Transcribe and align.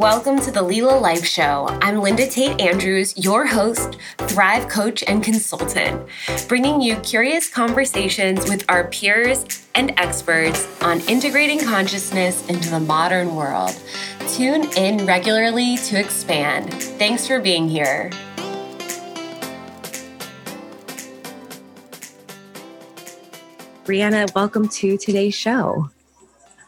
Welcome 0.00 0.40
to 0.40 0.50
the 0.50 0.62
Lila 0.62 0.98
Life 0.98 1.26
Show. 1.26 1.66
I'm 1.82 2.00
Linda 2.00 2.26
Tate 2.26 2.58
Andrews, 2.58 3.12
your 3.18 3.46
host, 3.46 3.98
Thrive 4.16 4.66
Coach, 4.66 5.04
and 5.06 5.22
consultant, 5.22 6.08
bringing 6.48 6.80
you 6.80 6.96
curious 7.00 7.50
conversations 7.50 8.48
with 8.48 8.64
our 8.70 8.88
peers 8.88 9.66
and 9.74 9.92
experts 9.98 10.66
on 10.80 11.00
integrating 11.00 11.62
consciousness 11.62 12.48
into 12.48 12.70
the 12.70 12.80
modern 12.80 13.36
world. 13.36 13.78
Tune 14.28 14.72
in 14.78 15.04
regularly 15.04 15.76
to 15.76 16.00
expand. 16.00 16.72
Thanks 16.72 17.26
for 17.26 17.38
being 17.38 17.68
here. 17.68 18.08
Brianna, 23.84 24.34
welcome 24.34 24.66
to 24.66 24.96
today's 24.96 25.34
show. 25.34 25.90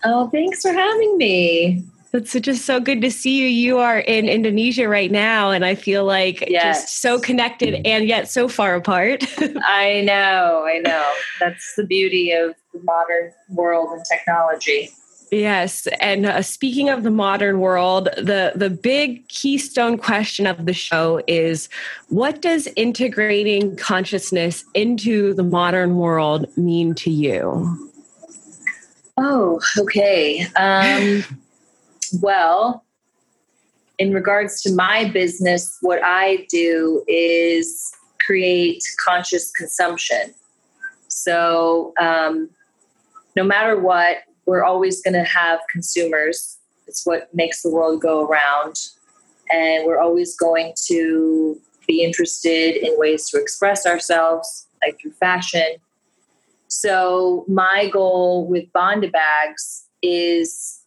Oh, 0.05 0.29
thanks 0.29 0.61
for 0.61 0.73
having 0.75 1.17
me. 1.17 1.83
It's 2.13 2.35
just 2.35 2.67
so 2.67 2.79
good 2.79 3.01
to 3.01 3.11
see 3.11 3.39
you. 3.39 3.47
You 3.47 3.79
are 3.79 4.01
in 4.01 4.29
Indonesia 4.29 4.87
right 4.87 5.11
now, 5.11 5.51
and 5.51 5.65
I 5.65 5.75
feel 5.75 6.05
like 6.05 6.45
yes. 6.47 6.83
just 6.83 7.01
so 7.01 7.19
connected 7.19 7.87
and 7.87 8.07
yet 8.07 8.29
so 8.29 8.49
far 8.49 8.75
apart. 8.75 9.25
I 9.67 10.03
know, 10.03 10.67
I 10.67 10.79
know. 10.79 11.11
That's 11.41 11.75
the 11.77 11.85
beauty 11.85 12.31
of 12.33 12.55
the 12.75 12.81
modern 12.83 13.33
world 13.49 13.93
and 13.93 14.05
technology. 14.05 14.91
Yes, 15.31 15.89
and 15.99 16.27
uh, 16.27 16.43
speaking 16.43 16.91
of 16.91 17.05
the 17.05 17.11
modern 17.11 17.61
world, 17.61 18.11
the 18.19 18.53
the 18.55 18.69
big 18.69 19.27
keystone 19.29 19.97
question 19.97 20.47
of 20.47 20.67
the 20.67 20.75
show 20.75 21.23
is 21.27 21.71
what 22.11 22.43
does 22.43 22.69
integrating 22.77 23.75
consciousness 23.77 24.67
into 24.75 25.33
the 25.33 25.43
modern 25.43 25.97
world 25.97 26.55
mean 26.59 26.95
to 26.97 27.11
you? 27.11 27.91
Oh, 29.17 29.59
okay. 29.79 30.47
Um, 30.57 31.25
well, 32.21 32.85
in 33.99 34.13
regards 34.13 34.61
to 34.63 34.75
my 34.75 35.09
business, 35.11 35.77
what 35.81 36.01
I 36.03 36.47
do 36.51 37.05
is 37.07 37.93
create 38.25 38.83
conscious 39.05 39.51
consumption. 39.53 40.35
So, 41.09 41.93
um, 42.01 42.51
no 43.37 43.45
matter 43.45 43.79
what, 43.79 44.19
we're 44.47 44.65
always 44.65 45.03
going 45.03 45.15
to 45.15 45.25
have 45.25 45.61
consumers. 45.71 46.59
It's 46.87 47.07
what 47.07 47.33
makes 47.35 47.63
the 47.63 47.71
world 47.71 48.01
go 48.01 48.27
around. 48.27 48.77
And 49.53 49.87
we're 49.87 50.01
always 50.01 50.37
going 50.37 50.75
to 50.87 51.61
be 51.87 52.03
interested 52.03 52.77
in 52.77 52.99
ways 52.99 53.29
to 53.31 53.41
express 53.41 53.87
ourselves, 53.87 54.67
like 54.85 55.01
through 55.01 55.13
fashion. 55.13 55.77
So, 56.69 57.45
my 57.49 57.89
goal 57.93 58.47
with 58.47 58.73
Banda 58.73 59.09
Bags 59.09 59.85
is 60.03 60.82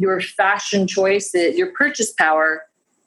your 0.00 0.18
fashion 0.22 0.86
choices, 0.86 1.58
your 1.58 1.72
purchase 1.72 2.10
power, 2.10 2.62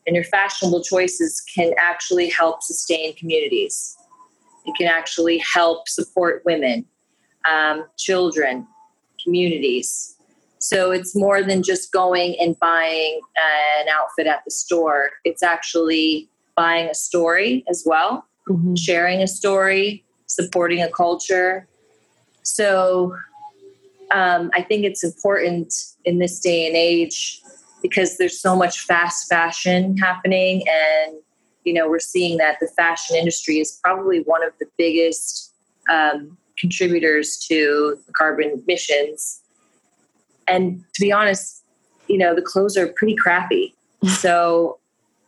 and 0.05 0.15
your 0.15 0.23
fashionable 0.25 0.83
choices 0.83 1.41
can 1.41 1.73
actually 1.79 2.29
help 2.29 2.61
sustain 2.61 3.15
communities. 3.15 3.97
It 4.65 4.75
can 4.77 4.87
actually 4.87 5.39
help 5.39 5.89
support 5.89 6.43
women, 6.45 6.85
um, 7.49 7.85
children, 7.97 8.67
communities. 9.23 10.15
So 10.59 10.91
it's 10.91 11.15
more 11.15 11.41
than 11.41 11.63
just 11.63 11.91
going 11.91 12.35
and 12.39 12.57
buying 12.59 13.19
an 13.79 13.87
outfit 13.91 14.27
at 14.27 14.43
the 14.45 14.51
store. 14.51 15.09
It's 15.25 15.41
actually 15.41 16.29
buying 16.55 16.89
a 16.89 16.93
story 16.93 17.65
as 17.67 17.81
well, 17.87 18.27
mm-hmm. 18.47 18.75
sharing 18.75 19.19
a 19.23 19.27
story, 19.27 20.05
supporting 20.27 20.83
a 20.83 20.91
culture. 20.91 21.67
So 22.43 23.15
um, 24.11 24.51
I 24.53 24.61
think 24.61 24.85
it's 24.85 25.03
important 25.03 25.73
in 26.05 26.19
this 26.19 26.39
day 26.39 26.67
and 26.67 26.75
age 26.75 27.41
because 27.81 28.17
there's 28.17 28.39
so 28.39 28.55
much 28.55 28.79
fast 28.81 29.27
fashion 29.27 29.97
happening 29.97 30.63
and 30.67 31.17
you 31.63 31.73
know 31.73 31.89
we're 31.89 31.99
seeing 31.99 32.37
that 32.37 32.57
the 32.59 32.67
fashion 32.77 33.15
industry 33.15 33.59
is 33.59 33.79
probably 33.83 34.19
one 34.21 34.43
of 34.43 34.53
the 34.59 34.65
biggest 34.77 35.53
um, 35.89 36.37
contributors 36.57 37.37
to 37.37 37.97
carbon 38.15 38.61
emissions. 38.63 39.41
And 40.47 40.83
to 40.93 41.01
be 41.01 41.11
honest 41.11 41.63
you 42.07 42.17
know 42.17 42.35
the 42.35 42.41
clothes 42.41 42.77
are 42.77 42.87
pretty 42.87 43.15
crappy. 43.15 43.75
So 44.07 44.79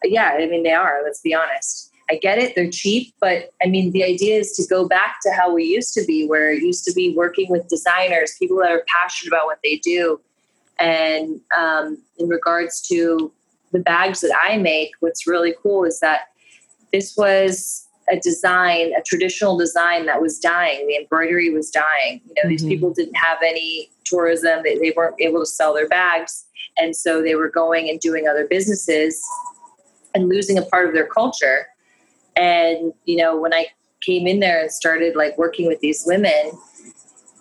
yeah 0.03 0.33
i 0.37 0.45
mean 0.45 0.63
they 0.63 0.73
are 0.73 1.01
let's 1.03 1.21
be 1.21 1.33
honest 1.33 1.91
I 2.09 2.15
get 2.17 2.37
it, 2.37 2.53
they're 2.55 2.69
cheap, 2.69 3.15
but 3.19 3.51
I 3.63 3.67
mean, 3.67 3.91
the 3.91 4.03
idea 4.03 4.37
is 4.37 4.51
to 4.53 4.67
go 4.67 4.87
back 4.87 5.17
to 5.23 5.31
how 5.31 5.53
we 5.53 5.63
used 5.63 5.93
to 5.95 6.03
be, 6.05 6.27
where 6.27 6.51
it 6.51 6.61
used 6.61 6.85
to 6.85 6.93
be 6.93 7.15
working 7.15 7.49
with 7.49 7.67
designers, 7.67 8.35
people 8.37 8.57
that 8.57 8.71
are 8.71 8.83
passionate 8.87 9.33
about 9.33 9.45
what 9.45 9.59
they 9.63 9.77
do. 9.77 10.19
And 10.77 11.41
um, 11.57 11.97
in 12.19 12.27
regards 12.27 12.81
to 12.89 13.31
the 13.71 13.79
bags 13.79 14.21
that 14.21 14.37
I 14.39 14.57
make, 14.57 14.91
what's 14.99 15.25
really 15.25 15.55
cool 15.61 15.83
is 15.83 15.99
that 16.01 16.27
this 16.91 17.15
was 17.17 17.87
a 18.09 18.19
design, 18.19 18.91
a 18.97 19.01
traditional 19.01 19.57
design 19.57 20.05
that 20.05 20.21
was 20.21 20.37
dying. 20.37 20.85
The 20.87 20.97
embroidery 20.97 21.49
was 21.49 21.71
dying. 21.71 22.21
You 22.25 22.33
know, 22.35 22.41
mm-hmm. 22.41 22.49
these 22.49 22.65
people 22.65 22.93
didn't 22.93 23.15
have 23.15 23.39
any 23.43 23.89
tourism, 24.03 24.61
they, 24.63 24.77
they 24.77 24.93
weren't 24.95 25.15
able 25.19 25.39
to 25.39 25.45
sell 25.45 25.73
their 25.73 25.87
bags. 25.87 26.45
And 26.77 26.95
so 26.95 27.21
they 27.21 27.35
were 27.35 27.49
going 27.49 27.89
and 27.89 27.99
doing 27.99 28.27
other 28.27 28.45
businesses 28.47 29.23
and 30.13 30.29
losing 30.29 30.57
a 30.57 30.61
part 30.61 30.87
of 30.87 30.93
their 30.93 31.07
culture. 31.07 31.67
And, 32.35 32.93
you 33.05 33.17
know, 33.17 33.37
when 33.37 33.53
I 33.53 33.67
came 34.01 34.27
in 34.27 34.39
there 34.39 34.61
and 34.61 34.71
started 34.71 35.15
like 35.15 35.37
working 35.37 35.67
with 35.67 35.79
these 35.79 36.03
women, 36.05 36.51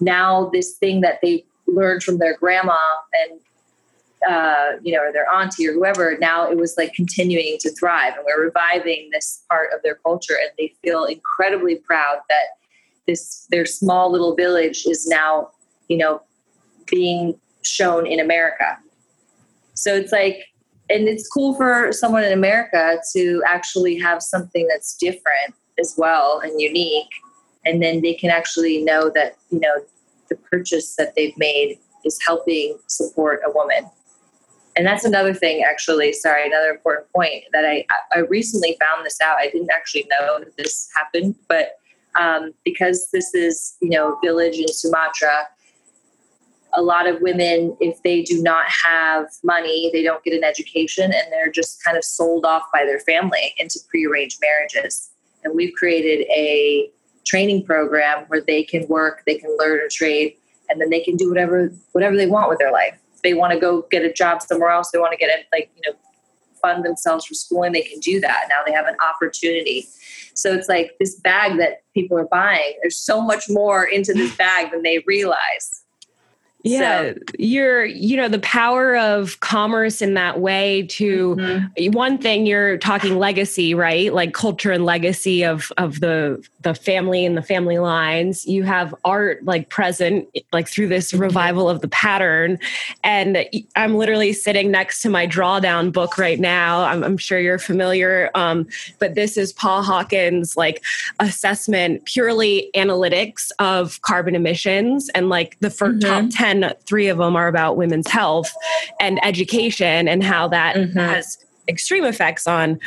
now 0.01 0.51
this 0.53 0.77
thing 0.77 1.01
that 1.03 1.21
they 1.23 1.45
learned 1.67 2.03
from 2.03 2.19
their 2.19 2.37
grandma 2.37 2.79
and 3.23 3.41
uh, 4.29 4.73
you 4.83 4.95
know, 4.95 5.03
or 5.03 5.13
their 5.13 5.29
auntie 5.29 5.69
or 5.69 5.73
whoever, 5.73 6.17
now 6.19 6.51
it 6.51 6.57
was 6.57 6.77
like 6.77 6.95
continuing 6.95 7.59
to 7.61 7.71
thrive. 7.73 8.15
And 8.15 8.25
we're 8.25 8.43
reviving 8.43 9.11
this 9.13 9.45
part 9.51 9.69
of 9.75 9.83
their 9.83 9.97
culture. 9.97 10.35
And 10.41 10.51
they 10.59 10.75
feel 10.83 11.05
incredibly 11.05 11.77
proud 11.77 12.19
that 12.29 12.57
this, 13.07 13.47
their 13.51 13.67
small 13.67 14.11
little 14.11 14.35
village 14.35 14.87
is 14.87 15.07
now, 15.07 15.51
you 15.89 15.99
know, 15.99 16.23
being 16.87 17.39
shown 17.63 18.07
in 18.07 18.21
America. 18.21 18.79
So 19.75 19.95
it's 19.95 20.13
like, 20.13 20.39
and 20.91 21.09
it's 21.09 21.29
cool 21.29 21.55
for 21.55 21.93
someone 21.93 22.25
in 22.25 22.33
America 22.33 22.99
to 23.15 23.43
actually 23.47 23.99
have 23.99 24.23
something 24.23 24.67
that's 24.69 24.97
different 24.97 25.55
as 25.79 25.95
well 25.97 26.41
and 26.41 26.61
unique. 26.61 27.09
And 27.65 27.83
then 27.83 28.03
they 28.03 28.15
can 28.15 28.31
actually 28.31 28.83
know 28.83 29.11
that, 29.15 29.37
you 29.51 29.61
know, 29.61 29.75
the 30.29 30.37
purchase 30.37 30.97
that 30.97 31.15
they've 31.15 31.37
made 31.39 31.79
is 32.05 32.19
helping 32.25 32.79
support 32.87 33.41
a 33.47 33.51
woman. 33.51 33.91
And 34.77 34.87
that's 34.87 35.05
another 35.05 35.33
thing, 35.33 35.63
actually. 35.63 36.13
Sorry, 36.13 36.47
another 36.47 36.71
important 36.71 37.11
point 37.13 37.45
that 37.53 37.65
I, 37.65 37.87
I 38.15 38.21
recently 38.21 38.77
found 38.81 39.07
this 39.07 39.21
out. 39.21 39.37
I 39.39 39.49
didn't 39.49 39.71
actually 39.71 40.07
know 40.11 40.41
that 40.41 40.57
this 40.57 40.89
happened, 40.95 41.37
but 41.49 41.79
um, 42.19 42.53
because 42.65 43.09
this 43.13 43.35
is, 43.35 43.77
you 43.81 43.91
know, 43.91 44.19
village 44.23 44.59
in 44.59 44.69
Sumatra, 44.69 45.49
a 46.77 46.83
lot 46.83 47.07
of 47.07 47.21
women, 47.21 47.77
if 47.81 48.03
they 48.03 48.23
do 48.23 48.43
not 48.43 48.67
have 48.69 49.27
money, 49.43 49.91
they 49.93 50.03
don't 50.03 50.23
get 50.25 50.35
an 50.35 50.45
education 50.45 51.05
and 51.05 51.33
they're 51.33 51.51
just 51.51 51.83
kind 51.85 51.97
of 51.97 52.05
sold 52.05 52.45
off 52.45 52.63
by 52.73 52.85
their 52.85 53.01
family 53.01 53.55
into 53.59 53.79
prearranged 53.89 54.41
marriages. 54.41 55.11
And 55.45 55.55
we've 55.55 55.75
created 55.75 56.27
a 56.31 56.91
training 57.25 57.65
program 57.65 58.25
where 58.29 58.41
they 58.41 58.65
can 58.65 58.87
work, 58.89 59.23
they 59.27 59.37
can 59.37 59.57
learn 59.59 59.81
a 59.81 59.89
trade, 59.89 60.37
and 60.69 60.81
then 60.81 60.91
they 60.91 61.01
can 61.01 61.17
do 61.17 61.29
whatever 61.29 61.71
whatever 61.93 62.17
they 62.17 62.27
want 62.27 62.49
with 62.49 62.59
their 62.59 62.73
life. 62.73 62.99
If 63.15 63.23
they 63.23 63.35
want 63.35 63.53
to 63.53 63.61
go 63.61 63.87
get 63.91 64.05
a 64.05 64.13
job 64.13 64.43
somewhere 64.43 64.71
else, 64.71 64.91
they 64.91 64.99
want 64.99 65.13
to 65.13 65.19
get 65.19 65.31
it 65.31 65.47
like, 65.53 65.71
you 65.77 65.83
know, 65.91 65.99
fund 66.65 66.85
themselves 66.85 67.27
for 67.27 67.35
schooling, 67.35 67.73
they 67.73 67.83
can 67.83 68.01
do 68.01 68.21
that. 68.21 68.47
Now 68.49 68.63
they 68.67 68.73
have 68.73 68.87
an 68.87 68.97
opportunity. 69.07 69.87
So 70.35 70.53
it's 70.53 70.69
like 70.69 70.97
this 70.99 71.15
bag 71.21 71.59
that 71.59 71.83
people 71.93 72.19
are 72.19 72.27
buying, 72.27 72.75
there's 72.83 72.97
so 72.97 73.21
much 73.21 73.45
more 73.49 73.85
into 73.85 74.15
this 74.15 74.35
bag 74.37 74.73
than 74.73 74.83
they 74.83 75.05
realize. 75.07 75.84
Yeah, 76.65 77.13
so. 77.13 77.19
you're, 77.39 77.85
you 77.85 78.17
know, 78.17 78.27
the 78.27 78.39
power 78.39 78.97
of 78.97 79.39
commerce 79.41 80.01
in 80.01 80.15
that 80.15 80.41
way 80.41 80.85
to 80.93 81.37
mm-hmm. 81.37 81.93
one 81.93 82.17
thing 82.17 82.47
you're 82.47 82.79
talking 82.79 83.19
legacy, 83.19 83.75
right? 83.75 84.13
Like 84.15 84.33
culture 84.33 84.73
and 84.73 84.87
legacy 84.87 85.45
of 85.45 85.71
of 85.77 86.01
the 86.01 86.43
the 86.63 86.75
family 86.75 87.27
and 87.27 87.37
the 87.37 87.43
family 87.43 87.79
lines. 87.79 88.47
You 88.47 88.63
have 88.63 88.95
art 89.05 89.45
like 89.45 89.69
present 89.69 90.27
like 90.55 90.67
through 90.67 90.89
this 90.89 91.13
mm-hmm. 91.13 91.21
revival 91.21 91.69
of 91.69 91.83
the 91.83 91.89
pattern. 91.89 92.59
And 93.03 93.47
I'm 93.77 93.97
literally 93.97 94.33
sitting 94.33 94.71
next 94.71 95.03
to 95.03 95.11
my 95.11 95.27
drawdown 95.27 95.93
book 95.93 96.17
right 96.17 96.41
now. 96.41 96.85
I'm, 96.85 97.05
I'm 97.05 97.19
sure 97.19 97.39
you're 97.39 97.59
familiar. 97.59 98.31
Um, 98.35 98.67
but 98.99 99.15
this 99.15 99.37
is 99.37 99.53
Paul 99.53 99.83
Hawken's 99.83 100.57
like 100.57 100.83
assessment, 101.21 102.07
purely 102.07 102.71
analytics 102.75 103.51
of 103.59 104.01
carbon 104.01 104.35
emissions 104.35 105.11
and 105.11 105.29
like 105.29 105.59
the 105.61 105.69
first 105.69 105.99
mm-hmm. 105.99 106.29
top 106.29 106.35
10 106.35 106.54
and 106.63 106.75
three 106.87 107.09
of 107.09 107.19
them 107.19 107.37
are 107.37 107.49
about 107.49 107.77
women's 107.77 108.09
health 108.09 108.53
and 109.01 109.25
education 109.25 110.09
and 110.09 110.23
how 110.23 110.49
that 110.49 110.77
mm-hmm. 110.77 110.99
has 110.99 111.39
extreme 111.69 112.05
effects 112.05 112.47
on 112.47 112.79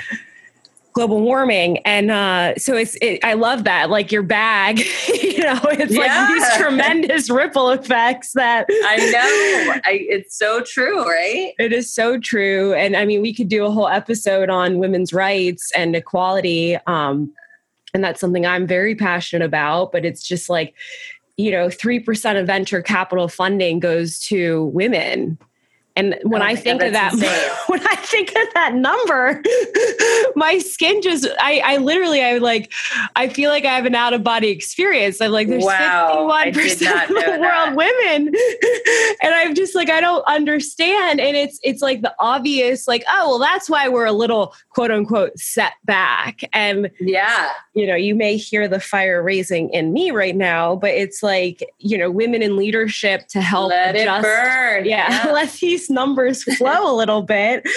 global 0.98 1.22
warming 1.22 1.78
and 1.86 2.10
uh, 2.10 2.56
so 2.56 2.76
it's 2.76 2.98
it, 3.04 3.24
i 3.24 3.36
love 3.36 3.66
that 3.66 3.92
like 3.92 4.12
your 4.12 4.24
bag 4.24 4.80
you 5.08 5.38
know 5.44 5.60
it's 5.66 5.94
yeah. 5.94 6.00
like 6.00 6.28
these 6.30 6.58
tremendous 6.58 7.30
ripple 7.30 7.70
effects 7.70 8.34
that 8.34 8.66
i 8.68 8.98
know 8.98 9.80
I, 9.86 10.08
it's 10.10 10.36
so 10.36 10.62
true 10.62 11.08
right 11.08 11.54
it 11.60 11.72
is 11.72 11.94
so 11.94 12.20
true 12.20 12.74
and 12.74 12.96
i 12.96 13.06
mean 13.06 13.22
we 13.22 13.32
could 13.32 13.48
do 13.48 13.64
a 13.64 13.70
whole 13.70 13.88
episode 13.88 14.50
on 14.50 14.80
women's 14.80 15.14
rights 15.14 15.72
and 15.78 15.96
equality 15.96 16.78
um, 16.88 17.32
and 17.94 18.04
that's 18.04 18.20
something 18.20 18.48
i'm 18.48 18.66
very 18.66 18.96
passionate 18.96 19.46
about 19.46 19.92
but 19.92 20.04
it's 20.04 20.28
just 20.28 20.50
like 20.50 20.74
you 21.38 21.52
know 21.52 21.68
3% 21.68 22.40
of 22.40 22.48
venture 22.48 22.82
capital 22.82 23.28
funding 23.28 23.80
goes 23.80 24.20
to 24.20 24.66
women 24.66 25.38
and 25.98 26.16
when 26.22 26.44
oh 26.44 26.46
I 26.46 26.56
think 26.56 26.82
God, 26.82 26.88
of 26.88 26.94
that, 26.94 27.14
insane. 27.14 27.50
when 27.66 27.86
I 27.88 27.96
think 27.96 28.30
of 28.30 28.54
that 28.54 28.76
number, 28.76 29.42
my 30.36 30.60
skin 30.60 31.02
just, 31.02 31.28
I, 31.40 31.60
I 31.66 31.78
literally, 31.78 32.24
I 32.24 32.38
like, 32.38 32.72
I 33.16 33.30
feel 33.30 33.50
like 33.50 33.66
I 33.66 33.76
have 33.76 33.86
an 33.86 33.96
out 33.96 34.14
of 34.14 34.24
body 34.24 34.50
experience. 34.50 35.20
I'm 35.20 35.32
like, 35.32 35.48
there's 35.48 35.64
wow, 35.64 36.30
51% 36.46 37.02
of 37.02 37.08
the 37.08 37.40
world 37.42 37.76
women. 37.76 38.28
and 39.24 39.34
I'm 39.34 39.56
just 39.56 39.74
like, 39.74 39.90
I 39.90 40.00
don't 40.00 40.24
understand. 40.28 41.20
And 41.20 41.36
it's, 41.36 41.60
it's 41.64 41.82
like 41.82 42.04
the 42.04 42.14
obvious, 42.20 42.88
like, 42.88 43.04
oh, 43.10 43.30
well, 43.30 43.40
that's 43.40 43.68
why 43.68 43.90
we're 43.90 44.06
a 44.06 44.12
little 44.12 44.54
quote 44.70 44.92
unquote 44.92 45.38
set 45.40 45.74
back. 45.86 46.42
And 46.54 46.92
yeah, 47.00 47.50
you 47.74 47.88
know, 47.88 47.96
you 47.96 48.14
may 48.14 48.38
hear 48.38 48.68
the 48.68 48.80
fire 48.80 49.24
raising 49.24 49.72
in 49.72 49.94
me 49.94 50.12
right 50.12 50.36
now, 50.36 50.76
but 50.76 50.92
it's 50.92 51.24
like, 51.24 51.68
you 51.80 51.98
know, 51.98 52.12
women 52.12 52.44
in 52.44 52.56
leadership 52.56 53.28
to 53.30 53.42
help 53.42 53.70
let 53.70 53.96
adjust, 53.96 54.20
it 54.20 54.24
burn. 54.24 54.86
Yeah, 54.86 55.26
yeah. 55.26 55.32
let 55.32 55.52
these 55.54 55.87
numbers 55.90 56.44
flow 56.58 56.92
a 56.92 56.96
little 56.96 57.22
bit. 57.22 57.68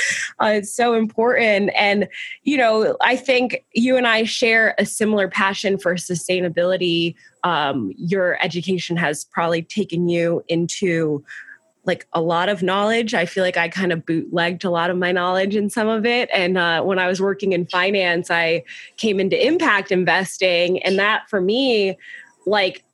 Uh, 0.41 0.53
it's 0.55 0.75
so 0.75 0.95
important. 0.95 1.71
And, 1.77 2.09
you 2.43 2.57
know, 2.57 2.97
I 3.03 3.17
think 3.17 3.65
you 3.73 3.97
and 3.97 4.07
I 4.07 4.25
share 4.25 4.75
a 4.79 4.87
similar 4.87 5.29
passion 5.29 5.79
for 5.79 5.95
sustainability. 5.95 7.15
Um, 7.45 7.93
your 7.97 8.43
education 8.45 8.97
has 8.97 9.25
probably 9.25 9.63
taken 9.63 10.09
you 10.09 10.43
into 10.49 11.25
like 11.85 12.07
a 12.13 12.21
lot 12.21 12.49
of 12.49 12.63
knowledge. 12.63 13.15
I 13.15 13.25
feel 13.25 13.43
like 13.43 13.57
I 13.57 13.69
kind 13.69 13.93
of 13.93 14.05
bootlegged 14.05 14.65
a 14.65 14.71
lot 14.71 14.91
of 14.91 14.99
my 14.99 15.13
knowledge 15.13 15.57
in 15.57 15.71
some 15.71 15.89
of 15.89 16.05
it. 16.05 16.29
And 16.33 16.59
uh, 16.59 16.83
when 16.83 16.99
I 16.99 17.07
was 17.07 17.21
working 17.21 17.53
in 17.53 17.67
finance, 17.67 18.31
I 18.31 18.65
came 18.97 19.19
into 19.19 19.47
impact 19.47 19.91
investing. 19.91 20.83
And 20.83 20.99
that 20.99 21.29
for 21.29 21.41
me, 21.41 21.97
like 22.47 22.85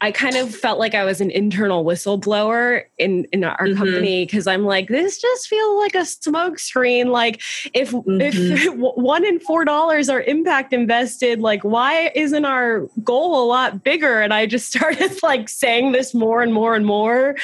I 0.00 0.12
kind 0.12 0.36
of 0.36 0.54
felt 0.54 0.78
like 0.78 0.94
I 0.94 1.04
was 1.04 1.20
an 1.20 1.30
internal 1.30 1.84
whistleblower 1.84 2.84
in 2.98 3.24
in 3.32 3.42
our 3.44 3.56
mm-hmm. 3.56 3.76
company 3.76 4.24
because 4.24 4.46
I'm 4.46 4.64
like, 4.64 4.88
this 4.88 5.20
just 5.20 5.48
feels 5.48 5.82
like 5.82 5.94
a 5.94 5.98
smokescreen. 5.98 7.06
Like, 7.06 7.40
if 7.74 7.90
mm-hmm. 7.90 8.20
if 8.20 8.74
one 8.76 9.24
in 9.24 9.40
four 9.40 9.64
dollars 9.64 10.08
are 10.08 10.22
impact 10.22 10.72
invested, 10.72 11.40
like, 11.40 11.64
why 11.64 12.12
isn't 12.14 12.44
our 12.44 12.86
goal 13.02 13.42
a 13.42 13.46
lot 13.46 13.82
bigger? 13.82 14.20
And 14.20 14.32
I 14.32 14.46
just 14.46 14.68
started 14.76 15.20
like 15.22 15.48
saying 15.48 15.92
this 15.92 16.14
more 16.14 16.42
and 16.42 16.52
more 16.52 16.74
and 16.74 16.86
more, 16.86 17.36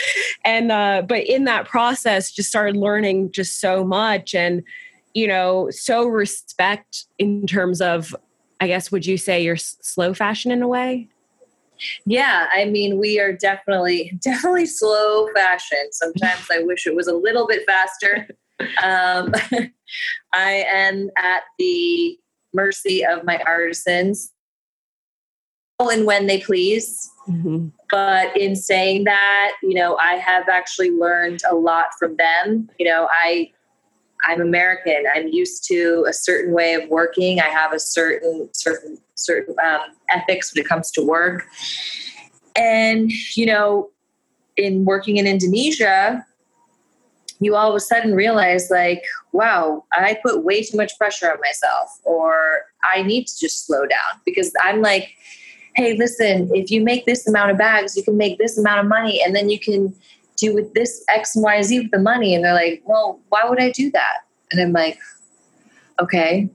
and 0.44 0.70
uh, 0.70 1.02
but 1.06 1.24
in 1.24 1.44
that 1.44 1.66
process, 1.66 2.30
just 2.30 2.48
started 2.48 2.76
learning 2.76 3.32
just 3.32 3.60
so 3.60 3.84
much, 3.84 4.34
and 4.34 4.62
you 5.12 5.26
know, 5.26 5.70
so 5.70 6.06
respect 6.06 7.06
in 7.18 7.46
terms 7.46 7.80
of, 7.80 8.14
I 8.60 8.66
guess, 8.66 8.90
would 8.90 9.06
you 9.06 9.16
say 9.16 9.42
you're 9.42 9.56
slow 9.56 10.12
fashion 10.12 10.50
in 10.50 10.60
a 10.60 10.68
way? 10.68 11.08
Yeah, 12.06 12.48
I 12.52 12.66
mean, 12.66 12.98
we 12.98 13.20
are 13.20 13.32
definitely, 13.32 14.16
definitely 14.22 14.66
slow 14.66 15.28
fashion. 15.34 15.92
Sometimes 15.92 16.46
I 16.50 16.62
wish 16.62 16.86
it 16.86 16.94
was 16.94 17.08
a 17.08 17.14
little 17.14 17.46
bit 17.46 17.62
faster. 17.66 18.28
Um, 18.82 19.32
I 20.32 20.64
am 20.68 21.10
at 21.16 21.42
the 21.58 22.18
mercy 22.52 23.04
of 23.04 23.24
my 23.24 23.42
artisans 23.46 24.32
and 25.80 26.06
when 26.06 26.26
they 26.26 26.40
please. 26.40 27.10
Mm-hmm. 27.28 27.68
But 27.90 28.36
in 28.36 28.54
saying 28.56 29.04
that, 29.04 29.52
you 29.62 29.74
know, 29.74 29.96
I 29.96 30.14
have 30.14 30.48
actually 30.48 30.90
learned 30.90 31.40
a 31.50 31.54
lot 31.54 31.86
from 31.98 32.16
them. 32.16 32.68
You 32.78 32.86
know, 32.86 33.08
I 33.10 33.50
I'm 34.26 34.40
American. 34.40 35.04
I'm 35.14 35.28
used 35.28 35.64
to 35.68 36.04
a 36.08 36.12
certain 36.12 36.52
way 36.52 36.74
of 36.74 36.88
working. 36.88 37.40
I 37.40 37.48
have 37.48 37.72
a 37.72 37.78
certain 37.78 38.48
certain 38.52 38.98
certain 39.14 39.54
um, 39.64 39.94
ethics 40.10 40.54
when 40.54 40.64
it 40.64 40.68
comes 40.68 40.90
to 40.92 41.02
work. 41.02 41.44
And 42.56 43.10
you 43.36 43.46
know, 43.46 43.90
in 44.56 44.84
working 44.84 45.16
in 45.16 45.26
Indonesia, 45.26 46.24
you 47.40 47.56
all 47.56 47.70
of 47.70 47.76
a 47.76 47.80
sudden 47.80 48.14
realize 48.14 48.70
like, 48.70 49.02
wow, 49.32 49.84
I 49.92 50.18
put 50.24 50.44
way 50.44 50.62
too 50.62 50.76
much 50.76 50.96
pressure 50.96 51.30
on 51.30 51.38
myself, 51.40 52.00
or 52.04 52.62
I 52.84 53.02
need 53.02 53.26
to 53.26 53.38
just 53.38 53.66
slow 53.66 53.86
down 53.86 54.20
because 54.24 54.52
I'm 54.62 54.80
like, 54.80 55.10
hey, 55.74 55.96
listen, 55.96 56.50
if 56.54 56.70
you 56.70 56.82
make 56.82 57.04
this 57.04 57.26
amount 57.26 57.50
of 57.50 57.58
bags, 57.58 57.96
you 57.96 58.04
can 58.04 58.16
make 58.16 58.38
this 58.38 58.56
amount 58.56 58.80
of 58.80 58.86
money, 58.86 59.22
and 59.22 59.34
then 59.34 59.50
you 59.50 59.58
can 59.58 59.94
do 60.36 60.54
with 60.54 60.74
this 60.74 61.04
X 61.08 61.36
and 61.36 61.42
Y, 61.42 61.62
Z 61.62 61.80
with 61.80 61.90
the 61.90 61.98
money. 61.98 62.34
And 62.34 62.44
they're 62.44 62.54
like, 62.54 62.82
well, 62.84 63.20
why 63.28 63.42
would 63.48 63.60
I 63.60 63.70
do 63.70 63.90
that? 63.92 64.18
And 64.50 64.60
I'm 64.60 64.72
like, 64.72 64.98
okay, 66.00 66.48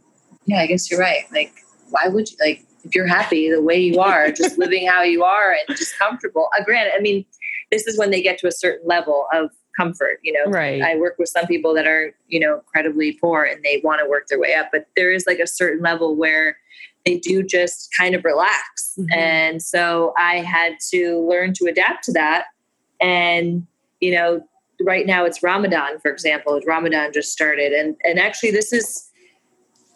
yeah, 0.45 0.59
I 0.59 0.67
guess 0.67 0.89
you're 0.89 0.99
right. 0.99 1.23
Like, 1.31 1.53
why 1.89 2.07
would 2.07 2.29
you, 2.29 2.37
like, 2.39 2.65
if 2.83 2.95
you're 2.95 3.07
happy 3.07 3.49
the 3.49 3.61
way 3.61 3.77
you 3.79 3.99
are, 3.99 4.31
just 4.31 4.57
living 4.57 4.87
how 4.87 5.03
you 5.03 5.23
are 5.23 5.51
and 5.53 5.77
just 5.77 5.97
comfortable. 5.97 6.49
Uh, 6.57 6.63
granted, 6.63 6.93
I 6.95 7.01
mean, 7.01 7.25
this 7.71 7.87
is 7.87 7.97
when 7.97 8.09
they 8.09 8.21
get 8.21 8.37
to 8.39 8.47
a 8.47 8.51
certain 8.51 8.87
level 8.87 9.27
of 9.33 9.51
comfort, 9.77 10.19
you 10.23 10.33
know. 10.33 10.51
Right. 10.51 10.81
I 10.81 10.95
work 10.95 11.15
with 11.19 11.29
some 11.29 11.45
people 11.45 11.73
that 11.75 11.87
are, 11.87 12.15
you 12.27 12.39
know, 12.39 12.55
incredibly 12.55 13.13
poor 13.13 13.43
and 13.43 13.63
they 13.63 13.81
want 13.83 14.01
to 14.01 14.09
work 14.09 14.27
their 14.27 14.39
way 14.39 14.55
up, 14.55 14.69
but 14.71 14.87
there 14.95 15.11
is 15.11 15.25
like 15.27 15.39
a 15.39 15.47
certain 15.47 15.81
level 15.81 16.15
where 16.15 16.57
they 17.05 17.17
do 17.17 17.43
just 17.43 17.89
kind 17.97 18.15
of 18.15 18.23
relax. 18.25 18.95
Mm-hmm. 18.97 19.19
And 19.19 19.61
so 19.61 20.13
I 20.17 20.37
had 20.37 20.73
to 20.91 21.25
learn 21.29 21.53
to 21.55 21.65
adapt 21.65 22.03
to 22.05 22.11
that 22.13 22.45
and 23.01 23.65
you 23.99 24.13
know, 24.13 24.41
right 24.81 25.05
now 25.05 25.25
it's 25.25 25.43
Ramadan, 25.43 25.99
for 25.99 26.11
example. 26.11 26.59
Ramadan 26.65 27.11
just 27.13 27.31
started, 27.31 27.73
and 27.73 27.95
and 28.03 28.19
actually 28.19 28.51
this 28.51 28.71
is 28.73 29.05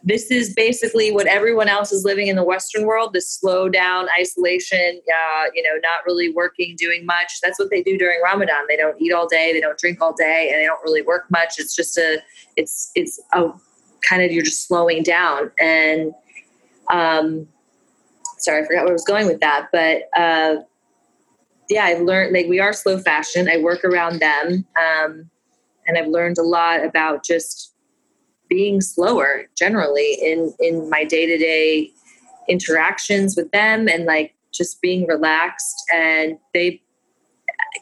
this 0.06 0.30
is 0.32 0.54
basically 0.54 1.14
what 1.14 1.28
everyone 1.28 1.70
else 1.70 1.94
is 1.94 2.04
living 2.04 2.28
in 2.28 2.36
the 2.36 2.44
Western 2.44 2.86
world: 2.86 3.14
this 3.14 3.30
slow 3.30 3.70
down, 3.70 4.08
isolation. 4.20 5.02
Uh, 5.08 5.46
you 5.54 5.64
know, 5.64 5.76
not 5.82 6.06
really 6.06 6.32
working, 6.32 6.76
doing 6.78 7.06
much. 7.06 7.40
That's 7.42 7.60
what 7.60 7.70
they 7.70 7.82
do 7.82 7.98
during 7.98 8.22
Ramadan. 8.22 8.66
They 8.68 8.78
don't 8.78 9.00
eat 9.02 9.14
all 9.14 9.28
day, 9.28 9.54
they 9.54 9.62
don't 9.62 9.78
drink 9.78 10.02
all 10.02 10.14
day, 10.14 10.50
and 10.52 10.62
they 10.62 10.66
don't 10.66 10.84
really 10.84 11.02
work 11.02 11.26
much. 11.30 11.56
It's 11.58 11.76
just 11.76 11.98
a, 11.98 12.22
it's 12.58 12.92
it's 12.96 13.22
a 13.32 13.52
kind 14.08 14.22
of 14.22 14.32
you're 14.32 14.44
just 14.44 14.68
slowing 14.68 15.04
down 15.04 15.52
and. 15.60 16.14
Um, 16.92 17.48
sorry, 18.44 18.62
I 18.62 18.68
forgot 18.68 18.84
where 18.84 18.90
I 18.90 18.94
was 18.94 19.06
going 19.06 19.26
with 19.26 19.40
that, 19.40 19.70
but 19.72 20.10
uh, 20.16 20.56
yeah, 21.70 21.86
I've 21.86 22.02
learned 22.02 22.34
like 22.34 22.48
we 22.48 22.60
are 22.60 22.74
slow 22.74 23.00
fashion. 23.00 23.50
I 23.50 23.58
work 23.58 23.84
around 23.84 24.20
them, 24.20 24.66
um, 24.78 25.30
and 25.88 25.98
I've 25.98 26.08
learned 26.08 26.38
a 26.38 26.44
lot 26.44 26.84
about 26.84 27.24
just 27.24 27.74
being 28.50 28.82
slower 28.82 29.46
generally 29.58 30.18
in 30.22 30.54
in 30.60 30.90
my 30.90 31.04
day 31.04 31.26
to 31.26 31.38
day 31.38 31.92
interactions 32.48 33.36
with 33.36 33.52
them, 33.52 33.88
and 33.88 34.06
like 34.06 34.36
just 34.54 34.82
being 34.82 35.08
relaxed. 35.08 35.76
And 35.94 36.38
they 36.54 36.82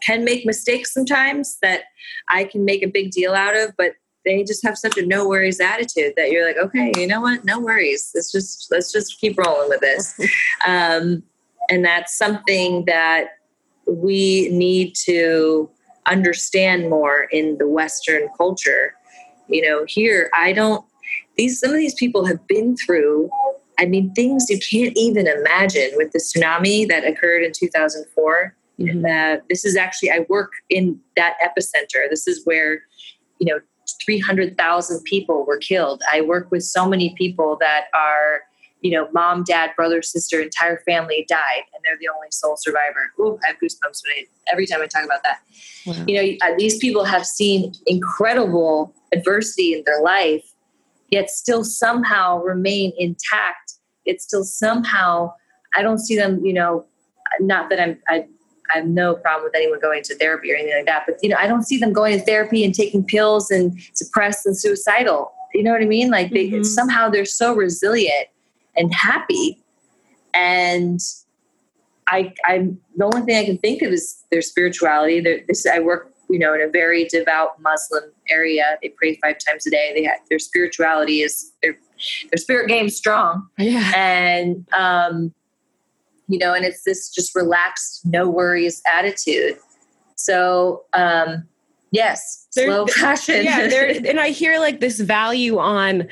can 0.04 0.24
make 0.24 0.46
mistakes 0.46 0.94
sometimes 0.94 1.58
that 1.62 1.84
I 2.30 2.46
can 2.46 2.66
make 2.66 2.84
a 2.84 2.88
big 2.88 3.12
deal 3.12 3.34
out 3.34 3.56
of, 3.56 3.76
but 3.78 3.94
they 4.26 4.44
just 4.44 4.64
have 4.66 4.78
such 4.78 4.98
a 4.98 5.06
no 5.06 5.28
worries 5.28 5.60
attitude 5.60 6.14
that 6.16 6.32
you're 6.32 6.46
like, 6.46 6.58
okay, 6.58 6.92
you 6.96 7.08
know 7.08 7.22
what? 7.22 7.44
No 7.44 7.60
worries. 7.60 8.12
Let's 8.14 8.32
just 8.32 8.68
let's 8.72 8.92
just 8.92 9.20
keep 9.20 9.38
rolling 9.38 9.70
with 9.70 9.82
this. 9.82 10.20
Um, 10.68 11.24
and 11.70 11.84
that's 11.84 12.16
something 12.16 12.86
that 12.86 13.30
we 13.88 14.50
need 14.50 14.96
to 15.06 15.70
understand 16.08 16.90
more 16.90 17.24
in 17.32 17.58
the 17.58 17.68
Western 17.68 18.30
culture. 18.38 18.96
You 19.48 19.62
know, 19.62 19.86
here 19.88 20.30
I 20.34 20.54
don't. 20.54 20.86
These 21.38 21.60
some 21.60 21.72
of 21.72 21.78
these 21.78 21.96
people 21.96 22.26
have 22.26 22.46
been 22.48 22.76
through. 22.78 23.30
I 23.80 23.86
mean, 23.86 24.14
things 24.14 24.46
you 24.50 24.60
can't 24.60 24.96
even 24.96 25.28
imagine 25.28 25.92
with 25.96 26.12
the 26.12 26.20
tsunami 26.20 26.88
that 26.88 27.06
occurred 27.06 27.44
in 27.44 27.52
2004. 27.52 28.56
Mm-hmm. 28.80 29.06
Uh, 29.06 29.42
this 29.50 29.66
is 29.66 29.76
actually 29.76 30.12
I 30.12 30.26
work 30.30 30.52
in 30.70 31.00
that 31.16 31.36
epicenter. 31.44 32.10
This 32.10 32.28
is 32.28 32.42
where 32.46 32.84
you 33.40 33.52
know 33.52 33.60
300,000 34.06 35.04
people 35.04 35.46
were 35.46 35.58
killed. 35.58 36.02
I 36.12 36.22
work 36.22 36.52
with 36.52 36.64
so 36.64 36.88
many 36.88 37.14
people 37.18 37.58
that 37.60 37.86
are 37.94 38.44
you 38.82 38.92
know, 38.92 39.08
mom, 39.14 39.44
dad, 39.44 39.72
brother, 39.76 40.02
sister, 40.02 40.42
entire 40.42 40.82
family 40.88 41.26
died, 41.30 41.64
and 41.74 41.84
they're 41.84 41.98
the 42.00 42.10
only 42.14 42.28
sole 42.32 42.58
survivor. 42.58 43.14
Ooh, 43.20 43.40
I 43.44 43.52
have 43.52 43.58
goosebumps 43.58 44.02
when 44.04 44.14
I, 44.18 44.26
every 44.52 44.66
time 44.66 44.82
I 44.82 44.88
talk 44.88 45.06
about 45.06 45.24
that. 45.24 45.40
Wow. 45.86 46.04
You 46.08 46.16
know, 46.16 46.38
uh, 46.48 46.56
these 46.58 46.78
people 46.78 47.04
have 47.04 47.26
seen 47.26 47.74
incredible 47.86 48.94
adversity 49.14 49.74
in 49.74 49.84
their 49.86 50.02
life, 50.02 50.54
yet 51.10 51.30
still 51.30 51.64
somehow 51.64 52.42
remain 52.42 52.92
intact. 52.98 53.74
It's 54.06 54.24
still 54.24 54.44
somehow, 54.44 55.34
I 55.76 55.84
don't 55.84 56.00
see 56.00 56.16
them, 56.16 56.44
you 56.44 56.54
know, 56.54 56.86
not 57.40 57.70
that 57.70 57.80
I'm, 57.80 58.00
I, 58.08 58.26
I 58.74 58.78
have 58.78 58.88
no 58.88 59.16
problem 59.16 59.44
with 59.44 59.56
anyone 59.56 59.80
going 59.80 60.02
to 60.04 60.16
therapy 60.16 60.52
or 60.52 60.56
anything 60.56 60.76
like 60.76 60.86
that, 60.86 61.04
but 61.06 61.18
you 61.22 61.30
know, 61.30 61.36
I 61.38 61.46
don't 61.46 61.64
see 61.64 61.78
them 61.78 61.94
going 61.94 62.18
to 62.18 62.26
therapy 62.26 62.64
and 62.64 62.74
taking 62.74 63.06
pills 63.06 63.52
and 63.52 63.78
suppressed 63.94 64.46
and 64.46 64.58
suicidal 64.58 65.34
You 65.54 65.64
know 65.64 65.72
what 65.72 65.82
I 65.82 65.86
mean? 65.86 66.10
Like 66.10 66.32
they 66.32 66.50
mm-hmm. 66.50 66.64
somehow 66.64 67.10
they're 67.10 67.26
so 67.26 67.54
resilient 67.54 68.28
and 68.76 68.94
happy. 68.94 69.62
And 70.34 71.00
I, 72.08 72.34
I'm 72.46 72.80
the 72.96 73.06
only 73.06 73.22
thing 73.22 73.38
I 73.38 73.46
can 73.46 73.58
think 73.58 73.82
of 73.82 73.92
is 73.92 74.24
their 74.32 74.42
spirituality. 74.42 75.20
They're, 75.20 75.42
this, 75.48 75.66
I 75.66 75.80
work, 75.80 76.14
you 76.30 76.40
know, 76.40 76.54
in 76.54 76.62
a 76.62 76.70
very 76.70 77.06
devout 77.06 77.62
Muslim 77.62 78.04
area. 78.30 78.78
They 78.82 78.90
pray 78.90 79.20
five 79.24 79.38
times 79.46 79.66
a 79.68 79.72
day. 79.72 79.92
They 79.96 80.04
have 80.04 80.20
their 80.30 80.40
spirituality 80.40 81.22
is 81.22 81.52
their 81.62 81.78
their 82.32 82.38
spirit 82.38 82.68
game 82.68 82.90
strong. 82.90 83.48
Yeah, 83.58 83.92
and 83.96 84.66
um, 84.74 85.34
you 86.28 86.40
know, 86.40 86.54
and 86.54 86.66
it's 86.66 86.84
this 86.84 87.10
just 87.10 87.36
relaxed, 87.36 88.06
no 88.06 88.30
worries 88.30 88.82
attitude. 88.92 89.58
So, 90.16 90.84
um, 90.94 91.48
yes, 91.92 92.48
slow 92.52 92.86
passion. 92.98 93.44
Yeah, 93.44 93.60
and 94.06 94.20
I 94.20 94.30
hear 94.30 94.60
like 94.60 94.80
this 94.80 95.00
value 95.00 95.60
on 95.60 96.08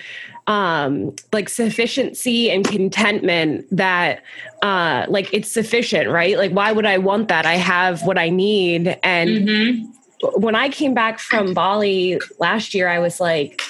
um 0.49 1.15
like 1.31 1.47
sufficiency 1.47 2.49
and 2.49 2.67
contentment 2.67 3.65
that 3.71 4.23
uh 4.63 5.05
like 5.07 5.31
it's 5.31 5.49
sufficient 5.49 6.09
right? 6.09 6.37
Like 6.37 6.51
why 6.51 6.71
would 6.71 6.87
i 6.87 6.97
want 6.97 7.27
that? 7.29 7.45
I 7.45 7.55
have 7.55 8.01
what 8.03 8.17
i 8.17 8.29
need. 8.29 8.97
And 9.03 9.29
mm-hmm. 9.29 10.41
when 10.41 10.55
i 10.55 10.67
came 10.67 10.93
back 10.93 11.19
from 11.19 11.53
bali 11.53 12.19
last 12.39 12.73
year 12.73 12.89
i 12.89 12.99
was 12.99 13.19
like 13.21 13.61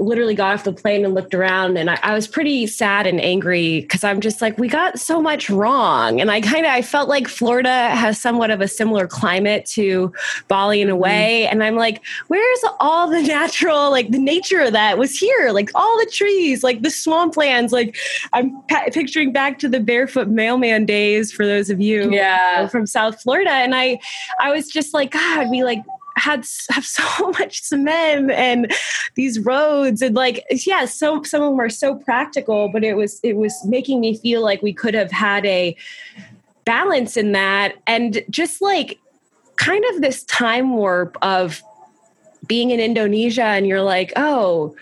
literally 0.00 0.34
got 0.34 0.54
off 0.54 0.64
the 0.64 0.72
plane 0.72 1.04
and 1.04 1.14
looked 1.14 1.34
around 1.34 1.76
and 1.76 1.90
I, 1.90 1.98
I 2.02 2.14
was 2.14 2.26
pretty 2.26 2.66
sad 2.66 3.06
and 3.06 3.20
angry 3.20 3.82
because 3.82 4.02
I'm 4.02 4.20
just 4.20 4.40
like, 4.40 4.58
we 4.58 4.66
got 4.66 4.98
so 4.98 5.20
much 5.20 5.50
wrong. 5.50 6.20
And 6.20 6.30
I 6.30 6.40
kind 6.40 6.64
of 6.64 6.72
I 6.72 6.82
felt 6.82 7.08
like 7.08 7.28
Florida 7.28 7.90
has 7.90 8.20
somewhat 8.20 8.50
of 8.50 8.60
a 8.60 8.68
similar 8.68 9.06
climate 9.06 9.66
to 9.66 10.12
Bali 10.48 10.80
in 10.80 10.88
a 10.88 10.92
mm-hmm. 10.92 11.02
way. 11.02 11.42
Mm-hmm. 11.44 11.52
And 11.52 11.64
I'm 11.64 11.76
like, 11.76 12.02
where's 12.28 12.64
all 12.80 13.08
the 13.08 13.22
natural, 13.22 13.90
like 13.90 14.10
the 14.10 14.18
nature 14.18 14.60
of 14.60 14.72
that 14.72 14.98
was 14.98 15.18
here? 15.18 15.50
Like 15.52 15.70
all 15.74 15.98
the 15.98 16.10
trees, 16.10 16.64
like 16.64 16.82
the 16.82 16.88
swamplands. 16.88 17.70
Like 17.70 17.96
I'm 18.32 18.62
pa- 18.62 18.86
picturing 18.92 19.32
back 19.32 19.58
to 19.60 19.68
the 19.68 19.80
barefoot 19.80 20.28
mailman 20.28 20.86
days 20.86 21.30
for 21.30 21.46
those 21.46 21.70
of 21.70 21.80
you 21.80 22.10
yeah. 22.10 22.66
from 22.68 22.86
South 22.86 23.20
Florida. 23.20 23.50
And 23.50 23.74
I 23.74 24.00
I 24.40 24.50
was 24.50 24.68
just 24.68 24.94
like, 24.94 25.10
God, 25.10 25.50
we 25.50 25.62
like 25.62 25.82
had 26.20 26.46
have 26.70 26.84
so 27.00 27.30
much 27.38 27.62
cement 27.62 28.30
and 28.30 28.72
these 29.14 29.38
roads 29.40 30.02
and 30.02 30.14
like 30.14 30.44
yeah 30.66 30.84
so 30.84 31.22
some 31.22 31.42
of 31.42 31.50
them 31.50 31.60
are 31.60 31.68
so 31.68 31.94
practical 31.94 32.68
but 32.72 32.84
it 32.84 32.94
was 32.94 33.20
it 33.22 33.36
was 33.36 33.54
making 33.64 34.00
me 34.00 34.16
feel 34.16 34.42
like 34.42 34.62
we 34.62 34.72
could 34.72 34.94
have 34.94 35.10
had 35.10 35.44
a 35.46 35.76
balance 36.64 37.16
in 37.16 37.32
that 37.32 37.74
and 37.86 38.22
just 38.30 38.60
like 38.60 38.98
kind 39.56 39.84
of 39.92 40.00
this 40.00 40.22
time 40.24 40.76
warp 40.76 41.16
of 41.22 41.62
being 42.46 42.70
in 42.70 42.80
Indonesia 42.80 43.44
and 43.44 43.66
you're 43.66 43.82
like 43.82 44.12
oh 44.16 44.74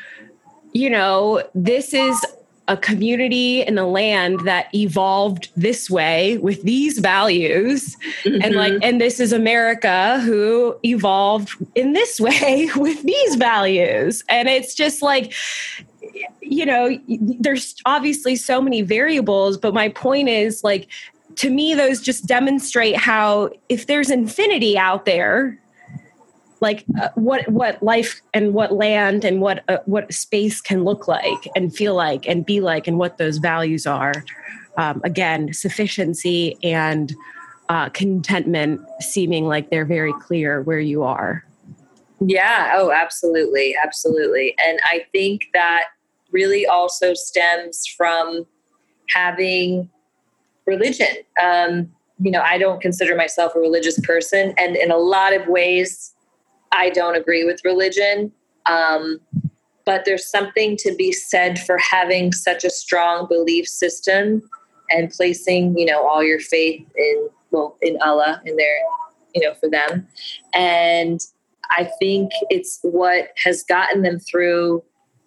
you 0.72 0.90
know 0.90 1.42
this 1.54 1.94
is 1.94 2.24
a 2.68 2.76
community 2.76 3.64
and 3.64 3.78
a 3.78 3.86
land 3.86 4.40
that 4.40 4.72
evolved 4.74 5.48
this 5.56 5.90
way 5.90 6.38
with 6.38 6.62
these 6.62 6.98
values 6.98 7.96
mm-hmm. 8.22 8.42
and 8.42 8.54
like 8.54 8.74
and 8.82 9.00
this 9.00 9.18
is 9.18 9.32
america 9.32 10.20
who 10.20 10.76
evolved 10.84 11.50
in 11.74 11.94
this 11.94 12.20
way 12.28 12.68
with 12.76 13.02
these 13.02 13.34
values 13.36 14.22
and 14.28 14.48
it's 14.48 14.74
just 14.74 15.02
like 15.02 15.32
you 16.40 16.64
know 16.66 16.96
there's 17.40 17.74
obviously 17.86 18.36
so 18.36 18.60
many 18.60 18.82
variables 18.82 19.56
but 19.56 19.74
my 19.74 19.88
point 19.88 20.28
is 20.28 20.62
like 20.62 20.88
to 21.36 21.50
me 21.50 21.74
those 21.74 22.00
just 22.00 22.26
demonstrate 22.26 22.96
how 22.96 23.50
if 23.68 23.86
there's 23.86 24.10
infinity 24.10 24.76
out 24.76 25.04
there 25.04 25.58
like 26.60 26.84
uh, 27.00 27.08
what 27.14 27.48
what 27.48 27.82
life 27.82 28.20
and 28.34 28.54
what 28.54 28.72
land 28.72 29.24
and 29.24 29.40
what 29.40 29.64
uh, 29.68 29.78
what 29.86 30.12
space 30.12 30.60
can 30.60 30.84
look 30.84 31.08
like 31.08 31.48
and 31.54 31.74
feel 31.74 31.94
like 31.94 32.26
and 32.28 32.44
be 32.44 32.60
like 32.60 32.86
and 32.86 32.98
what 32.98 33.18
those 33.18 33.38
values 33.38 33.86
are. 33.86 34.24
Um, 34.76 35.00
again 35.02 35.52
sufficiency 35.52 36.56
and 36.62 37.12
uh, 37.68 37.88
contentment 37.88 38.80
seeming 39.00 39.46
like 39.46 39.70
they're 39.70 39.84
very 39.84 40.12
clear 40.20 40.62
where 40.62 40.78
you 40.78 41.02
are. 41.02 41.44
Yeah. 42.20 42.74
Oh 42.76 42.92
absolutely. 42.92 43.76
Absolutely. 43.82 44.54
And 44.64 44.78
i 44.84 45.04
think 45.12 45.46
that 45.54 45.84
really 46.30 46.66
also 46.66 47.14
stems 47.14 47.86
from 47.96 48.46
having 49.08 49.88
religion. 50.66 51.16
Um, 51.42 51.90
you 52.20 52.30
know 52.30 52.42
i 52.42 52.58
don't 52.58 52.80
consider 52.80 53.14
myself 53.14 53.54
a 53.54 53.60
religious 53.60 53.98
person 54.00 54.52
and 54.58 54.76
in 54.76 54.90
a 54.90 54.96
lot 54.96 55.34
of 55.34 55.46
ways 55.46 56.14
I 56.72 56.90
don't 56.90 57.16
agree 57.16 57.44
with 57.44 57.60
religion. 57.64 58.32
Um, 58.66 59.20
but 59.84 60.04
there's 60.04 60.30
something 60.30 60.76
to 60.76 60.94
be 60.96 61.12
said 61.12 61.58
for 61.58 61.78
having 61.78 62.30
such 62.32 62.62
a 62.62 62.68
strong 62.68 63.26
belief 63.26 63.66
system 63.66 64.42
and 64.90 65.10
placing, 65.10 65.78
you 65.78 65.86
know, 65.86 66.06
all 66.06 66.22
your 66.22 66.40
faith 66.40 66.86
in, 66.94 67.28
well, 67.52 67.76
in 67.80 67.96
Allah, 68.02 68.42
in 68.44 68.56
their, 68.56 68.76
you 69.34 69.40
know, 69.40 69.54
for 69.54 69.70
them. 69.70 70.06
And 70.52 71.20
I 71.70 71.88
think 71.98 72.32
it's 72.50 72.80
what 72.82 73.30
has 73.42 73.62
gotten 73.62 74.02
them 74.02 74.18
through 74.18 74.82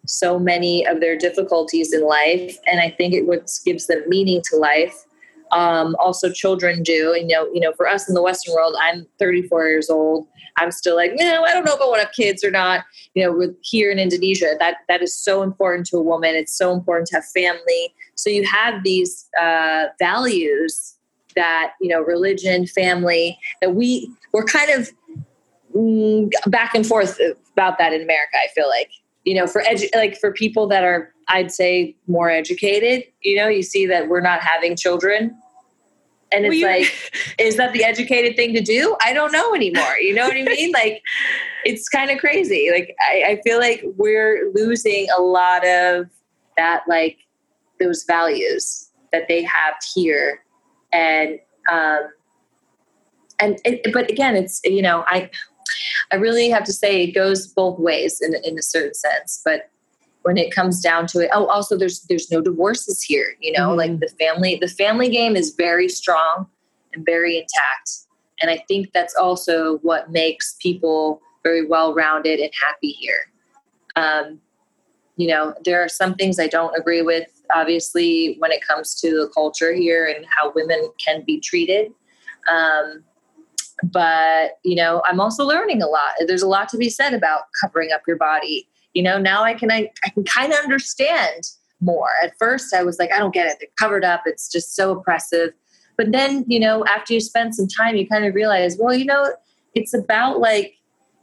so 0.06 0.38
many 0.38 0.86
of 0.86 1.00
their 1.00 1.16
difficulties 1.16 1.92
in 1.92 2.06
life. 2.06 2.56
And 2.70 2.80
I 2.80 2.90
think 2.90 3.14
it 3.14 3.26
what 3.26 3.50
gives 3.64 3.88
them 3.88 4.02
meaning 4.06 4.42
to 4.50 4.56
life. 4.56 5.06
Um, 5.52 5.96
also, 5.98 6.30
children 6.30 6.82
do. 6.82 7.12
And, 7.12 7.30
you 7.30 7.36
know, 7.36 7.48
you 7.52 7.60
know, 7.60 7.72
for 7.72 7.86
us 7.86 8.08
in 8.08 8.14
the 8.14 8.22
Western 8.22 8.54
world, 8.54 8.74
I'm 8.80 9.06
34 9.18 9.68
years 9.68 9.90
old. 9.90 10.26
I'm 10.56 10.70
still 10.70 10.96
like, 10.96 11.12
no, 11.14 11.44
I 11.44 11.52
don't 11.52 11.64
know 11.64 11.74
if 11.74 11.80
I 11.80 11.84
want 11.84 12.00
to 12.00 12.06
have 12.06 12.14
kids 12.14 12.44
or 12.44 12.50
not. 12.50 12.84
You 13.14 13.24
know, 13.24 13.32
with 13.32 13.56
here 13.62 13.90
in 13.90 13.98
Indonesia, 13.98 14.54
that 14.58 14.78
that 14.88 15.02
is 15.02 15.14
so 15.14 15.42
important 15.42 15.86
to 15.88 15.96
a 15.96 16.02
woman. 16.02 16.34
It's 16.34 16.56
so 16.56 16.72
important 16.72 17.08
to 17.08 17.16
have 17.16 17.24
family. 17.26 17.94
So 18.14 18.30
you 18.30 18.46
have 18.46 18.82
these 18.82 19.28
uh, 19.40 19.86
values 19.98 20.96
that 21.34 21.72
you 21.80 21.88
know, 21.88 22.00
religion, 22.00 22.66
family, 22.66 23.38
that 23.60 23.74
we 23.74 24.10
we're 24.32 24.44
kind 24.44 24.70
of 24.70 24.90
mm, 25.74 26.30
back 26.46 26.74
and 26.74 26.86
forth 26.86 27.20
about 27.52 27.78
that 27.78 27.92
in 27.92 28.02
America. 28.02 28.36
I 28.42 28.48
feel 28.54 28.68
like 28.68 28.90
you 29.24 29.34
know, 29.34 29.46
for 29.46 29.62
edu- 29.62 29.94
like 29.94 30.18
for 30.18 30.32
people 30.32 30.66
that 30.68 30.84
are, 30.84 31.12
I'd 31.28 31.52
say, 31.52 31.96
more 32.06 32.30
educated. 32.30 33.04
You 33.22 33.36
know, 33.36 33.48
you 33.48 33.62
see 33.62 33.86
that 33.86 34.08
we're 34.08 34.20
not 34.20 34.40
having 34.40 34.76
children. 34.76 35.36
And 36.32 36.46
it's 36.46 36.62
well, 36.62 36.70
like 36.70 37.12
is 37.38 37.56
that 37.56 37.72
the 37.72 37.84
educated 37.84 38.36
thing 38.36 38.54
to 38.54 38.60
do? 38.60 38.96
I 39.02 39.12
don't 39.12 39.32
know 39.32 39.54
anymore 39.54 39.96
you 40.00 40.14
know 40.14 40.26
what 40.26 40.36
i 40.36 40.42
mean? 40.42 40.72
Like 40.74 41.02
it's 41.64 41.88
kind 41.88 42.10
of 42.10 42.18
crazy. 42.18 42.70
Like 42.72 42.96
I, 43.00 43.24
I, 43.32 43.40
feel 43.44 43.58
like 43.58 43.84
we're 43.96 44.50
losing 44.54 45.06
a 45.16 45.20
lot 45.20 45.66
of 45.66 46.06
that 46.56 46.82
like 46.88 47.18
those 47.78 48.04
values 48.04 48.90
that 49.12 49.28
they 49.28 49.42
have 49.42 49.74
here. 49.94 50.42
And 50.92 51.38
um 51.70 52.08
and 53.38 53.58
it, 53.64 53.92
but 53.92 54.10
again 54.10 54.36
it's 54.36 54.60
you 54.64 54.82
know 54.82 55.04
i 55.06 55.28
i 56.12 56.16
really 56.16 56.48
have 56.48 56.64
to 56.64 56.72
say 56.72 57.04
it 57.04 57.12
goes 57.12 57.46
both 57.46 57.78
ways 57.78 58.20
in, 58.20 58.34
in 58.44 58.58
a 58.58 58.62
certain 58.62 58.94
sense 58.94 59.40
but 59.44 59.70
when 60.22 60.36
it 60.38 60.54
comes 60.54 60.80
down 60.80 61.06
to 61.06 61.18
it 61.20 61.30
oh 61.32 61.46
also 61.46 61.76
there's 61.76 62.02
there's 62.02 62.30
no 62.30 62.40
divorces 62.40 63.02
here 63.02 63.36
you 63.40 63.52
know 63.52 63.68
mm-hmm. 63.68 63.78
like 63.78 64.00
the 64.00 64.08
family 64.18 64.56
the 64.60 64.68
family 64.68 65.08
game 65.08 65.36
is 65.36 65.54
very 65.54 65.88
strong 65.88 66.46
and 66.94 67.04
very 67.04 67.36
intact. 67.36 68.06
And 68.40 68.50
i 68.50 68.62
think 68.68 68.92
that's 68.92 69.14
also 69.14 69.78
what 69.78 70.10
makes 70.10 70.56
people 70.60 71.20
very 71.42 71.66
well 71.66 71.92
rounded 71.94 72.38
and 72.38 72.52
happy 72.68 72.90
here. 72.92 73.30
Um, 73.96 74.40
you 75.16 75.28
know 75.28 75.54
there 75.64 75.82
are 75.82 75.88
some 75.88 76.14
things 76.14 76.38
i 76.38 76.46
don't 76.46 76.74
agree 76.78 77.02
with 77.02 77.28
obviously 77.54 78.36
when 78.38 78.50
it 78.50 78.66
comes 78.66 78.94
to 79.00 79.10
the 79.10 79.30
culture 79.34 79.72
here 79.74 80.06
and 80.06 80.24
how 80.36 80.52
women 80.54 80.88
can 81.04 81.22
be 81.26 81.38
treated. 81.38 81.92
Um, 82.50 83.04
but 83.82 84.58
you 84.64 84.76
know 84.76 85.02
i'm 85.06 85.20
also 85.20 85.44
learning 85.44 85.82
a 85.82 85.86
lot. 85.86 86.12
There's 86.26 86.42
a 86.42 86.48
lot 86.48 86.68
to 86.70 86.76
be 86.76 86.88
said 86.88 87.14
about 87.14 87.42
covering 87.60 87.92
up 87.92 88.02
your 88.06 88.16
body. 88.16 88.68
You 88.94 89.02
know 89.02 89.18
now 89.18 89.42
i 89.42 89.54
can 89.54 89.70
i, 89.70 89.90
I 90.04 90.10
can 90.10 90.24
kind 90.24 90.52
of 90.52 90.58
understand 90.60 91.44
more. 91.80 92.10
At 92.22 92.34
first 92.38 92.74
i 92.74 92.82
was 92.82 92.98
like 92.98 93.12
i 93.12 93.18
don't 93.18 93.34
get 93.34 93.46
it. 93.46 93.56
They're 93.60 93.68
covered 93.78 94.04
up. 94.04 94.22
It's 94.26 94.50
just 94.50 94.74
so 94.74 94.92
oppressive. 94.92 95.52
But 95.96 96.12
then 96.12 96.44
you 96.46 96.60
know 96.60 96.84
after 96.86 97.14
you 97.14 97.20
spend 97.20 97.54
some 97.54 97.68
time 97.68 97.96
you 97.96 98.06
kind 98.06 98.24
of 98.24 98.34
realize 98.34 98.76
well 98.78 98.94
you 98.94 99.04
know 99.04 99.34
it's 99.74 99.94
about 99.94 100.38
like 100.38 100.74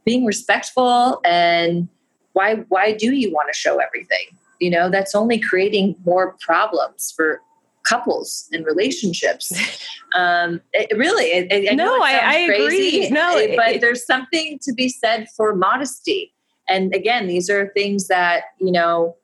being 0.05 0.25
respectful 0.25 1.21
and 1.23 1.87
why 2.33 2.55
why 2.69 2.93
do 2.93 3.13
you 3.13 3.31
want 3.31 3.49
to 3.51 3.57
show 3.57 3.77
everything? 3.77 4.37
You 4.59 4.69
know 4.69 4.89
that's 4.89 5.15
only 5.15 5.39
creating 5.39 5.95
more 6.05 6.35
problems 6.39 7.13
for 7.15 7.41
couples 7.85 8.47
and 8.51 8.65
relationships 8.65 9.51
um 10.15 10.61
it, 10.73 10.95
really 10.97 11.25
it, 11.25 11.71
I 11.71 11.75
no 11.75 12.01
I, 12.01 12.19
I 12.23 12.37
agree 12.39 13.09
no 13.09 13.33
but 13.55 13.69
it, 13.69 13.81
there's 13.81 14.05
something 14.05 14.59
to 14.63 14.73
be 14.73 14.89
said 14.89 15.27
for 15.35 15.55
modesty 15.55 16.33
and 16.69 16.93
again, 16.93 17.27
these 17.27 17.49
are 17.49 17.71
things 17.75 18.07
that, 18.07 18.43
you 18.59 18.71
know, 18.71 19.15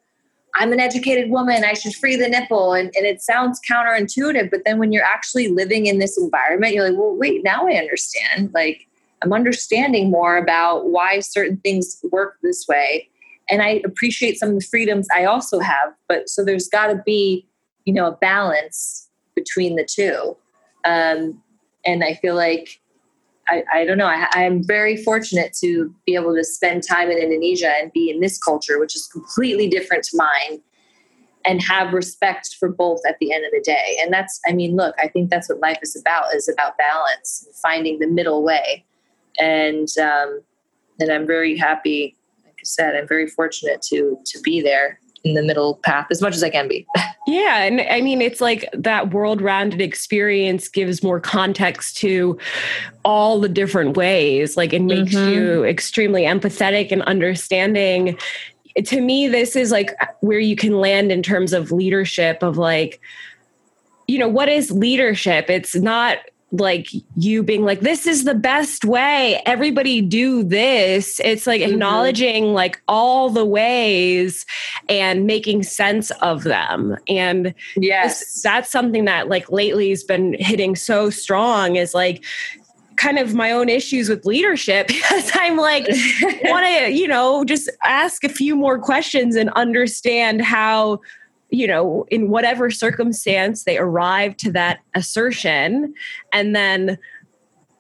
I'm 0.56 0.74
an 0.74 0.80
educated 0.80 1.30
woman, 1.30 1.64
I 1.64 1.74
should 1.74 1.94
free 1.94 2.16
the 2.16 2.28
nipple. 2.28 2.74
And, 2.74 2.92
and 2.96 3.06
it 3.06 3.22
sounds 3.22 3.60
counterintuitive, 3.70 4.50
but 4.50 4.62
then 4.66 4.80
when 4.80 4.92
you're 4.92 5.04
actually 5.04 5.50
living 5.50 5.86
in 5.86 6.00
this 6.00 6.18
environment, 6.18 6.74
you're 6.74 6.90
like, 6.90 6.98
well, 6.98 7.16
wait, 7.16 7.44
now 7.44 7.68
I 7.68 7.74
understand. 7.74 8.52
Like, 8.54 8.88
I'm 9.22 9.32
understanding 9.32 10.10
more 10.10 10.38
about 10.38 10.90
why 10.90 11.20
certain 11.20 11.58
things 11.58 12.00
work 12.12 12.38
this 12.42 12.66
way. 12.68 13.10
and 13.50 13.62
I 13.62 13.82
appreciate 13.86 14.40
some 14.40 14.50
of 14.50 14.56
the 14.56 14.66
freedoms 14.66 15.08
I 15.16 15.26
also 15.26 15.60
have. 15.60 15.94
But 16.10 16.30
so 16.30 16.44
there's 16.44 16.68
got 16.68 16.88
to 16.88 17.02
be, 17.06 17.48
you 17.86 17.94
know, 17.94 18.08
a 18.08 18.18
balance 18.18 19.10
between 19.36 19.76
the 19.76 19.86
two. 19.86 20.36
Um, 20.84 21.42
and 21.86 22.04
I 22.04 22.16
feel 22.16 22.36
like 22.36 22.82
I, 23.48 23.64
I 23.72 23.86
don't 23.86 23.98
know. 23.98 24.08
I, 24.08 24.28
I'm 24.34 24.64
very 24.64 24.98
fortunate 24.98 25.54
to 25.62 25.94
be 26.06 26.16
able 26.16 26.36
to 26.36 26.44
spend 26.44 26.84
time 26.84 27.12
in 27.12 27.18
Indonesia 27.20 27.72
and 27.80 27.92
be 27.94 28.10
in 28.10 28.20
this 28.20 28.40
culture, 28.40 28.80
which 28.80 28.96
is 28.96 29.08
completely 29.08 29.68
different 29.68 30.04
to 30.06 30.18
mine, 30.18 30.62
and 31.46 31.62
have 31.62 31.94
respect 31.94 32.56
for 32.60 32.70
both 32.70 33.02
at 33.08 33.18
the 33.20 33.32
end 33.32 33.46
of 33.46 33.52
the 33.52 33.62
day. 33.62 34.00
And 34.02 34.12
that's, 34.12 34.42
I 34.48 34.54
mean, 34.54 34.76
look, 34.76 34.96
I 34.98 35.08
think 35.08 35.30
that's 35.30 35.48
what 35.48 35.60
life 35.60 35.78
is 35.84 35.96
about: 35.96 36.34
is 36.34 36.50
about 36.50 36.78
balance 36.78 37.44
and 37.46 37.56
finding 37.56 38.00
the 38.00 38.08
middle 38.08 38.44
way. 38.44 38.84
And 39.40 39.90
um, 40.02 40.42
and 41.00 41.12
I'm 41.12 41.28
very 41.28 41.56
happy. 41.56 42.16
Like 42.46 42.56
I 42.60 42.64
said, 42.64 42.96
I'm 42.96 43.08
very 43.08 43.28
fortunate 43.28 43.84
to 43.90 44.18
to 44.26 44.40
be 44.42 44.62
there 44.62 45.00
in 45.26 45.34
the 45.34 45.42
middle 45.42 45.76
path 45.84 46.08
as 46.12 46.22
much 46.22 46.36
as 46.36 46.44
I 46.44 46.50
can 46.50 46.68
be. 46.68 46.88
Yeah. 47.28 47.64
And 47.64 47.82
I 47.82 48.02
mean, 48.02 48.22
it's 48.22 48.40
like 48.40 48.70
that 48.72 49.12
world 49.12 49.42
rounded 49.42 49.82
experience 49.82 50.68
gives 50.68 51.02
more 51.02 51.20
context 51.20 51.98
to 51.98 52.38
all 53.04 53.42
the 53.42 53.50
different 53.50 53.98
ways. 53.98 54.56
Like 54.56 54.74
it 54.74 54.84
makes 54.84 55.16
mm-hmm. 55.16 55.32
you 55.32 55.64
extremely 55.64 56.22
empathetic 56.22 56.92
and 56.92 57.02
understanding. 57.02 58.16
To 58.78 59.02
me, 59.02 59.28
this 59.28 59.56
is 59.56 59.72
like 59.72 59.90
where 60.20 60.38
you 60.38 60.56
can 60.56 60.80
land 60.80 61.12
in 61.12 61.24
terms 61.24 61.52
of 61.52 61.72
leadership, 61.72 62.44
of 62.44 62.60
like, 62.60 63.02
you 64.08 64.20
know, 64.20 64.28
what 64.28 64.48
is 64.48 64.70
leadership? 64.70 65.50
It's 65.50 65.74
not 65.74 66.20
like 66.60 66.88
you 67.16 67.44
being 67.44 67.64
like 67.64 67.82
this 67.82 68.08
is 68.08 68.24
the 68.24 68.36
best 68.36 68.86
way. 68.86 69.42
Everybody 69.46 70.02
do 70.02 70.44
this. 70.44 71.20
It's 71.24 71.48
like 71.48 71.62
mm-hmm. 71.62 71.74
acknowledging 71.74 72.54
like 72.54 72.82
all 72.88 73.30
the 73.30 73.46
ways 73.46 74.46
and 74.90 75.26
making 75.26 75.64
sense 75.64 76.12
of 76.22 76.44
them. 76.44 76.98
And 77.08 77.54
yes. 77.76 78.20
this, 78.20 78.42
that's 78.42 78.72
something 78.72 79.06
that 79.06 79.28
like 79.28 79.52
lately 79.52 79.90
has 79.90 80.04
been 80.04 80.36
hitting 80.40 80.76
so 80.76 81.10
strong 81.10 81.76
is 81.76 81.94
like 81.94 82.24
kind 82.98 83.20
of 83.20 83.34
my 83.34 83.52
own 83.52 83.70
issues 83.70 84.10
with 84.10 84.26
leadership 84.26 84.88
because 84.90 85.32
I'm 85.34 85.58
like 85.58 85.88
want 86.44 86.66
to 86.66 86.92
you 86.92 87.08
know 87.08 87.44
just 87.44 87.70
ask 87.84 88.24
a 88.24 88.30
few 88.30 88.56
more 88.56 88.80
questions 88.80 89.36
and 89.36 89.50
understand 89.52 90.42
how 90.42 91.02
you 91.56 91.68
know, 91.68 92.06
in 92.12 92.30
whatever 92.30 92.70
circumstance 92.70 93.64
they 93.64 93.78
arrive 93.78 94.36
to 94.38 94.52
that 94.52 94.80
assertion 94.94 95.94
and 96.34 96.56
then 96.56 96.98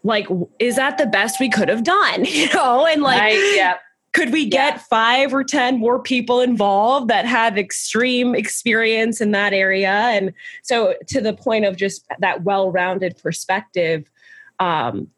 like 0.03 0.27
is 0.59 0.75
that 0.75 0.97
the 0.97 1.07
best 1.07 1.39
we 1.39 1.49
could 1.49 1.67
have 1.67 1.83
done 1.83 2.25
you 2.25 2.47
know? 2.53 2.85
And 2.85 3.01
like 3.01 3.37
yeah. 3.53 3.75
could 4.13 4.31
we 4.31 4.47
get 4.47 4.75
yeah. 4.75 4.81
five 4.89 5.33
or 5.33 5.43
ten 5.43 5.79
more 5.79 5.99
people 6.01 6.39
involved 6.39 7.09
that 7.09 7.25
have 7.25 7.57
extreme 7.57 8.33
experience 8.33 9.19
in 9.19 9.31
that 9.31 9.51
area? 9.51 9.89
And 9.89 10.31
so 10.63 10.93
to 11.07 11.19
the 11.19 11.33
point 11.33 11.65
of 11.65 11.75
just 11.75 12.05
that 12.19 12.43
well-rounded 12.43 13.17
perspective 13.21 14.09
um 14.59 15.09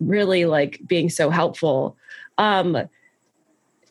really 0.00 0.46
like 0.46 0.80
being 0.86 1.10
so 1.10 1.28
helpful. 1.28 1.96
Um 2.38 2.88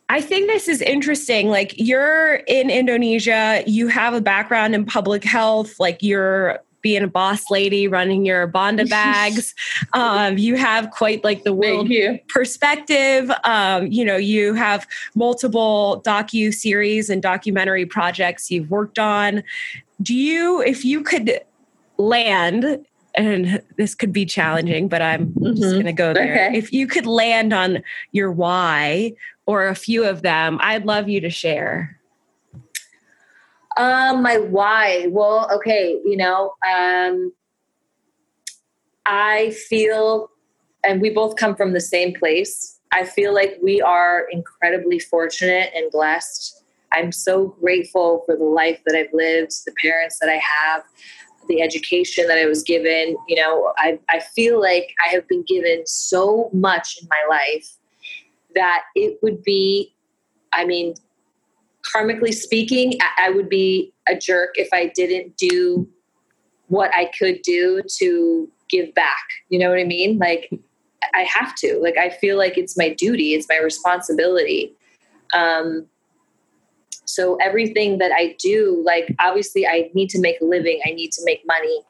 I 0.09 0.21
think 0.21 0.47
this 0.47 0.67
is 0.67 0.81
interesting. 0.81 1.49
Like 1.49 1.73
you're 1.77 2.35
in 2.47 2.69
Indonesia, 2.69 3.63
you 3.67 3.87
have 3.87 4.13
a 4.13 4.21
background 4.21 4.73
in 4.73 4.85
public 4.85 5.23
health, 5.23 5.79
like 5.79 6.01
you're 6.01 6.59
being 6.81 7.03
a 7.03 7.07
boss 7.07 7.51
lady 7.51 7.87
running 7.87 8.25
your 8.25 8.47
Banda 8.47 8.85
bags. 8.89 9.53
um, 9.93 10.37
you 10.37 10.55
have 10.55 10.91
quite 10.91 11.23
like 11.23 11.43
the 11.43 11.53
world 11.53 11.91
perspective. 12.29 13.29
Um, 13.43 13.87
you 13.87 14.05
know, 14.05 14.15
you 14.15 14.53
have 14.53 14.87
multiple 15.15 16.01
docu 16.05 16.53
series 16.53 17.09
and 17.09 17.21
documentary 17.21 17.85
projects 17.85 18.49
you've 18.49 18.71
worked 18.71 18.99
on. 18.99 19.43
Do 20.01 20.15
you, 20.15 20.61
if 20.61 20.85
you 20.85 21.03
could 21.03 21.41
land 21.97 22.85
and 23.15 23.61
this 23.77 23.95
could 23.95 24.13
be 24.13 24.25
challenging, 24.25 24.87
but 24.87 25.01
I'm 25.01 25.33
mm-hmm. 25.33 25.59
just 25.59 25.73
going 25.73 25.85
to 25.85 25.93
go 25.93 26.13
there. 26.13 26.47
Okay. 26.49 26.57
If 26.57 26.71
you 26.71 26.87
could 26.87 27.07
land 27.07 27.51
on 27.51 27.81
your 28.11 28.31
why 28.31 29.13
or 29.47 29.67
a 29.67 29.75
few 29.75 30.03
of 30.03 30.21
them, 30.21 30.59
I'd 30.61 30.85
love 30.85 31.09
you 31.09 31.21
to 31.21 31.29
share. 31.29 31.99
Um, 33.77 34.21
my 34.21 34.37
why. 34.37 35.07
Well, 35.09 35.49
okay, 35.55 35.99
you 36.05 36.17
know, 36.17 36.53
um, 36.69 37.31
I 39.05 39.51
feel, 39.51 40.29
and 40.83 41.01
we 41.01 41.09
both 41.09 41.37
come 41.37 41.55
from 41.55 41.73
the 41.73 41.81
same 41.81 42.13
place. 42.13 42.79
I 42.91 43.05
feel 43.05 43.33
like 43.33 43.57
we 43.61 43.81
are 43.81 44.27
incredibly 44.31 44.99
fortunate 44.99 45.71
and 45.75 45.91
blessed. 45.91 46.63
I'm 46.91 47.11
so 47.11 47.55
grateful 47.59 48.23
for 48.25 48.35
the 48.35 48.43
life 48.43 48.79
that 48.85 48.95
I've 48.95 49.13
lived, 49.13 49.53
the 49.65 49.73
parents 49.81 50.19
that 50.19 50.29
I 50.29 50.39
have 50.39 50.83
the 51.47 51.61
education 51.61 52.27
that 52.27 52.37
I 52.37 52.45
was 52.45 52.61
given. 52.63 53.15
You 53.27 53.37
know, 53.37 53.71
I, 53.77 53.99
I 54.09 54.19
feel 54.19 54.59
like 54.59 54.93
I 55.05 55.13
have 55.13 55.25
been 55.29 55.43
given 55.47 55.85
so 55.85 56.49
much 56.51 56.97
in 57.01 57.07
my 57.09 57.37
life 57.37 57.76
that 58.57 58.83
it 58.95 59.19
would 59.21 59.43
be, 59.43 59.93
I 60.51 60.65
mean, 60.65 60.95
karmically 61.95 62.33
speaking, 62.33 62.97
I, 63.17 63.29
would 63.29 63.49
be 63.49 63.93
a 64.09 64.17
jerk 64.17 64.55
if 64.55 64.67
I 64.73 64.91
didn't 64.95 65.37
do 65.37 65.87
what 66.67 66.93
I 66.93 67.11
could 67.17 67.43
do 67.43 67.81
to 67.99 68.49
give 68.67 68.93
back. 68.95 69.23
You 69.49 69.59
know 69.59 69.69
what 69.69 69.77
I 69.77 69.83
mean? 69.83 70.17
Like, 70.17 70.49
I 71.13 71.21
have 71.21 71.55
to. 71.55 71.79
Like, 71.81 71.97
I 71.97 72.09
feel 72.09 72.37
like 72.37 72.57
it's 72.57 72.75
my 72.75 72.89
duty, 72.89 73.35
it's 73.35 73.47
my 73.47 73.59
responsibility. 73.59 74.75
Um, 75.33 75.87
so 77.05 77.35
everything 77.35 77.99
that 77.99 78.11
I 78.11 78.35
do, 78.37 78.81
like 78.85 79.15
obviously 79.19 79.65
I 79.65 79.89
need 79.93 80.09
to 80.09 80.19
make 80.19 80.41
a 80.41 80.45
living, 80.45 80.81
I 80.85 80.91
need 80.91 81.11
to 81.13 81.21
make 81.23 81.41
money, 81.45 81.81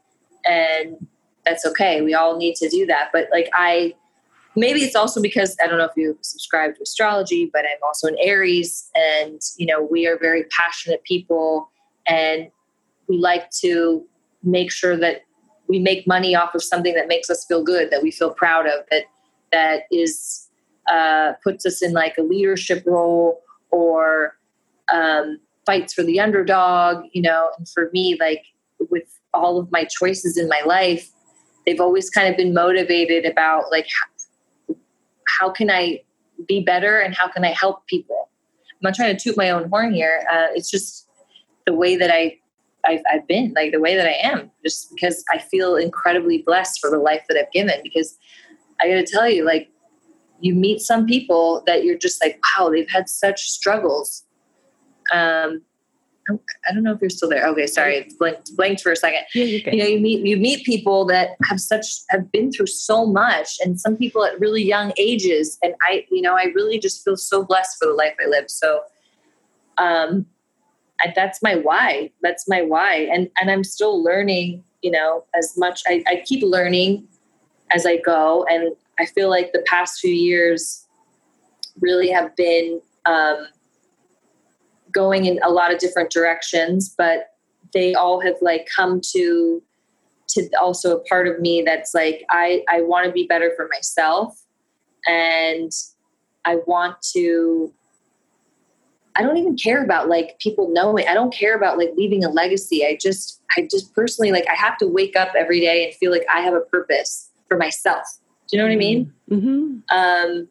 and 0.45 1.08
that's 1.43 1.65
okay. 1.65 2.01
We 2.01 2.13
all 2.13 2.38
need 2.38 2.56
to 2.58 2.69
do 2.69 2.86
that. 2.86 3.10
But 3.12 3.27
like 3.32 3.49
I 3.53 3.95
maybe 4.58 4.82
it's 4.82 4.96
also 4.96 5.22
because 5.22 5.56
I 5.63 5.67
don't 5.67 5.78
know 5.78 5.86
if 5.86 5.96
you 5.96 6.17
subscribe 6.22 6.76
to 6.76 6.82
astrology, 6.82 7.50
but 7.52 7.63
I'm 7.65 7.82
also 7.84 8.08
an 8.08 8.17
Aries 8.20 8.89
and 8.96 9.39
you 9.58 9.65
know, 9.65 9.88
we 9.89 10.08
are 10.08 10.17
very 10.17 10.46
passionate 10.46 11.04
people 11.04 11.70
and 12.08 12.50
we 13.08 13.17
like 13.17 13.50
to 13.62 14.04
make 14.43 14.72
sure 14.72 14.98
that 14.98 15.22
we 15.67 15.80
make 15.80 16.08
money 16.08 16.36
off 16.36 16.56
of 16.56 16.63
something 16.63 16.93
that 16.96 17.08
makes 17.08 17.30
us 17.30 17.46
feel 17.46 17.63
good, 17.63 17.91
that 17.91 18.02
we 18.02 18.12
feel 18.12 18.32
proud 18.32 18.65
of, 18.65 18.86
that 18.89 19.04
that 19.52 19.84
is 19.91 20.50
uh, 20.91 21.34
puts 21.43 21.65
us 21.65 21.82
in 21.82 21.93
like 21.93 22.17
a 22.17 22.22
leadership 22.22 22.84
role 22.86 23.41
or 23.72 24.38
um, 24.91 25.39
fights 25.65 25.93
for 25.93 26.04
the 26.04 26.20
underdog, 26.20 27.04
you 27.12 27.22
know, 27.22 27.50
and 27.58 27.67
for 27.67 27.89
me, 27.93 28.17
like 28.20 28.46
with 28.89 29.20
all 29.34 29.60
of 29.60 29.72
my 29.72 29.84
choices 29.84 30.38
in 30.38 30.48
my 30.48 30.62
life, 30.65 31.10
they've 31.65 31.82
always 31.82 32.10
kind 32.10 32.30
of 32.30 32.38
been 32.38 32.54
motivated 32.54 33.26
about 33.26 33.70
like 33.70 33.86
how 35.40 35.50
can 35.50 35.70
I 35.70 36.02
be 36.48 36.62
better 36.62 37.00
and 37.00 37.16
how 37.16 37.28
can 37.28 37.44
I 37.44 37.52
help 37.52 37.86
people. 37.88 38.30
I'm 38.72 38.78
not 38.82 38.96
trying 38.96 39.16
to 39.16 39.22
toot 39.22 39.38
my 39.38 39.50
own 39.50 39.70
horn 39.70 39.94
here. 39.94 40.26
Uh, 40.32 40.48
it's 40.54 40.70
just 40.70 41.08
the 41.66 41.74
way 41.74 41.96
that 41.96 42.12
I 42.12 42.38
I've, 42.86 43.02
I've, 43.12 43.28
been, 43.28 43.54
like 43.54 43.74
the 43.74 43.80
way 43.80 43.96
that 43.96 44.08
I 44.08 44.16
am, 44.22 44.50
just 44.63 44.94
because 44.94 45.24
I 45.34 45.40
feel 45.40 45.76
incredibly 45.76 46.44
blessed 46.44 46.80
for 46.80 46.90
the 46.90 47.00
life 47.00 47.24
that 47.28 47.38
I've 47.38 47.52
given. 47.52 47.82
Because 47.84 48.18
I 48.80 48.88
got 48.88 48.96
to 48.96 49.06
tell 49.06 49.28
you, 49.28 49.44
like, 49.44 49.70
you 50.40 50.54
meet 50.54 50.80
some 50.80 51.06
people 51.06 51.63
that 51.66 51.84
you're 51.84 51.98
just 51.98 52.24
like, 52.24 52.40
wow, 52.58 52.70
they've 52.70 52.90
had 52.90 53.10
such 53.10 53.50
struggles, 53.50 54.24
um, 55.12 55.63
I 56.30 56.74
don't 56.74 56.84
know 56.84 56.94
if 56.94 57.02
you're 57.02 57.10
still 57.10 57.30
there. 57.30 57.46
Okay, 57.48 57.68
sorry, 57.68 57.98
it's 57.98 58.13
blanked, 58.13 58.56
blanked 58.56 58.82
for 58.82 58.92
a 58.92 58.96
second. 58.96 59.22
Yeah, 59.34 59.44
you 59.44 59.78
know, 59.78 59.86
you 59.86 60.00
meet 60.00 60.26
you 60.26 60.38
meet 60.38 60.66
people 60.66 61.06
that 61.06 61.32
have 61.44 61.60
such 61.60 61.86
have 62.10 62.32
been 62.32 62.52
through 62.52 62.68
so 62.68 63.06
much, 63.06 63.58
and 63.63 63.80
some 63.80 63.96
people 63.96 64.26
at 64.26 64.40
really 64.40 64.63
young 64.63 64.94
ages. 64.98 65.58
And 65.62 65.74
I, 65.88 66.06
you 66.12 66.22
know, 66.22 66.36
I 66.36 66.46
really 66.56 66.80
just 66.80 67.04
feel 67.04 67.16
so 67.16 67.44
blessed 67.44 67.78
for 67.80 67.88
the 67.88 67.94
life 67.94 68.13
I 68.24 68.28
live. 68.28 68.50
So, 68.50 68.82
um, 69.78 70.26
I, 71.02 71.13
that's 71.16 71.42
my 71.42 71.56
why. 71.56 72.12
That's 72.22 72.48
my 72.48 72.62
why, 72.62 73.08
and 73.12 73.30
and 73.40 73.50
I'm 73.50 73.63
still 73.63 74.04
learning. 74.04 74.63
You 74.82 74.92
know, 74.92 75.24
as 75.36 75.58
much 75.58 75.82
I, 75.88 76.04
I 76.08 76.24
keep 76.26 76.44
learning 76.44 77.08
as 77.72 77.86
I 77.86 77.98
go, 77.98 78.46
and 78.50 78.76
I 79.00 79.06
feel 79.06 79.30
like 79.30 79.52
the 79.54 79.63
past 79.68 80.00
few 80.00 80.13
years 80.13 80.86
really 81.80 82.10
have 82.10 82.36
been. 82.36 82.82
Um, 83.06 83.48
going 84.91 85.26
in 85.26 85.39
a 85.43 85.50
lot 85.50 85.73
of 85.73 85.80
different 85.80 86.12
directions, 86.12 86.93
but 86.97 87.32
they 87.73 87.93
all 87.93 88.19
have 88.21 88.36
like 88.41 88.67
come 88.76 89.02
to 89.13 89.62
to 90.30 90.50
also 90.60 90.97
a 90.97 91.00
part 91.06 91.28
of 91.28 91.39
me 91.39 91.62
that's 91.65 91.93
like 91.93 92.23
I 92.30 92.63
I 92.69 92.82
want 92.82 93.06
to 93.06 93.12
be 93.12 93.26
better 93.26 93.54
for 93.56 93.69
myself 93.71 94.43
and 95.08 95.71
I 96.45 96.58
want 96.65 97.02
to 97.13 97.73
I 99.15 99.23
don't 99.23 99.38
even 99.38 99.58
care 99.58 99.84
about 99.84 100.10
like 100.10 100.38
people 100.39 100.69
knowing. 100.71 101.08
I 101.08 101.15
don't 101.15 101.34
care 101.34 101.56
about 101.56 101.78
like 101.80 101.91
leaving 101.97 102.23
a 102.23 102.30
legacy. 102.30 102.86
I 102.86 102.97
just 103.02 103.41
I 103.58 103.67
just 103.69 103.93
personally 103.95 104.32
like 104.32 104.45
I 104.50 104.56
have 104.56 104.78
to 104.78 104.88
wake 104.88 105.15
up 105.15 105.30
every 105.36 105.60
day 105.60 105.86
and 105.86 105.93
feel 105.95 106.12
like 106.12 106.26
I 106.34 106.41
have 106.41 106.54
a 106.54 106.62
purpose 106.62 107.30
for 107.47 107.58
myself. 107.58 108.06
Do 108.47 108.56
you 108.56 108.62
know 108.62 108.67
what 108.67 108.73
I 108.73 108.78
mean? 108.78 109.13
Mm-hmm. 109.32 109.78
Um 109.89 110.47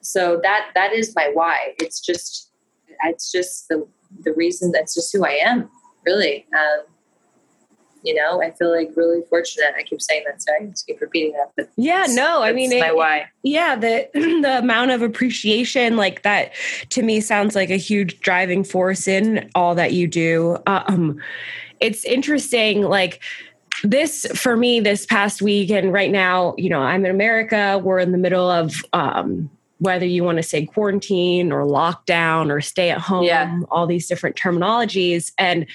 so 0.00 0.40
that 0.42 0.70
that 0.74 0.92
is 0.92 1.14
my 1.16 1.30
why. 1.32 1.74
It's 1.80 2.00
just 2.00 2.47
it's 3.04 3.30
just 3.32 3.68
the 3.68 3.86
the 4.24 4.32
reason 4.32 4.72
that's 4.72 4.94
just 4.94 5.12
who 5.14 5.24
I 5.24 5.38
am, 5.44 5.70
really. 6.06 6.46
Um, 6.54 6.84
you 8.04 8.14
know, 8.14 8.40
I 8.40 8.52
feel 8.52 8.74
like 8.74 8.90
really 8.94 9.22
fortunate. 9.28 9.74
I 9.76 9.82
keep 9.82 10.00
saying 10.00 10.22
that, 10.26 10.40
sorry, 10.40 10.60
I 10.62 10.66
just 10.66 10.86
keep 10.86 11.00
repeating 11.00 11.32
that. 11.32 11.50
But 11.56 11.70
yeah, 11.76 12.06
no, 12.08 12.42
I 12.42 12.52
mean, 12.52 12.70
my 12.78 12.88
it, 12.88 12.96
why. 12.96 13.26
Yeah, 13.42 13.76
the 13.76 14.08
the 14.14 14.58
amount 14.58 14.92
of 14.92 15.02
appreciation 15.02 15.96
like 15.96 16.22
that 16.22 16.52
to 16.90 17.02
me 17.02 17.20
sounds 17.20 17.54
like 17.54 17.70
a 17.70 17.76
huge 17.76 18.20
driving 18.20 18.64
force 18.64 19.08
in 19.08 19.50
all 19.54 19.74
that 19.74 19.92
you 19.92 20.06
do. 20.06 20.58
Um, 20.66 21.20
it's 21.80 22.04
interesting, 22.04 22.82
like 22.82 23.20
this 23.84 24.26
for 24.34 24.56
me 24.56 24.80
this 24.80 25.06
past 25.06 25.40
week 25.40 25.70
and 25.70 25.92
right 25.92 26.10
now 26.10 26.52
you 26.58 26.68
know 26.68 26.80
i'm 26.80 27.04
in 27.04 27.10
america 27.12 27.80
we're 27.84 28.00
in 28.00 28.10
the 28.10 28.18
middle 28.18 28.50
of 28.50 28.74
um, 28.92 29.48
whether 29.78 30.06
you 30.06 30.24
want 30.24 30.36
to 30.36 30.42
say 30.42 30.66
quarantine 30.66 31.52
or 31.52 31.62
lockdown 31.62 32.50
or 32.50 32.60
stay 32.60 32.90
at 32.90 32.98
home 32.98 33.24
yeah. 33.24 33.60
all 33.70 33.86
these 33.86 34.08
different 34.08 34.36
terminologies. 34.36 35.32
And 35.38 35.66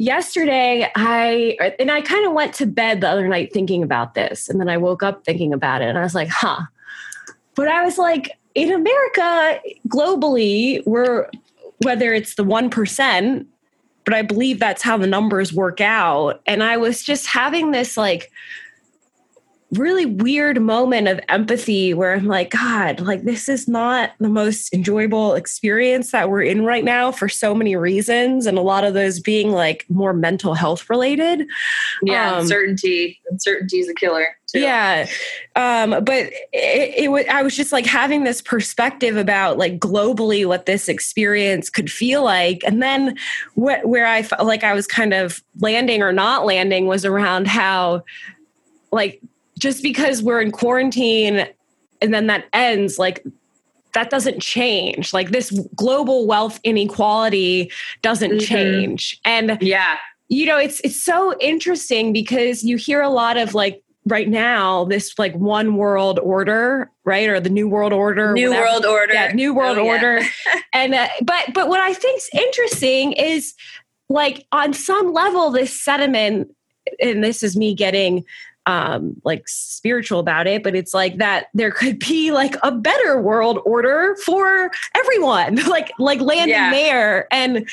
yesterday 0.00 0.90
i 0.94 1.74
and 1.78 1.90
i 1.90 2.00
kind 2.00 2.26
of 2.26 2.32
went 2.32 2.54
to 2.54 2.64
bed 2.64 3.02
the 3.02 3.08
other 3.08 3.28
night 3.28 3.52
thinking 3.52 3.82
about 3.82 4.14
this 4.14 4.48
and 4.48 4.58
then 4.58 4.66
i 4.66 4.76
woke 4.78 5.02
up 5.02 5.22
thinking 5.26 5.52
about 5.52 5.82
it 5.82 5.88
and 5.88 5.98
i 5.98 6.02
was 6.02 6.14
like 6.14 6.28
huh. 6.30 6.62
But 7.54 7.68
i 7.68 7.84
was 7.84 7.98
like 7.98 8.38
in 8.54 8.72
america 8.72 9.60
globally 9.88 10.82
we're 10.86 11.28
whether 11.82 12.14
it's 12.14 12.36
the 12.36 12.44
1% 12.44 13.46
but 14.04 14.14
i 14.14 14.22
believe 14.22 14.58
that's 14.58 14.80
how 14.80 14.96
the 14.96 15.06
numbers 15.06 15.52
work 15.52 15.82
out. 15.82 16.40
And 16.46 16.62
i 16.62 16.78
was 16.78 17.02
just 17.02 17.26
having 17.26 17.72
this 17.72 17.98
like 17.98 18.30
really 19.72 20.04
weird 20.04 20.60
moment 20.60 21.06
of 21.06 21.20
empathy 21.28 21.94
where 21.94 22.14
I'm 22.14 22.26
like, 22.26 22.50
God, 22.50 23.00
like 23.00 23.22
this 23.22 23.48
is 23.48 23.68
not 23.68 24.12
the 24.18 24.28
most 24.28 24.74
enjoyable 24.74 25.34
experience 25.34 26.10
that 26.10 26.28
we're 26.28 26.42
in 26.42 26.64
right 26.64 26.84
now 26.84 27.12
for 27.12 27.28
so 27.28 27.54
many 27.54 27.76
reasons. 27.76 28.46
And 28.46 28.58
a 28.58 28.62
lot 28.62 28.82
of 28.82 28.94
those 28.94 29.20
being 29.20 29.52
like 29.52 29.86
more 29.88 30.12
mental 30.12 30.54
health 30.54 30.90
related. 30.90 31.46
Yeah, 32.02 32.32
um, 32.32 32.40
uncertainty. 32.40 33.20
Uncertainty 33.30 33.78
is 33.78 33.88
a 33.88 33.94
killer. 33.94 34.26
Too. 34.52 34.58
Yeah. 34.58 35.08
Um, 35.54 35.90
but 36.02 36.32
it, 36.52 37.04
it 37.04 37.10
was, 37.12 37.24
I 37.30 37.42
was 37.42 37.54
just 37.56 37.70
like 37.70 37.86
having 37.86 38.24
this 38.24 38.42
perspective 38.42 39.16
about 39.16 39.56
like 39.56 39.78
globally 39.78 40.44
what 40.44 40.66
this 40.66 40.88
experience 40.88 41.70
could 41.70 41.92
feel 41.92 42.24
like. 42.24 42.64
And 42.64 42.82
then 42.82 43.16
what, 43.54 43.86
where 43.86 44.06
I 44.06 44.24
felt 44.24 44.46
like 44.46 44.64
I 44.64 44.74
was 44.74 44.88
kind 44.88 45.14
of 45.14 45.40
landing 45.60 46.02
or 46.02 46.12
not 46.12 46.44
landing 46.44 46.88
was 46.88 47.04
around 47.04 47.46
how 47.46 48.02
like 48.90 49.20
just 49.60 49.82
because 49.82 50.22
we're 50.22 50.40
in 50.40 50.50
quarantine 50.50 51.46
and 52.00 52.14
then 52.14 52.26
that 52.26 52.46
ends 52.52 52.98
like 52.98 53.24
that 53.92 54.10
doesn't 54.10 54.40
change. 54.40 55.12
Like 55.12 55.30
this 55.30 55.50
global 55.74 56.26
wealth 56.26 56.60
inequality 56.64 57.70
doesn't 58.02 58.30
mm-hmm. 58.30 58.38
change. 58.38 59.20
And 59.24 59.58
yeah. 59.60 59.98
you 60.28 60.46
know 60.46 60.58
it's 60.58 60.80
it's 60.80 61.02
so 61.02 61.36
interesting 61.40 62.12
because 62.12 62.64
you 62.64 62.76
hear 62.76 63.02
a 63.02 63.10
lot 63.10 63.36
of 63.36 63.54
like 63.54 63.82
right 64.06 64.28
now 64.28 64.84
this 64.84 65.18
like 65.18 65.34
one 65.34 65.76
world 65.76 66.18
order 66.20 66.90
right? 67.04 67.28
Or 67.28 67.40
the 67.40 67.50
new 67.50 67.68
world 67.68 67.92
order 67.92 68.32
new 68.32 68.50
whatever. 68.50 68.66
world 68.66 68.86
order. 68.86 69.14
Yeah 69.14 69.32
new 69.32 69.54
world 69.54 69.78
oh, 69.78 69.86
order. 69.86 70.22
And 70.72 70.94
uh, 70.94 71.08
but 71.22 71.52
but 71.52 71.68
what 71.68 71.80
i 71.80 71.92
think's 71.92 72.30
interesting 72.32 73.12
is 73.12 73.54
like 74.08 74.46
on 74.52 74.72
some 74.72 75.12
level 75.12 75.50
this 75.50 75.78
sediment 75.78 76.54
and 77.00 77.24
this 77.24 77.42
is 77.42 77.56
me 77.56 77.74
getting 77.74 78.24
um 78.66 79.20
like 79.24 79.46
spiritual 79.48 80.20
about 80.20 80.46
it 80.46 80.62
but 80.62 80.74
it's 80.74 80.92
like 80.92 81.16
that 81.16 81.46
there 81.54 81.70
could 81.70 81.98
be 81.98 82.30
like 82.30 82.54
a 82.62 82.70
better 82.70 83.20
world 83.20 83.58
order 83.64 84.16
for 84.24 84.70
everyone 84.96 85.56
like 85.68 85.92
like 85.98 86.20
landing 86.20 86.54
yeah. 86.54 86.70
there 86.70 87.26
and 87.32 87.68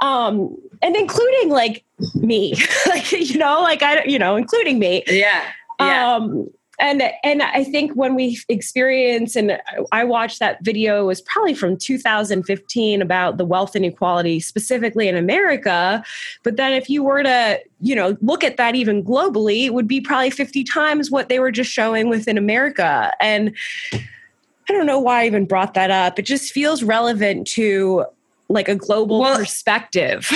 um 0.00 0.54
and 0.82 0.96
including 0.96 1.48
like 1.48 1.84
me 2.14 2.54
like 2.86 3.12
you 3.12 3.38
know 3.38 3.60
like 3.60 3.82
i 3.82 4.02
you 4.04 4.18
know 4.18 4.36
including 4.36 4.78
me 4.78 5.02
yeah 5.06 5.44
yeah. 5.80 6.14
um 6.14 6.48
and 6.82 7.02
and 7.22 7.42
I 7.42 7.62
think 7.62 7.92
when 7.92 8.16
we 8.16 8.40
experience 8.48 9.36
and 9.36 9.58
I 9.92 10.02
watched 10.02 10.40
that 10.40 10.64
video 10.64 11.06
was 11.06 11.20
probably 11.20 11.54
from 11.54 11.76
2015 11.76 13.00
about 13.00 13.38
the 13.38 13.44
wealth 13.44 13.76
inequality 13.76 14.40
specifically 14.40 15.06
in 15.06 15.16
America. 15.16 16.04
But 16.42 16.56
then 16.56 16.72
if 16.72 16.90
you 16.90 17.04
were 17.04 17.22
to 17.22 17.60
you 17.80 17.94
know 17.94 18.18
look 18.20 18.42
at 18.42 18.56
that 18.56 18.74
even 18.74 19.04
globally 19.04 19.66
it 19.66 19.74
would 19.74 19.86
be 19.86 20.00
probably 20.00 20.30
50 20.30 20.64
times 20.64 21.10
what 21.10 21.28
they 21.28 21.38
were 21.38 21.52
just 21.52 21.70
showing 21.70 22.08
within 22.08 22.36
America. 22.36 23.12
And 23.20 23.54
I 23.92 24.72
don't 24.72 24.86
know 24.86 24.98
why 24.98 25.22
I 25.22 25.26
even 25.26 25.46
brought 25.46 25.74
that 25.74 25.92
up. 25.92 26.18
It 26.18 26.26
just 26.26 26.52
feels 26.52 26.82
relevant 26.82 27.46
to 27.48 28.06
like 28.48 28.68
a 28.68 28.74
global 28.74 29.20
well, 29.20 29.38
perspective. 29.38 30.28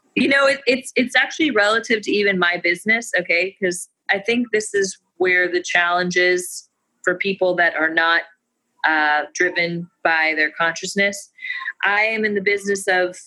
you 0.14 0.28
know 0.28 0.46
it, 0.46 0.60
it's 0.66 0.92
it's 0.96 1.14
actually 1.14 1.50
relative 1.50 2.00
to 2.02 2.10
even 2.10 2.38
my 2.38 2.56
business 2.56 3.12
okay? 3.20 3.54
Because 3.60 3.90
I 4.10 4.18
think 4.18 4.48
this 4.50 4.72
is 4.72 4.98
where 5.20 5.46
the 5.52 5.62
challenge 5.62 6.16
is 6.16 6.66
for 7.04 7.14
people 7.14 7.54
that 7.54 7.74
are 7.76 7.92
not 7.92 8.22
uh, 8.88 9.24
driven 9.34 9.88
by 10.02 10.32
their 10.34 10.50
consciousness. 10.50 11.30
I 11.84 12.00
am 12.00 12.24
in 12.24 12.34
the 12.34 12.40
business 12.40 12.88
of 12.88 13.18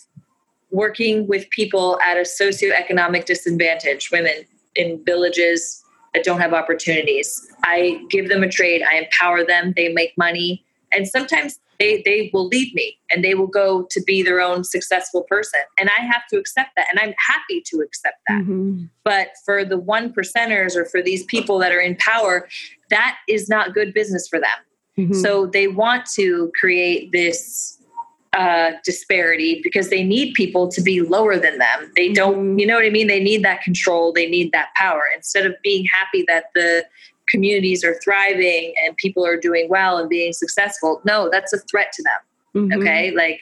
working 0.71 1.27
with 1.27 1.47
people 1.51 1.99
at 2.03 2.17
a 2.17 2.21
socioeconomic 2.21 3.25
disadvantage, 3.25 4.09
women 4.11 4.43
in 4.75 5.03
villages 5.05 5.83
that 6.15 6.23
don't 6.23 6.39
have 6.39 6.51
opportunities. 6.51 7.47
I 7.63 8.03
give 8.09 8.27
them 8.27 8.41
a 8.41 8.49
trade, 8.49 8.81
I 8.81 8.95
empower 8.95 9.45
them, 9.45 9.73
they 9.75 9.89
make 9.89 10.17
money. 10.17 10.65
And 10.91 11.07
sometimes 11.07 11.59
they 11.79 12.01
they 12.05 12.29
will 12.33 12.47
leave 12.47 12.73
me 12.73 12.97
and 13.11 13.23
they 13.23 13.33
will 13.33 13.47
go 13.47 13.87
to 13.89 14.01
be 14.03 14.21
their 14.21 14.39
own 14.39 14.63
successful 14.63 15.23
person 15.23 15.59
and 15.79 15.89
i 15.97 16.01
have 16.01 16.21
to 16.29 16.37
accept 16.37 16.71
that 16.75 16.85
and 16.91 16.99
i'm 16.99 17.13
happy 17.27 17.61
to 17.65 17.77
accept 17.77 18.17
that 18.27 18.41
mm-hmm. 18.41 18.83
but 19.03 19.29
for 19.45 19.65
the 19.65 19.77
one 19.77 20.13
percenters 20.13 20.75
or 20.75 20.85
for 20.85 21.01
these 21.01 21.23
people 21.25 21.57
that 21.57 21.71
are 21.71 21.81
in 21.81 21.95
power 21.97 22.47
that 22.89 23.17
is 23.27 23.49
not 23.49 23.73
good 23.73 23.93
business 23.93 24.27
for 24.27 24.39
them 24.39 24.49
mm-hmm. 24.97 25.13
so 25.13 25.47
they 25.47 25.67
want 25.67 26.05
to 26.05 26.51
create 26.59 27.11
this 27.11 27.79
uh, 28.33 28.71
disparity 28.83 29.61
because 29.63 29.89
they 29.89 30.03
need 30.03 30.33
people 30.33 30.67
to 30.67 30.81
be 30.81 31.01
lower 31.01 31.37
than 31.37 31.59
them. 31.59 31.91
They 31.95 32.11
don't, 32.11 32.35
mm-hmm. 32.35 32.59
you 32.59 32.65
know 32.65 32.75
what 32.75 32.85
I 32.85 32.89
mean? 32.89 33.05
They 33.05 33.23
need 33.23 33.43
that 33.43 33.61
control. 33.61 34.11
They 34.11 34.27
need 34.27 34.51
that 34.53 34.69
power 34.75 35.03
instead 35.15 35.45
of 35.45 35.53
being 35.61 35.85
happy 35.85 36.25
that 36.27 36.45
the 36.55 36.83
communities 37.33 37.83
are 37.83 37.95
thriving 37.95 38.73
and 38.85 38.95
people 38.97 39.25
are 39.25 39.37
doing 39.37 39.67
well 39.67 39.97
and 39.97 40.07
being 40.07 40.31
successful. 40.33 41.01
No, 41.03 41.29
that's 41.31 41.51
a 41.51 41.57
threat 41.57 41.91
to 41.93 42.03
them. 42.03 42.69
Mm-hmm. 42.69 42.81
Okay. 42.81 43.11
Like 43.11 43.41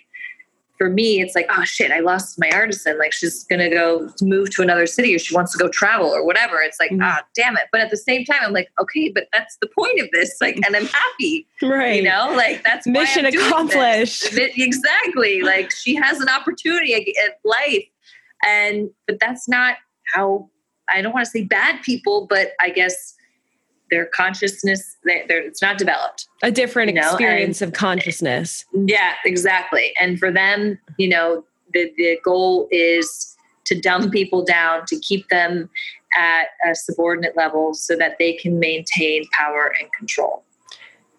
for 0.77 0.89
me, 0.89 1.19
it's 1.19 1.35
like, 1.35 1.47
oh 1.49 1.63
shit, 1.65 1.91
I 1.91 1.99
lost 1.99 2.39
my 2.39 2.49
artisan. 2.51 2.97
Like 2.97 3.11
she's 3.11 3.43
gonna 3.43 3.69
go 3.69 4.09
move 4.21 4.49
to 4.55 4.61
another 4.61 4.87
city 4.87 5.13
or 5.13 5.19
she 5.19 5.35
wants 5.35 5.51
to 5.51 5.57
go 5.57 5.67
travel 5.67 6.07
or 6.07 6.25
whatever. 6.25 6.61
It's 6.61 6.79
like, 6.79 6.91
mm-hmm. 6.91 7.03
ah, 7.03 7.21
damn 7.35 7.57
it. 7.57 7.65
But 7.71 7.81
at 7.81 7.89
the 7.91 7.97
same 7.97 8.23
time, 8.23 8.39
I'm 8.41 8.53
like, 8.53 8.71
okay, 8.79 9.11
but 9.13 9.27
that's 9.33 9.57
the 9.61 9.67
point 9.67 9.99
of 9.99 10.07
this. 10.13 10.37
Like, 10.39 10.55
and 10.65 10.73
I'm 10.75 10.85
happy. 10.85 11.45
Right. 11.61 11.97
You 11.97 12.03
know, 12.03 12.33
like 12.35 12.63
that's 12.63 12.87
mission 12.87 13.25
accomplished. 13.25 14.29
Exactly. 14.37 15.41
Like 15.41 15.69
she 15.71 15.95
has 15.95 16.21
an 16.21 16.29
opportunity 16.29 16.95
at 16.95 17.39
life. 17.43 17.85
And 18.47 18.89
but 19.05 19.19
that's 19.19 19.49
not 19.49 19.75
how 20.15 20.49
I 20.91 21.01
don't 21.01 21.13
want 21.13 21.25
to 21.25 21.31
say 21.31 21.43
bad 21.43 21.81
people, 21.83 22.27
but 22.27 22.53
I 22.59 22.69
guess 22.69 23.15
their 23.91 24.05
consciousness 24.07 24.97
they, 25.05 25.23
it's 25.29 25.61
not 25.61 25.77
developed. 25.77 26.27
A 26.41 26.51
different 26.51 26.89
you 26.89 26.95
know? 26.95 27.09
experience 27.09 27.61
and, 27.61 27.71
of 27.71 27.77
consciousness. 27.77 28.65
Yeah 28.73 29.13
exactly. 29.25 29.93
And 29.99 30.17
for 30.17 30.31
them 30.31 30.79
you 30.97 31.09
know 31.09 31.43
the, 31.73 31.91
the 31.97 32.17
goal 32.23 32.67
is 32.71 33.35
to 33.65 33.79
dumb 33.79 34.09
people 34.09 34.43
down 34.43 34.85
to 34.87 34.99
keep 34.99 35.27
them 35.29 35.69
at 36.17 36.47
a 36.69 36.75
subordinate 36.75 37.37
level 37.37 37.73
so 37.73 37.95
that 37.95 38.17
they 38.19 38.33
can 38.33 38.59
maintain 38.59 39.23
power 39.31 39.73
and 39.79 39.89
control 39.93 40.43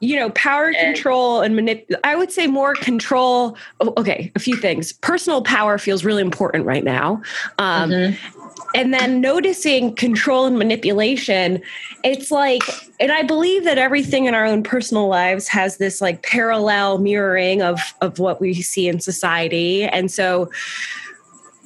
you 0.02 0.16
know 0.16 0.30
power 0.30 0.66
and, 0.66 0.76
control 0.76 1.40
and 1.40 1.54
manip 1.54 1.86
i 2.02 2.16
would 2.16 2.32
say 2.32 2.46
more 2.46 2.74
control 2.74 3.56
oh, 3.80 3.94
okay 3.96 4.30
a 4.34 4.38
few 4.38 4.56
things. 4.56 4.92
Personal 4.92 5.42
power 5.42 5.78
feels 5.78 6.04
really 6.04 6.22
important 6.22 6.66
right 6.66 6.84
now. 6.84 7.22
Um, 7.58 7.90
mm-hmm. 7.90 8.66
and 8.74 8.92
then 8.92 9.20
noticing 9.20 9.94
control 9.94 10.44
and 10.44 10.58
manipulation 10.58 11.62
it's 12.04 12.30
like 12.30 12.62
and 12.98 13.12
i 13.12 13.22
believe 13.22 13.64
that 13.64 13.78
everything 13.78 14.24
in 14.24 14.34
our 14.34 14.44
own 14.44 14.62
personal 14.62 15.06
lives 15.06 15.46
has 15.46 15.76
this 15.76 16.00
like 16.00 16.22
parallel 16.22 16.98
mirroring 16.98 17.62
of 17.62 17.78
of 18.00 18.18
what 18.18 18.40
we 18.40 18.54
see 18.54 18.88
in 18.88 19.00
society. 19.00 19.84
And 19.84 20.10
so 20.10 20.50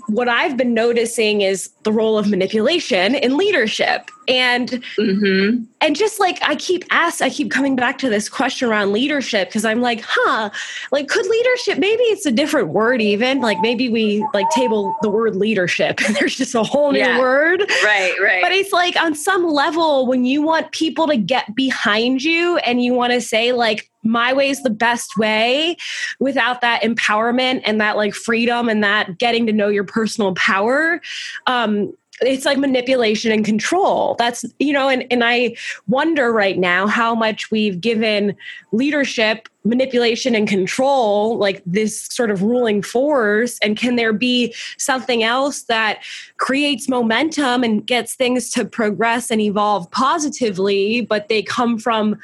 what 0.07 0.29
I've 0.29 0.57
been 0.57 0.75
noticing 0.75 1.41
is 1.41 1.71
the 1.83 1.93
role 1.93 2.19
of 2.19 2.29
manipulation 2.29 3.15
in 3.15 3.37
leadership. 3.37 4.11
And 4.29 4.69
mm-hmm. 4.99 5.63
and 5.81 5.95
just 5.95 6.19
like 6.19 6.41
I 6.43 6.57
keep 6.57 6.85
asked, 6.91 7.23
I 7.23 7.31
keep 7.31 7.51
coming 7.51 7.77
back 7.77 7.97
to 7.99 8.09
this 8.09 8.29
question 8.29 8.69
around 8.69 8.93
leadership 8.93 9.49
because 9.49 9.65
I'm 9.65 9.81
like, 9.81 10.03
huh, 10.05 10.51
like 10.91 11.07
could 11.07 11.27
leadership 11.27 11.79
maybe 11.79 12.03
it's 12.05 12.27
a 12.27 12.33
different 12.33 12.71
word 12.71 13.01
even 13.01 13.41
like 13.41 13.59
maybe 13.61 13.89
we 13.89 14.27
like 14.35 14.51
table 14.51 14.97
the 15.03 15.09
word 15.09 15.37
leadership 15.37 16.01
and 16.07 16.17
there's 16.17 16.37
just 16.37 16.57
a 16.57 16.65
whole 16.65 16.91
new 16.91 16.99
yeah. 16.99 17.21
word. 17.21 17.61
Right, 17.85 18.15
right. 18.21 18.43
But 18.43 18.51
it's 18.51 18.73
like 18.73 18.97
on 19.01 19.15
some 19.15 19.47
level 19.47 20.07
when 20.07 20.25
you 20.25 20.43
want 20.43 20.73
people 20.73 21.07
to 21.07 21.17
get 21.17 21.55
behind 21.55 22.25
you 22.25 22.57
and 22.59 22.83
you 22.83 22.95
want 22.95 23.13
to 23.13 23.21
say 23.21 23.53
like 23.53 23.89
my 24.09 24.33
way 24.33 24.49
is 24.49 24.63
the 24.63 24.71
best 24.71 25.17
way 25.17 25.77
without 26.19 26.61
that 26.61 26.83
empowerment 26.83 27.63
and 27.65 27.81
that 27.81 27.97
like 27.97 28.15
freedom 28.15 28.69
and 28.69 28.83
that 28.83 29.19
getting 29.19 29.47
to 29.47 29.53
know 29.53 29.69
your 29.69 29.85
personal 29.85 30.35
power. 30.35 31.01
Um 31.47 31.93
it's 32.23 32.47
like 32.47 32.59
manipulation 32.59 33.31
and 33.31 33.45
control. 33.45 34.17
That's 34.19 34.45
you 34.59 34.73
know 34.73 34.89
and, 34.89 35.07
and 35.11 35.23
i 35.25 35.55
wonder 35.87 36.33
right 36.33 36.59
now 36.59 36.87
how 36.87 37.15
much 37.15 37.51
we've 37.51 37.81
given 37.81 38.37
leadership 38.73 39.49
manipulation 39.65 40.35
and 40.35 40.49
control 40.49 41.37
like 41.39 41.63
this 41.67 42.03
sort 42.03 42.31
of 42.31 42.43
ruling 42.43 42.83
force 42.83 43.59
and 43.61 43.77
can 43.77 43.97
there 43.97 44.13
be 44.13 44.55
something 44.79 45.23
else 45.23 45.63
that 45.63 46.03
creates 46.37 46.89
momentum 46.89 47.65
and 47.65 47.87
gets 47.87 48.15
things 48.15 48.51
to 48.51 48.65
progress 48.65 49.31
and 49.31 49.41
evolve 49.41 49.91
positively 49.91 51.01
but 51.01 51.29
they 51.29 51.43
come 51.43 51.79
from 51.79 52.19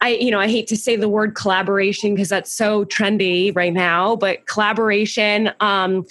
I, 0.00 0.10
you 0.10 0.30
know, 0.30 0.38
I 0.38 0.48
hate 0.48 0.66
to 0.68 0.76
say 0.76 0.96
the 0.96 1.08
word 1.08 1.34
collaboration 1.34 2.14
because 2.14 2.28
that's 2.28 2.52
so 2.52 2.84
trendy 2.84 3.54
right 3.54 3.72
now, 3.72 4.16
but 4.16 4.46
collaboration, 4.46 5.50
um, 5.60 6.06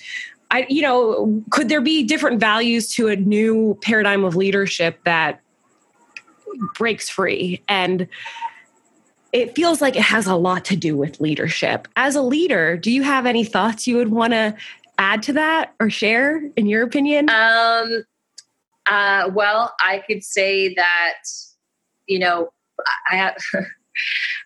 I, 0.51 0.65
you 0.69 0.81
know, 0.81 1.43
could 1.49 1.69
there 1.69 1.81
be 1.81 2.03
different 2.03 2.39
values 2.39 2.93
to 2.95 3.07
a 3.07 3.15
new 3.15 3.77
paradigm 3.81 4.23
of 4.23 4.35
leadership 4.35 4.99
that 5.05 5.41
breaks 6.75 7.09
free? 7.09 7.61
And 7.67 8.07
it 9.33 9.55
feels 9.55 9.81
like 9.81 9.95
it 9.95 10.03
has 10.03 10.25
a 10.25 10.35
lot 10.35 10.65
to 10.65 10.75
do 10.75 10.95
with 10.95 11.19
leadership. 11.19 11.87
As 11.95 12.15
a 12.15 12.21
leader, 12.21 12.77
do 12.77 12.91
you 12.91 13.03
have 13.03 13.25
any 13.25 13.43
thoughts 13.43 13.87
you 13.87 13.97
would 13.97 14.09
want 14.09 14.33
to 14.33 14.55
add 14.97 15.21
to 15.23 15.33
that 15.33 15.73
or 15.79 15.89
share, 15.89 16.41
in 16.55 16.65
your 16.65 16.83
opinion? 16.83 17.29
Um, 17.29 18.03
uh, 18.85 19.29
well, 19.33 19.75
I 19.81 20.01
could 20.07 20.23
say 20.23 20.73
that, 20.75 21.15
you 22.07 22.19
know, 22.19 22.49
I 23.11 23.15
have. 23.15 23.35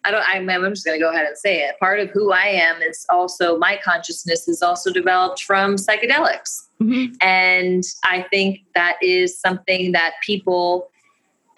I 0.06 0.12
don't. 0.12 0.24
I'm, 0.28 0.50
I'm 0.50 0.74
just 0.74 0.86
going 0.86 0.98
to 0.98 1.04
go 1.04 1.12
ahead 1.12 1.26
and 1.26 1.38
say 1.38 1.60
it. 1.60 1.78
Part 1.80 2.00
of 2.00 2.10
who 2.10 2.32
I 2.32 2.46
am 2.46 2.82
is 2.82 3.06
also 3.10 3.58
my 3.58 3.80
consciousness 3.84 4.48
is 4.48 4.62
also 4.62 4.92
developed 4.92 5.44
from 5.44 5.76
psychedelics, 5.76 6.62
mm-hmm. 6.82 7.14
and 7.22 7.84
I 8.04 8.26
think 8.30 8.62
that 8.76 8.98
is 9.02 9.38
something 9.40 9.92
that 9.92 10.14
people, 10.26 10.90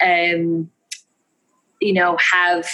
um, 0.02 0.70
you 1.80 1.92
know, 1.92 2.18
have. 2.32 2.68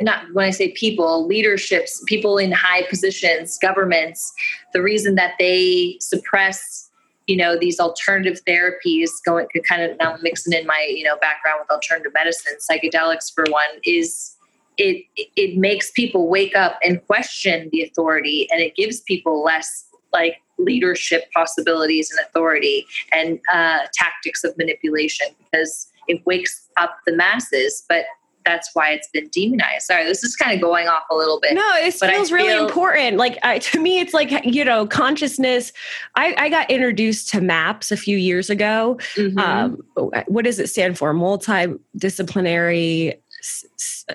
Not 0.00 0.32
when 0.34 0.44
I 0.44 0.50
say 0.50 0.72
people, 0.72 1.26
leaderships, 1.26 2.02
people 2.06 2.36
in 2.36 2.52
high 2.52 2.82
positions, 2.82 3.58
governments. 3.60 4.32
The 4.74 4.82
reason 4.82 5.14
that 5.14 5.32
they 5.38 5.96
suppress 5.98 6.87
you 7.28 7.36
know 7.36 7.56
these 7.56 7.78
alternative 7.78 8.40
therapies 8.46 9.10
going 9.24 9.46
kind 9.68 9.82
of 9.82 9.96
now 9.98 10.16
mixing 10.22 10.52
in 10.52 10.66
my 10.66 10.86
you 10.90 11.04
know 11.04 11.16
background 11.18 11.60
with 11.60 11.70
alternative 11.70 12.12
medicine 12.12 12.54
psychedelics 12.58 13.32
for 13.32 13.44
one 13.50 13.68
is 13.84 14.34
it 14.78 15.04
it 15.36 15.56
makes 15.56 15.90
people 15.92 16.28
wake 16.28 16.56
up 16.56 16.78
and 16.82 17.04
question 17.06 17.68
the 17.70 17.82
authority 17.82 18.48
and 18.50 18.60
it 18.60 18.74
gives 18.74 19.00
people 19.02 19.44
less 19.44 19.84
like 20.12 20.38
leadership 20.58 21.30
possibilities 21.32 22.10
and 22.10 22.26
authority 22.26 22.84
and 23.12 23.38
uh, 23.52 23.80
tactics 23.94 24.44
of 24.44 24.56
manipulation 24.58 25.28
because 25.38 25.88
it 26.08 26.24
wakes 26.26 26.68
up 26.76 26.98
the 27.06 27.14
masses. 27.14 27.84
But 27.88 28.04
that's 28.48 28.70
why 28.74 28.90
it's 28.90 29.08
been 29.08 29.28
demonized. 29.28 29.86
Sorry, 29.86 30.04
this 30.04 30.24
is 30.24 30.36
kind 30.36 30.54
of 30.54 30.60
going 30.60 30.88
off 30.88 31.04
a 31.10 31.14
little 31.14 31.40
bit. 31.40 31.54
No, 31.54 31.70
it 31.76 31.94
feels 31.94 32.32
really 32.32 32.56
important. 32.56 33.16
Like 33.16 33.38
I, 33.42 33.58
to 33.58 33.80
me, 33.80 34.00
it's 34.00 34.14
like 34.14 34.44
you 34.44 34.64
know 34.64 34.86
consciousness. 34.86 35.72
I, 36.16 36.34
I 36.38 36.48
got 36.48 36.70
introduced 36.70 37.28
to 37.30 37.40
MAPS 37.40 37.92
a 37.92 37.96
few 37.96 38.16
years 38.16 38.50
ago. 38.50 38.98
Mm-hmm. 39.14 39.38
Um, 39.38 39.82
what 40.26 40.44
does 40.44 40.58
it 40.58 40.68
stand 40.68 40.98
for? 40.98 41.12
Multidisciplinary 41.12 43.18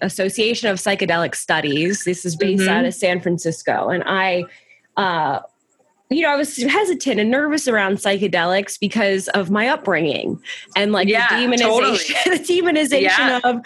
Association 0.01 0.69
of 0.69 0.77
Psychedelic 0.77 1.35
Studies. 1.35 2.03
This 2.03 2.25
is 2.25 2.35
based 2.35 2.63
mm-hmm. 2.63 2.73
out 2.73 2.85
of 2.85 2.93
San 2.93 3.21
Francisco, 3.21 3.89
and 3.89 4.03
I 4.05 4.45
uh, 4.97 5.39
you 6.13 6.21
know, 6.21 6.29
I 6.29 6.35
was 6.35 6.57
hesitant 6.57 7.19
and 7.19 7.29
nervous 7.29 7.67
around 7.67 7.97
psychedelics 7.97 8.79
because 8.79 9.27
of 9.29 9.49
my 9.49 9.67
upbringing 9.67 10.41
and 10.75 10.91
like 10.91 11.07
yeah, 11.07 11.27
the 11.29 11.45
demonization, 11.45 11.59
totally. 11.59 11.97
the 12.25 12.43
demonization 12.43 13.01
yeah. 13.01 13.39
of, 13.43 13.57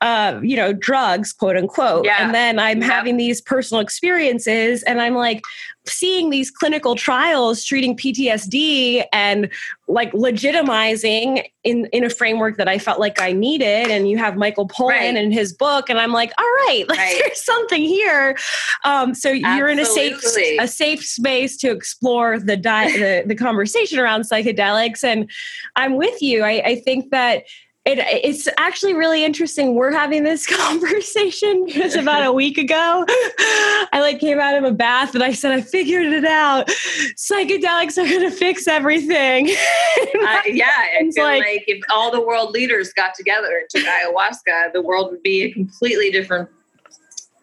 uh, 0.00 0.40
you 0.42 0.56
know, 0.56 0.72
drugs, 0.72 1.32
quote 1.32 1.56
unquote. 1.56 2.04
Yeah. 2.04 2.24
And 2.24 2.34
then 2.34 2.58
I'm 2.58 2.80
having 2.80 3.16
these 3.16 3.40
personal 3.40 3.80
experiences 3.80 4.82
and 4.84 5.00
I'm 5.00 5.14
like, 5.14 5.42
seeing 5.86 6.30
these 6.30 6.50
clinical 6.50 6.94
trials 6.94 7.62
treating 7.62 7.96
PTSD 7.96 9.04
and 9.12 9.50
like 9.86 10.12
legitimizing 10.12 11.44
in 11.62 11.86
in 11.86 12.04
a 12.04 12.10
framework 12.10 12.56
that 12.56 12.68
I 12.68 12.78
felt 12.78 12.98
like 12.98 13.20
I 13.20 13.32
needed. 13.32 13.90
And 13.90 14.08
you 14.08 14.16
have 14.18 14.36
Michael 14.36 14.66
Pollan 14.66 14.88
right. 14.88 15.16
in 15.16 15.30
his 15.30 15.52
book, 15.52 15.90
and 15.90 15.98
I'm 15.98 16.12
like, 16.12 16.32
all 16.38 16.44
right, 16.44 16.84
like, 16.88 16.98
right. 16.98 17.20
there's 17.24 17.44
something 17.44 17.82
here. 17.82 18.36
Um, 18.84 19.14
so 19.14 19.30
Absolutely. 19.30 19.56
you're 19.56 19.68
in 19.68 19.78
a 19.78 19.84
safe 19.84 20.22
a 20.58 20.68
safe 20.68 21.04
space 21.04 21.56
to 21.58 21.70
explore 21.70 21.93
the, 22.00 22.58
di- 22.60 22.92
the 22.98 23.24
the 23.26 23.34
conversation 23.34 23.98
around 23.98 24.22
psychedelics, 24.22 25.04
and 25.04 25.30
I'm 25.76 25.96
with 25.96 26.20
you. 26.22 26.42
I, 26.42 26.62
I 26.64 26.74
think 26.76 27.10
that 27.10 27.44
it, 27.84 27.98
it's 27.98 28.48
actually 28.56 28.94
really 28.94 29.24
interesting. 29.24 29.74
We're 29.74 29.92
having 29.92 30.24
this 30.24 30.46
conversation 30.56 31.66
because 31.66 31.94
about 31.94 32.24
a 32.24 32.32
week 32.32 32.56
ago, 32.56 33.04
I 33.08 34.00
like 34.00 34.20
came 34.20 34.40
out 34.40 34.56
of 34.56 34.64
a 34.64 34.72
bath 34.72 35.14
and 35.14 35.22
I 35.22 35.32
said, 35.32 35.52
I 35.52 35.60
figured 35.60 36.06
it 36.06 36.24
out. 36.24 36.68
Psychedelics 36.68 37.98
are 37.98 38.08
going 38.08 38.20
to 38.20 38.30
fix 38.30 38.66
everything. 38.66 39.48
uh, 39.48 39.52
yeah. 40.46 40.70
It's 40.98 41.18
like, 41.18 41.44
like 41.44 41.64
if 41.66 41.82
all 41.90 42.10
the 42.10 42.22
world 42.22 42.52
leaders 42.52 42.92
got 42.94 43.14
together 43.14 43.48
and 43.48 43.68
took 43.68 43.84
ayahuasca, 43.84 44.72
the 44.72 44.82
world 44.82 45.10
would 45.10 45.22
be 45.22 45.42
a 45.42 45.52
completely 45.52 46.10
different 46.10 46.48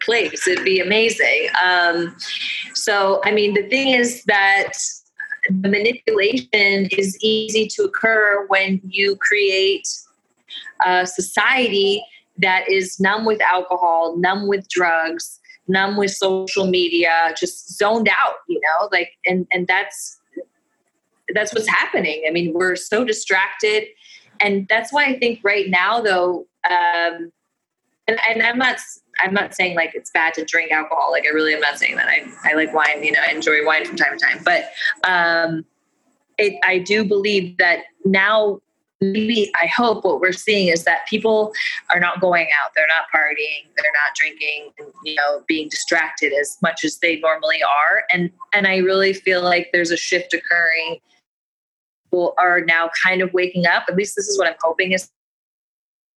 place. 0.04 0.48
It'd 0.48 0.66
be 0.66 0.80
amazing. 0.80 1.48
Um, 1.64 2.16
so, 2.74 3.22
I 3.24 3.32
mean, 3.32 3.54
the 3.54 3.68
thing 3.70 3.90
is 3.90 4.24
that 4.26 4.74
the 5.50 5.70
manipulation 5.70 6.88
is 6.98 7.18
easy 7.22 7.68
to 7.76 7.84
occur 7.84 8.46
when 8.48 8.80
you 8.88 9.16
create 9.18 9.88
a 10.86 11.06
society 11.06 12.04
that 12.38 12.70
is 12.70 13.00
numb 13.00 13.26
with 13.26 13.42
alcohol, 13.42 14.16
numb 14.18 14.48
with 14.48 14.68
drugs, 14.70 15.40
numb 15.68 15.98
with 15.98 16.12
social 16.12 16.68
media, 16.68 17.34
just 17.38 17.78
zoned 17.78 18.10
out, 18.10 18.36
you 18.48 18.60
know, 18.60 18.90
like 18.92 19.12
and 19.26 19.48
and 19.52 19.68
that's 19.68 20.20
that's 21.34 21.54
what's 21.54 21.68
happening. 21.68 22.24
I 22.28 22.32
mean, 22.32 22.54
we're 22.54 22.76
so 22.76 23.04
distracted. 23.04 23.86
And 24.40 24.68
that's 24.68 24.92
why 24.92 25.06
I 25.06 25.20
think 25.20 25.40
right 25.44 25.70
now 25.70 26.02
though, 26.02 26.48
um, 26.70 27.32
and, 28.08 28.20
and 28.30 28.44
I'm 28.44 28.58
not 28.58 28.78
I'm 29.22 29.34
not 29.34 29.54
saying 29.56 29.76
like 29.76 29.92
it's 29.94 30.12
bad 30.12 30.34
to 30.36 30.46
drink 30.46 30.72
alcohol. 30.72 31.12
Like 31.12 31.26
I 31.26 31.30
really 31.30 31.54
am 31.54 31.62
not 31.62 31.78
saying 31.78 31.96
that. 31.96 32.08
I, 32.08 32.26
I 32.44 32.54
like 32.54 32.74
wine, 32.74 33.04
you 33.04 33.12
know, 33.12 33.20
I 33.28 33.32
enjoy 33.32 33.66
wine 33.66 33.86
from 33.86 33.96
time 33.96 34.18
to 34.18 34.26
time. 34.26 34.44
But 34.44 34.72
um 35.04 35.66
it, 36.38 36.58
I 36.66 36.80
do 36.80 37.04
believe 37.04 37.58
that 37.58 37.84
now 38.06 38.60
maybe 39.02 39.52
I 39.62 39.66
hope 39.66 40.06
what 40.06 40.22
we're 40.22 40.32
seeing 40.32 40.68
is 40.68 40.84
that 40.84 41.08
people 41.08 41.54
are 41.90 42.00
not 42.00 42.22
going 42.22 42.48
out, 42.64 42.72
they're 42.76 42.88
not 42.88 43.06
partying, 43.14 43.68
they're 43.76 43.92
not 43.94 44.16
drinking, 44.16 44.72
you 45.04 45.16
know, 45.16 45.44
being 45.48 45.70
distracted 45.70 46.32
as 46.34 46.58
much 46.62 46.84
as 46.86 47.00
they 47.00 47.20
normally 47.20 47.62
are. 47.64 48.04
And 48.14 48.32
and 48.54 48.68
I 48.68 48.78
really 48.78 49.14
feel 49.14 49.42
like 49.42 49.70
there's 49.74 49.92
a 49.92 49.98
shift 49.98 50.34
occurring. 50.34 51.00
People 52.06 52.34
are 52.38 52.62
now 52.62 52.90
kind 53.04 53.22
of 53.22 53.34
waking 53.34 53.66
up. 53.66 53.86
At 53.90 53.96
least 53.96 54.16
this 54.16 54.28
is 54.28 54.38
what 54.38 54.48
I'm 54.48 54.56
hoping 54.62 54.92
is 54.92 55.10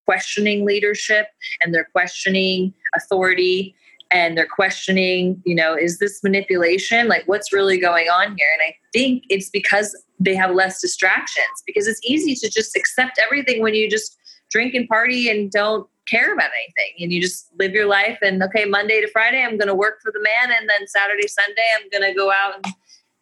questioning 0.04 0.64
leadership 0.64 1.28
and 1.62 1.74
they're 1.74 1.88
questioning 1.92 2.72
authority 2.96 3.74
and 4.10 4.36
they're 4.36 4.46
questioning, 4.46 5.42
you 5.44 5.54
know, 5.54 5.74
is 5.74 5.98
this 5.98 6.22
manipulation? 6.22 7.08
Like 7.08 7.24
what's 7.26 7.52
really 7.52 7.78
going 7.78 8.08
on 8.08 8.36
here? 8.36 8.48
And 8.52 8.62
I 8.68 8.76
think 8.92 9.24
it's 9.28 9.50
because 9.50 9.96
they 10.20 10.34
have 10.34 10.54
less 10.54 10.80
distractions 10.80 11.62
because 11.66 11.86
it's 11.86 12.00
easy 12.04 12.34
to 12.36 12.50
just 12.50 12.76
accept 12.76 13.18
everything 13.22 13.62
when 13.62 13.74
you 13.74 13.90
just 13.90 14.16
drink 14.50 14.74
and 14.74 14.88
party 14.88 15.28
and 15.28 15.50
don't 15.50 15.88
care 16.08 16.32
about 16.32 16.50
anything 16.54 17.02
and 17.02 17.12
you 17.12 17.20
just 17.20 17.48
live 17.58 17.72
your 17.72 17.86
life 17.86 18.18
and 18.20 18.42
okay 18.42 18.66
monday 18.66 19.00
to 19.00 19.08
friday 19.10 19.42
i'm 19.42 19.56
going 19.56 19.68
to 19.68 19.74
work 19.74 20.00
for 20.02 20.12
the 20.12 20.20
man 20.20 20.54
and 20.54 20.68
then 20.68 20.86
saturday 20.86 21.26
sunday 21.26 21.66
i'm 21.78 21.88
going 21.90 22.08
to 22.08 22.14
go 22.14 22.30
out 22.30 22.56
and 22.56 22.66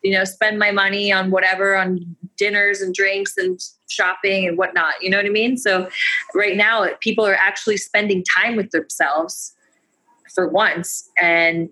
you 0.03 0.13
know 0.13 0.25
spend 0.25 0.59
my 0.59 0.73
money 0.73 1.13
on 1.13 1.31
whatever 1.31 1.77
on 1.77 2.17
dinners 2.37 2.81
and 2.81 2.95
drinks 2.95 3.37
and 3.37 3.61
shopping 3.89 4.47
and 4.47 4.57
whatnot 4.57 4.95
you 5.01 5.11
know 5.11 5.17
what 5.17 5.27
i 5.27 5.31
mean? 5.31 5.57
So 5.57 5.89
right 6.35 6.57
now 6.57 6.87
people 7.01 7.27
are 7.27 7.35
actually 7.35 7.77
spending 7.77 8.25
time 8.37 8.57
with 8.57 8.71
themselves 8.71 9.55
for 10.35 10.49
once 10.49 11.11
and 11.21 11.69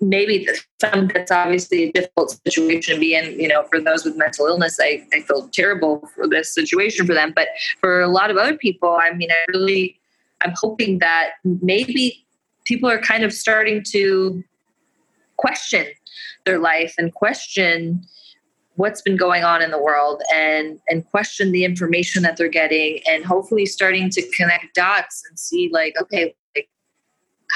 maybe 0.00 0.46
some 0.80 1.08
that's 1.08 1.30
obviously 1.30 1.84
a 1.84 1.92
difficult 1.92 2.38
situation 2.46 2.94
to 2.94 3.00
be 3.00 3.14
in 3.14 3.38
you 3.38 3.48
know 3.48 3.64
for 3.64 3.80
those 3.80 4.04
with 4.04 4.16
mental 4.16 4.46
illness. 4.46 4.78
I, 4.80 5.06
I 5.12 5.20
feel 5.20 5.48
terrible 5.48 6.08
for 6.14 6.28
this 6.28 6.54
situation 6.54 7.06
for 7.06 7.14
them 7.14 7.32
but 7.34 7.48
for 7.80 8.00
a 8.00 8.08
lot 8.08 8.30
of 8.30 8.36
other 8.36 8.56
people 8.56 8.98
i 9.00 9.12
mean 9.12 9.30
i 9.30 9.44
really 9.48 9.98
i'm 10.42 10.52
hoping 10.56 10.98
that 10.98 11.32
maybe 11.44 12.24
people 12.64 12.88
are 12.88 13.00
kind 13.00 13.24
of 13.24 13.32
starting 13.32 13.82
to 13.90 14.42
question 15.36 15.86
their 16.46 16.58
life 16.58 16.94
and 16.98 17.12
question 17.14 18.04
what's 18.76 19.02
been 19.02 19.16
going 19.16 19.44
on 19.44 19.62
in 19.62 19.70
the 19.70 19.80
world 19.80 20.22
and 20.34 20.80
and 20.88 21.06
question 21.10 21.52
the 21.52 21.64
information 21.64 22.22
that 22.22 22.36
they're 22.36 22.48
getting 22.48 23.00
and 23.06 23.24
hopefully 23.24 23.66
starting 23.66 24.10
to 24.10 24.22
connect 24.36 24.74
dots 24.74 25.22
and 25.28 25.38
see 25.38 25.70
like 25.72 25.94
okay 26.00 26.34
like 26.56 26.68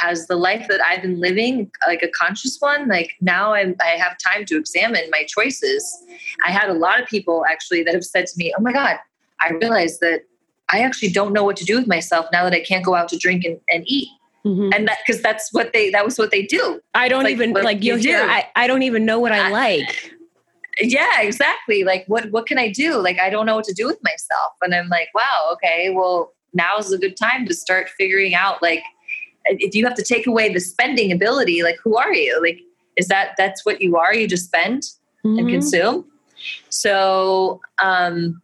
has 0.00 0.26
the 0.26 0.36
life 0.36 0.66
that 0.68 0.80
I've 0.80 1.02
been 1.02 1.20
living 1.20 1.70
like 1.86 2.02
a 2.02 2.08
conscious 2.08 2.58
one? 2.60 2.88
Like 2.88 3.14
now 3.20 3.54
I'm, 3.54 3.74
I 3.80 3.96
have 3.96 4.16
time 4.18 4.44
to 4.46 4.56
examine 4.56 5.02
my 5.10 5.24
choices. 5.24 6.04
I 6.46 6.50
had 6.50 6.68
a 6.68 6.74
lot 6.74 7.00
of 7.00 7.08
people 7.08 7.44
actually 7.50 7.82
that 7.84 7.94
have 7.94 8.04
said 8.04 8.26
to 8.26 8.32
me, 8.36 8.54
Oh 8.56 8.62
my 8.62 8.72
God, 8.72 8.96
I 9.40 9.50
realized 9.52 10.00
that 10.00 10.22
I 10.68 10.80
actually 10.80 11.10
don't 11.10 11.32
know 11.32 11.44
what 11.44 11.56
to 11.56 11.64
do 11.64 11.76
with 11.76 11.86
myself 11.86 12.26
now 12.32 12.44
that 12.44 12.52
I 12.52 12.60
can't 12.60 12.84
go 12.84 12.94
out 12.94 13.08
to 13.08 13.16
drink 13.16 13.44
and, 13.44 13.58
and 13.70 13.84
eat. 13.86 14.08
Mm-hmm. 14.44 14.70
And 14.72 14.88
that, 14.88 14.98
cause 15.06 15.20
that's 15.20 15.52
what 15.52 15.72
they, 15.72 15.90
that 15.90 16.04
was 16.04 16.18
what 16.18 16.30
they 16.30 16.42
do. 16.42 16.80
I 16.94 17.08
don't 17.08 17.24
like, 17.24 17.32
even 17.32 17.52
like 17.54 17.82
you'll 17.82 17.98
you 17.98 18.10
hear, 18.10 18.22
I, 18.22 18.48
I 18.54 18.66
don't 18.66 18.82
even 18.82 19.04
know 19.04 19.18
what 19.18 19.32
I, 19.32 19.48
I 19.48 19.50
like. 19.50 20.14
Yeah, 20.80 21.20
exactly. 21.22 21.84
Like 21.84 22.04
what, 22.06 22.30
what 22.30 22.46
can 22.46 22.58
I 22.58 22.68
do? 22.68 22.98
Like, 22.98 23.18
I 23.18 23.30
don't 23.30 23.46
know 23.46 23.56
what 23.56 23.64
to 23.64 23.74
do 23.74 23.86
with 23.86 23.98
myself. 24.02 24.52
And 24.62 24.74
I'm 24.74 24.88
like, 24.88 25.08
wow, 25.14 25.50
okay, 25.54 25.90
well, 25.94 26.32
now's 26.54 26.92
a 26.92 26.98
good 26.98 27.16
time 27.16 27.46
to 27.46 27.54
start 27.54 27.88
figuring 27.90 28.34
out 28.34 28.62
like, 28.62 28.82
if 29.46 29.74
you 29.74 29.84
have 29.86 29.94
to 29.94 30.02
take 30.02 30.26
away 30.26 30.52
the 30.52 30.60
spending 30.60 31.10
ability, 31.10 31.62
like 31.62 31.78
who 31.82 31.96
are 31.96 32.12
you? 32.12 32.40
Like, 32.42 32.60
is 32.96 33.08
that, 33.08 33.34
that's 33.38 33.64
what 33.64 33.80
you 33.80 33.96
are? 33.96 34.14
You 34.14 34.28
just 34.28 34.46
spend 34.46 34.82
mm-hmm. 35.24 35.38
and 35.38 35.48
consume. 35.48 36.04
So, 36.68 37.60
um, 37.82 38.42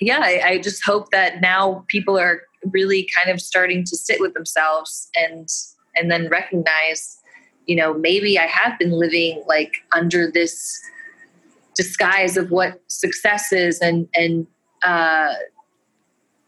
yeah, 0.00 0.20
I, 0.22 0.42
I 0.44 0.58
just 0.58 0.84
hope 0.84 1.10
that 1.12 1.40
now 1.40 1.84
people 1.88 2.18
are 2.18 2.42
really 2.72 3.08
kind 3.16 3.32
of 3.32 3.40
starting 3.40 3.84
to 3.84 3.96
sit 3.96 4.20
with 4.20 4.34
themselves 4.34 5.08
and 5.14 5.48
and 5.96 6.10
then 6.10 6.28
recognize 6.28 7.18
you 7.66 7.76
know 7.76 7.94
maybe 7.94 8.38
i 8.38 8.46
have 8.46 8.78
been 8.78 8.92
living 8.92 9.42
like 9.46 9.72
under 9.92 10.30
this 10.30 10.80
disguise 11.74 12.36
of 12.36 12.50
what 12.50 12.80
success 12.88 13.52
is 13.52 13.80
and 13.80 14.08
and 14.14 14.46
uh 14.82 15.34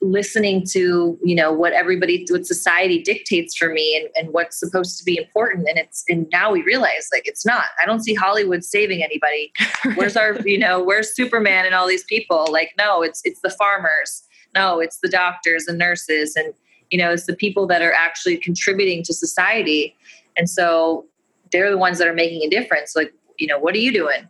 listening 0.01 0.65
to 0.65 1.19
you 1.23 1.35
know 1.35 1.53
what 1.53 1.73
everybody 1.73 2.27
what 2.31 2.47
society 2.47 3.03
dictates 3.03 3.57
for 3.57 3.71
me 3.71 3.97
and, 3.97 4.09
and 4.17 4.33
what's 4.33 4.59
supposed 4.59 4.99
to 4.99 5.05
be 5.05 5.17
important. 5.17 5.67
And 5.69 5.79
it's 5.79 6.05
and 6.09 6.27
now 6.33 6.53
we 6.53 6.63
realize 6.63 7.09
like 7.13 7.27
it's 7.27 7.47
not. 7.47 7.65
I 7.83 7.87
don't 7.87 8.05
see 8.05 8.15
hollywood 8.15 8.65
saving 8.65 9.03
anybody. 9.03 9.53
Where's 9.95 10.17
our 10.17 10.39
you 10.45 10.59
know 10.59 10.83
where's 10.83 11.15
superman 11.15 11.67
and 11.67 11.75
all 11.75 11.87
these 11.87 12.05
people? 12.05 12.47
Like 12.51 12.73
no 12.79 13.03
it's 13.03 13.21
it's 13.25 13.41
the 13.41 13.51
farmers. 13.51 14.23
No 14.55 14.81
it's 14.81 14.99
the 14.99 15.09
doctors 15.09 15.67
and 15.67 15.79
nurses 15.79 16.37
and 16.37 16.53
you 16.91 16.99
know 16.99 17.13
it's 17.13 17.27
the 17.27 17.37
people 17.37 17.67
that 17.69 17.83
are 17.83 17.93
actually 17.93 18.37
contributing 18.37 19.03
to 19.05 19.15
society. 19.15 19.97
And 20.37 20.49
so 20.49 21.07
they're 21.53 21.71
the 21.71 21.79
ones 21.79 21.99
that 21.99 22.09
are 22.09 22.15
making 22.15 22.43
a 22.43 22.51
difference. 22.51 22.95
Like 22.95 23.13
you 23.39 23.47
know 23.47 23.59
what 23.59 23.75
are 23.75 23.79
you 23.79 23.93
doing 23.93 24.29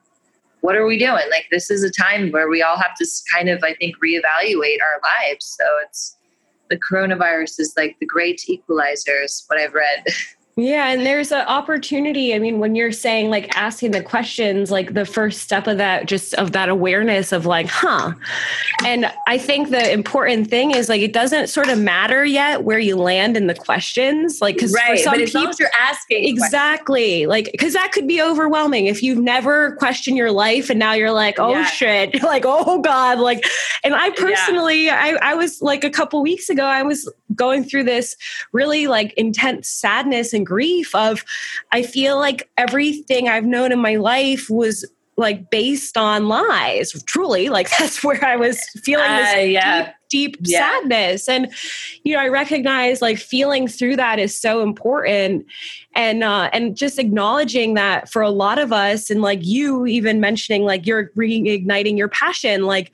what 0.67 0.75
are 0.75 0.85
we 0.85 0.99
doing? 0.99 1.23
Like 1.31 1.47
this 1.53 1.71
is 1.71 1.85
a 1.85 1.91
time 1.93 2.33
where 2.33 2.49
we 2.49 2.61
all 2.61 2.77
have 2.77 2.97
to 2.97 3.07
kind 3.33 3.49
of, 3.49 3.63
I 3.63 3.75
think, 3.75 3.95
reevaluate 4.05 4.79
our 4.83 5.01
lives. 5.31 5.57
So 5.57 5.65
it's 5.85 6.17
the 6.71 6.77
coronavirus 6.77 7.61
is 7.61 7.73
like 7.77 7.97
the 8.01 8.07
great 8.07 8.43
equalizer, 8.49 9.23
is 9.23 9.45
what 9.47 9.61
I've 9.61 9.75
read. 9.75 10.05
Yeah, 10.59 10.89
and 10.89 11.05
there's 11.05 11.33
an 11.33 11.47
opportunity. 11.47 12.35
I 12.35 12.39
mean, 12.39 12.61
when 12.61 12.75
you're 12.75 12.91
saying 12.91 13.29
like 13.29 13.55
asking 13.55 13.91
the 13.91 14.03
questions, 14.03 14.71
like 14.71 14.95
the 14.95 15.05
first 15.05 15.43
step 15.43 15.67
of 15.67 15.77
that, 15.77 16.07
just 16.07 16.33
of 16.33 16.53
that 16.53 16.71
awareness 16.71 17.31
of 17.31 17.45
like, 17.45 17.67
huh. 17.67 18.15
And 18.83 19.13
I 19.27 19.37
think 19.37 19.69
the 19.69 19.93
important 19.93 20.49
thing 20.49 20.71
is 20.71 20.89
like 20.89 21.03
it 21.03 21.13
doesn't 21.13 21.49
sort 21.49 21.69
of 21.69 21.79
matter 21.79 22.25
yet 22.25 22.65
where 22.65 22.79
you 22.79 22.97
land 22.97 23.37
in 23.37 23.49
the 23.49 23.55
questions, 23.55 24.41
like 24.41 24.55
because 24.55 24.73
right, 24.73 24.97
for 24.97 25.03
some 25.03 25.19
but 25.19 25.27
people, 25.27 25.53
you're 25.59 25.69
asking 25.79 26.27
exactly, 26.27 27.27
like 27.27 27.51
because 27.53 27.75
that 27.75 27.93
could 27.93 28.09
be 28.09 28.23
overwhelming 28.23 28.87
if 28.87 29.03
you've 29.03 29.19
never 29.19 29.73
questioned 29.73 30.17
your 30.17 30.33
life 30.33 30.71
and 30.71 30.79
now 30.79 30.95
you're 30.95 31.13
like, 31.13 31.39
oh 31.39 31.51
yeah. 31.51 31.67
shit, 31.67 32.23
like 32.23 32.45
oh 32.47 32.81
god, 32.81 33.19
like. 33.19 33.45
And 33.85 33.95
I 33.95 34.09
personally, 34.11 34.87
yeah. 34.87 34.99
I 34.99 35.33
I 35.33 35.35
was 35.35 35.61
like 35.61 35.85
a 35.85 35.91
couple 35.91 36.23
weeks 36.23 36.49
ago, 36.49 36.65
I 36.65 36.83
was 36.83 37.13
going 37.35 37.65
through 37.65 37.85
this 37.85 38.17
really 38.53 38.87
like 38.87 39.13
intense 39.15 39.69
sadness 39.69 40.33
and 40.33 40.46
grief 40.47 40.95
of 40.95 41.25
I 41.73 41.83
feel 41.83 42.17
like 42.19 42.49
everything 42.57 43.29
I've 43.29 43.45
known 43.45 43.73
in 43.73 43.79
my 43.79 43.97
life 43.97 44.49
was 44.49 44.87
like 45.17 45.51
based 45.51 45.97
on 45.97 46.29
lies 46.29 46.93
truly 47.05 47.49
like 47.49 47.71
that's 47.79 48.05
where 48.05 48.23
i 48.25 48.37
was 48.37 48.61
feeling 48.83 49.11
this 49.17 49.35
uh, 49.35 49.39
yeah. 49.39 49.93
deep 50.09 50.37
deep 50.37 50.37
yeah. 50.43 50.59
sadness 50.59 51.29
and 51.29 51.53
you 52.05 52.15
know 52.15 52.21
i 52.21 52.29
recognize 52.29 53.03
like 53.03 53.19
feeling 53.19 53.67
through 53.67 53.97
that 53.97 54.19
is 54.19 54.39
so 54.39 54.63
important 54.63 55.45
and 55.95 56.23
uh 56.23 56.49
and 56.53 56.77
just 56.77 56.99
acknowledging 56.99 57.75
that 57.75 58.11
for 58.11 58.23
a 58.23 58.31
lot 58.31 58.59
of 58.59 58.73
us 58.73 59.11
and 59.11 59.23
like 59.23 59.41
you 59.43 59.87
even 59.87 60.21
mentioning 60.21 60.65
like 60.65 60.87
you're 60.87 61.11
reigniting 61.17 61.97
your 61.97 62.09
passion 62.09 62.65
like 62.65 62.93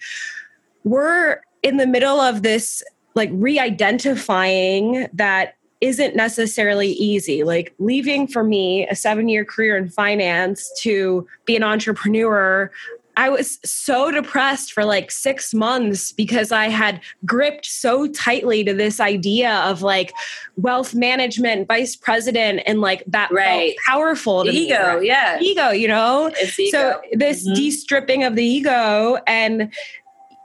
we're 0.84 1.40
in 1.62 1.76
the 1.76 1.86
middle 1.86 2.20
of 2.20 2.42
this 2.42 2.82
like 3.14 3.30
re-identifying 3.32 5.06
that 5.12 5.54
isn't 5.82 6.14
necessarily 6.14 6.92
easy. 6.92 7.42
Like 7.42 7.74
leaving 7.78 8.28
for 8.28 8.44
me 8.44 8.86
a 8.86 8.94
seven 8.94 9.28
year 9.28 9.44
career 9.44 9.76
in 9.76 9.90
finance 9.90 10.70
to 10.82 11.26
be 11.44 11.56
an 11.56 11.64
entrepreneur, 11.64 12.70
I 13.16 13.28
was 13.28 13.58
so 13.64 14.10
depressed 14.10 14.72
for 14.72 14.84
like 14.84 15.10
six 15.10 15.52
months 15.52 16.12
because 16.12 16.50
I 16.50 16.68
had 16.68 17.00
gripped 17.26 17.66
so 17.66 18.06
tightly 18.06 18.64
to 18.64 18.72
this 18.72 19.00
idea 19.00 19.56
of 19.56 19.82
like 19.82 20.14
wealth 20.56 20.94
management, 20.94 21.68
vice 21.68 21.94
president, 21.94 22.62
and 22.64 22.80
like 22.80 23.02
that 23.08 23.30
right. 23.32 23.74
powerful. 23.86 24.48
ego, 24.48 25.00
me. 25.00 25.08
yeah. 25.08 25.38
Ego, 25.40 25.70
you 25.70 25.88
know? 25.88 26.30
Ego. 26.40 26.70
So 26.70 27.00
this 27.12 27.44
mm-hmm. 27.44 27.54
de-stripping 27.54 28.24
of 28.24 28.36
the 28.36 28.44
ego 28.44 29.18
and 29.26 29.70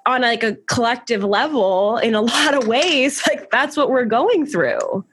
on 0.07 0.21
like 0.21 0.43
a 0.43 0.55
collective 0.67 1.23
level 1.23 1.97
in 1.97 2.15
a 2.15 2.21
lot 2.21 2.53
of 2.53 2.65
ways 2.65 3.21
like 3.27 3.51
that's 3.51 3.75
what 3.75 3.89
we're 3.89 4.05
going 4.05 4.45
through 4.45 5.05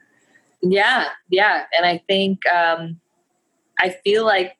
yeah 0.61 1.09
yeah. 1.29 1.65
And 1.77 1.85
i 1.85 2.01
think 2.07 2.45
um 2.47 2.99
i 3.79 3.89
feel 4.03 4.25
like 4.25 4.57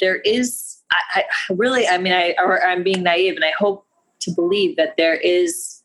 there 0.00 0.16
is 0.16 0.82
i, 0.92 1.20
I 1.20 1.52
really 1.52 1.86
i 1.86 1.98
mean 1.98 2.12
i 2.12 2.34
or 2.38 2.64
i'm 2.64 2.82
being 2.82 3.02
naive 3.02 3.36
and 3.36 3.44
i 3.44 3.52
hope 3.58 3.86
to 4.20 4.30
believe 4.30 4.76
that 4.76 4.96
there 4.96 5.16
is 5.16 5.82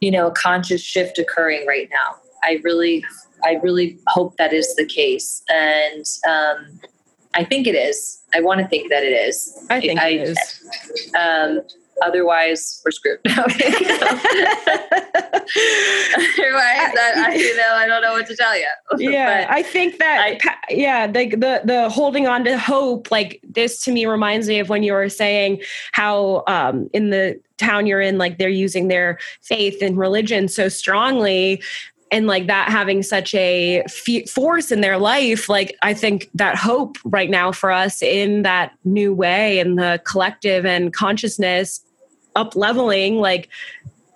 you 0.00 0.10
know 0.10 0.28
a 0.28 0.32
conscious 0.32 0.80
shift 0.80 1.18
occurring 1.18 1.66
right 1.66 1.88
now. 1.90 2.16
I 2.44 2.60
really 2.62 3.04
i 3.44 3.54
really 3.62 3.98
hope 4.08 4.36
that 4.36 4.52
is 4.52 4.74
the 4.76 4.86
case. 4.86 5.42
And 5.48 6.04
um 6.28 6.80
i 7.34 7.44
think 7.44 7.66
it 7.66 7.74
is. 7.74 8.20
I 8.34 8.40
want 8.40 8.60
to 8.60 8.68
think 8.68 8.90
that 8.90 9.02
it 9.02 9.12
is. 9.12 9.56
I 9.70 9.80
think 9.80 10.00
I, 10.00 10.08
it 10.10 10.28
is. 10.28 11.14
um 11.18 11.60
Otherwise, 12.04 12.80
we're 12.84 12.90
screwed. 12.90 13.18
Otherwise, 13.26 13.48
I, 16.96 17.34
you 17.36 17.56
know, 17.56 17.72
I 17.74 17.86
don't 17.86 18.02
know 18.02 18.12
what 18.12 18.26
to 18.26 18.36
tell 18.36 18.56
you. 18.56 18.66
Yeah, 18.98 19.46
I 19.48 19.62
think 19.62 19.98
that, 19.98 20.38
I, 20.44 20.56
yeah, 20.70 21.06
the, 21.06 21.30
the 21.30 21.62
the 21.64 21.88
holding 21.88 22.26
on 22.26 22.44
to 22.44 22.58
hope, 22.58 23.10
like 23.10 23.40
this, 23.42 23.80
to 23.82 23.92
me 23.92 24.06
reminds 24.06 24.48
me 24.48 24.58
of 24.58 24.68
when 24.68 24.82
you 24.82 24.92
were 24.92 25.08
saying 25.08 25.62
how 25.92 26.42
um, 26.46 26.90
in 26.92 27.10
the 27.10 27.40
town 27.58 27.86
you're 27.86 28.00
in, 28.00 28.18
like 28.18 28.38
they're 28.38 28.48
using 28.48 28.88
their 28.88 29.18
faith 29.40 29.80
and 29.82 29.96
religion 29.96 30.48
so 30.48 30.68
strongly 30.68 31.62
and 32.10 32.26
like 32.26 32.46
that 32.46 32.68
having 32.68 33.02
such 33.02 33.34
a 33.34 33.82
f- 33.82 34.28
force 34.28 34.70
in 34.72 34.80
their 34.80 34.98
life 34.98 35.48
like 35.48 35.76
i 35.82 35.92
think 35.92 36.30
that 36.34 36.56
hope 36.56 36.96
right 37.04 37.30
now 37.30 37.52
for 37.52 37.70
us 37.70 38.02
in 38.02 38.42
that 38.42 38.72
new 38.84 39.12
way 39.12 39.58
and 39.58 39.78
the 39.78 40.00
collective 40.04 40.64
and 40.64 40.92
consciousness 40.92 41.80
up 42.38 42.56
leveling 42.56 43.18
like 43.18 43.48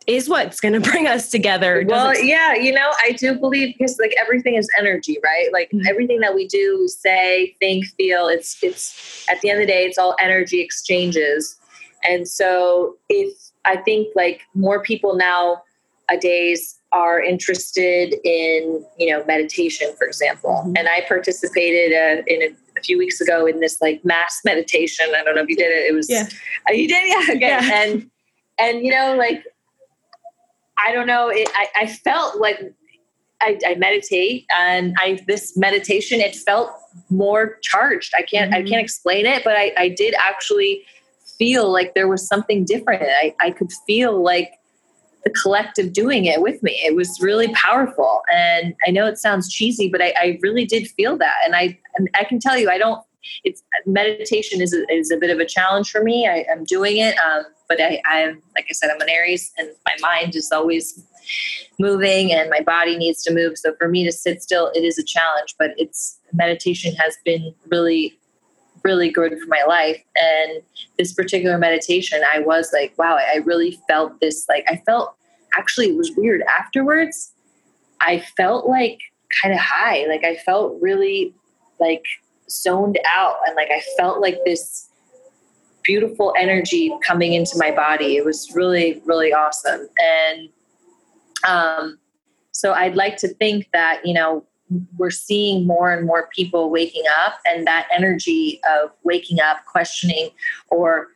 is 0.06 0.28
what's 0.28 0.60
going 0.60 0.72
to 0.80 0.80
bring 0.80 1.06
us 1.06 1.30
together. 1.30 1.84
Well, 1.86 2.18
yeah, 2.22 2.54
you 2.54 2.72
know, 2.72 2.92
I 3.04 3.12
do 3.12 3.38
believe 3.38 3.74
because 3.76 3.98
like 3.98 4.14
everything 4.20 4.54
is 4.54 4.68
energy, 4.78 5.18
right? 5.22 5.52
Like 5.52 5.70
mm-hmm. 5.70 5.86
everything 5.86 6.20
that 6.20 6.34
we 6.34 6.46
do, 6.46 6.88
say, 6.88 7.56
think, 7.60 7.86
feel, 7.96 8.28
it's 8.28 8.62
it's 8.62 9.26
at 9.30 9.40
the 9.40 9.50
end 9.50 9.60
of 9.60 9.66
the 9.66 9.72
day, 9.72 9.84
it's 9.84 9.98
all 9.98 10.16
energy 10.20 10.60
exchanges. 10.60 11.58
And 12.04 12.26
so 12.26 12.96
if 13.08 13.32
I 13.64 13.76
think 13.76 14.08
like 14.16 14.42
more 14.54 14.82
people 14.82 15.14
now 15.14 15.62
a 16.10 16.18
days 16.18 16.78
are 16.92 17.20
interested 17.20 18.14
in, 18.24 18.84
you 18.98 19.10
know, 19.10 19.24
meditation, 19.24 19.94
for 19.96 20.06
example. 20.06 20.50
Mm-hmm. 20.50 20.76
And 20.76 20.88
I 20.88 21.02
participated 21.08 21.92
uh, 21.92 22.22
in 22.26 22.42
a, 22.42 22.46
a, 22.78 22.82
few 22.82 22.98
weeks 22.98 23.20
ago 23.20 23.46
in 23.46 23.60
this 23.60 23.80
like 23.80 24.04
mass 24.04 24.40
meditation. 24.44 25.06
I 25.16 25.24
don't 25.24 25.34
know 25.34 25.42
if 25.42 25.48
you 25.48 25.56
did 25.56 25.70
it. 25.70 25.90
It 25.90 25.94
was, 25.94 26.10
yeah. 26.10 26.26
Uh, 26.68 26.72
you 26.72 26.88
did? 26.88 27.08
Yeah. 27.08 27.34
Okay. 27.34 27.40
Yeah. 27.40 27.70
And 27.72 28.10
and 28.62 28.84
you 28.84 28.90
know 28.90 29.16
like 29.16 29.44
i 30.84 30.92
don't 30.92 31.06
know 31.06 31.28
it, 31.28 31.48
I, 31.54 31.66
I 31.82 31.86
felt 31.86 32.40
like 32.40 32.60
I, 33.40 33.58
I, 33.66 33.74
meditate 33.74 34.46
and 34.56 34.94
i 34.98 35.18
this 35.26 35.56
meditation 35.56 36.20
it 36.20 36.36
felt 36.36 36.70
more 37.10 37.58
charged. 37.62 38.12
I 38.16 38.22
can't 38.22 38.52
mm-hmm. 38.52 38.66
i 38.66 38.68
can't 38.68 38.82
explain 38.82 39.26
it 39.26 39.42
but 39.44 39.56
I, 39.56 39.72
I 39.76 39.88
did 39.88 40.14
actually 40.18 40.82
feel 41.38 41.72
like 41.72 41.94
there 41.94 42.06
was 42.06 42.26
something 42.26 42.64
different. 42.64 43.02
I, 43.02 43.34
I 43.40 43.50
could 43.50 43.72
feel 43.86 44.22
like 44.22 44.52
the 45.24 45.30
collective 45.30 45.92
doing 45.92 46.26
it 46.26 46.42
with 46.42 46.62
me. 46.62 46.78
It 46.84 46.94
was 46.94 47.18
really 47.20 47.48
powerful. 47.54 48.20
And 48.32 48.74
i 48.86 48.90
know 48.90 49.06
it 49.06 49.18
sounds 49.18 49.52
cheesy 49.52 49.88
but 49.88 50.00
i, 50.00 50.14
I 50.16 50.38
really 50.42 50.64
did 50.64 50.88
feel 50.88 51.16
that. 51.18 51.36
And 51.44 51.56
i 51.56 51.78
i 52.14 52.24
can 52.24 52.38
tell 52.38 52.56
you 52.56 52.70
i 52.70 52.78
don't 52.78 53.02
it's 53.44 53.62
meditation 53.86 54.60
is 54.60 54.74
a, 54.74 54.84
is 54.92 55.10
a 55.10 55.16
bit 55.16 55.30
of 55.30 55.38
a 55.38 55.46
challenge 55.46 55.90
for 55.90 56.02
me 56.02 56.26
I, 56.26 56.44
am 56.50 56.64
doing 56.64 56.98
it 56.98 57.16
um, 57.18 57.44
but 57.76 57.82
I, 57.82 58.02
I'm 58.06 58.42
like 58.54 58.66
I 58.68 58.72
said, 58.72 58.90
I'm 58.90 59.00
an 59.00 59.08
Aries, 59.08 59.52
and 59.56 59.70
my 59.86 59.96
mind 60.00 60.36
is 60.36 60.52
always 60.52 61.02
moving 61.78 62.32
and 62.32 62.50
my 62.50 62.60
body 62.60 62.96
needs 62.96 63.22
to 63.24 63.32
move. 63.32 63.56
So 63.56 63.74
for 63.76 63.88
me 63.88 64.04
to 64.04 64.12
sit 64.12 64.42
still, 64.42 64.70
it 64.74 64.84
is 64.84 64.98
a 64.98 65.04
challenge, 65.04 65.54
but 65.58 65.70
it's 65.76 66.18
meditation 66.32 66.94
has 66.96 67.16
been 67.24 67.54
really, 67.70 68.18
really 68.84 69.10
good 69.10 69.38
for 69.38 69.46
my 69.46 69.62
life. 69.66 70.02
And 70.16 70.62
this 70.98 71.14
particular 71.14 71.56
meditation, 71.58 72.22
I 72.34 72.40
was 72.40 72.70
like, 72.72 72.92
wow, 72.98 73.16
I 73.16 73.36
really 73.36 73.78
felt 73.88 74.20
this. 74.20 74.46
Like, 74.48 74.64
I 74.68 74.82
felt 74.84 75.14
actually, 75.56 75.90
it 75.90 75.96
was 75.96 76.12
weird 76.16 76.42
afterwards. 76.58 77.32
I 78.00 78.18
felt 78.36 78.68
like 78.68 79.00
kind 79.40 79.54
of 79.54 79.60
high. 79.60 80.06
Like, 80.08 80.24
I 80.24 80.36
felt 80.36 80.76
really 80.82 81.34
like 81.78 82.04
zoned 82.50 82.98
out 83.06 83.36
and 83.46 83.56
like 83.56 83.70
I 83.70 83.82
felt 83.96 84.20
like 84.20 84.38
this 84.44 84.88
beautiful 85.82 86.32
energy 86.38 86.92
coming 87.04 87.32
into 87.34 87.56
my 87.56 87.70
body. 87.70 88.16
It 88.16 88.24
was 88.24 88.50
really, 88.54 89.02
really 89.04 89.32
awesome. 89.32 89.88
And 89.98 90.48
um, 91.46 91.98
so 92.52 92.72
I'd 92.72 92.94
like 92.94 93.16
to 93.18 93.28
think 93.28 93.68
that, 93.72 94.00
you 94.04 94.14
know, 94.14 94.44
we're 94.96 95.10
seeing 95.10 95.66
more 95.66 95.92
and 95.92 96.06
more 96.06 96.28
people 96.34 96.70
waking 96.70 97.02
up, 97.24 97.34
and 97.46 97.66
that 97.66 97.88
energy 97.94 98.58
of 98.70 98.90
waking 99.02 99.38
up, 99.38 99.58
questioning, 99.66 100.30
or 100.70 101.08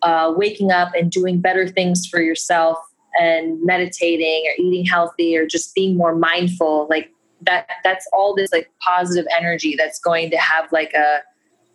uh, 0.00 0.32
waking 0.34 0.70
up 0.70 0.94
and 0.94 1.10
doing 1.10 1.38
better 1.38 1.68
things 1.68 2.06
for 2.06 2.22
yourself 2.22 2.78
and 3.20 3.62
meditating 3.62 4.44
or 4.46 4.64
eating 4.64 4.86
healthy 4.86 5.36
or 5.36 5.46
just 5.46 5.74
being 5.74 5.96
more 5.96 6.14
mindful 6.14 6.86
like 6.88 7.12
that 7.46 7.66
that's 7.84 8.06
all 8.12 8.34
this 8.34 8.52
like 8.52 8.70
positive 8.80 9.26
energy 9.36 9.74
that's 9.76 9.98
going 9.98 10.30
to 10.30 10.36
have 10.36 10.70
like 10.72 10.92
a 10.94 11.20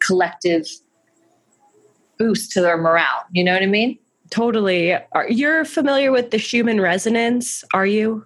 collective 0.05 0.67
boost 2.17 2.51
to 2.51 2.61
their 2.61 2.77
morale. 2.77 3.25
You 3.31 3.43
know 3.43 3.53
what 3.53 3.63
i 3.63 3.67
mean? 3.67 3.97
Totally. 4.29 4.93
Are, 4.93 5.29
you're 5.29 5.63
familiar 5.63 6.11
with 6.11 6.31
the 6.31 6.39
schumann 6.39 6.81
resonance 6.81 7.63
are 7.73 7.85
you? 7.85 8.25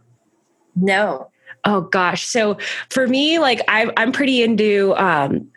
No. 0.76 1.30
Oh 1.66 1.82
gosh. 1.82 2.26
So 2.26 2.58
for 2.89 3.08
me 3.08 3.39
like 3.39 3.62
I, 3.68 3.92
i'm 3.98 4.12
pretty 4.12 4.42
into 4.44 4.94
um 4.96 5.50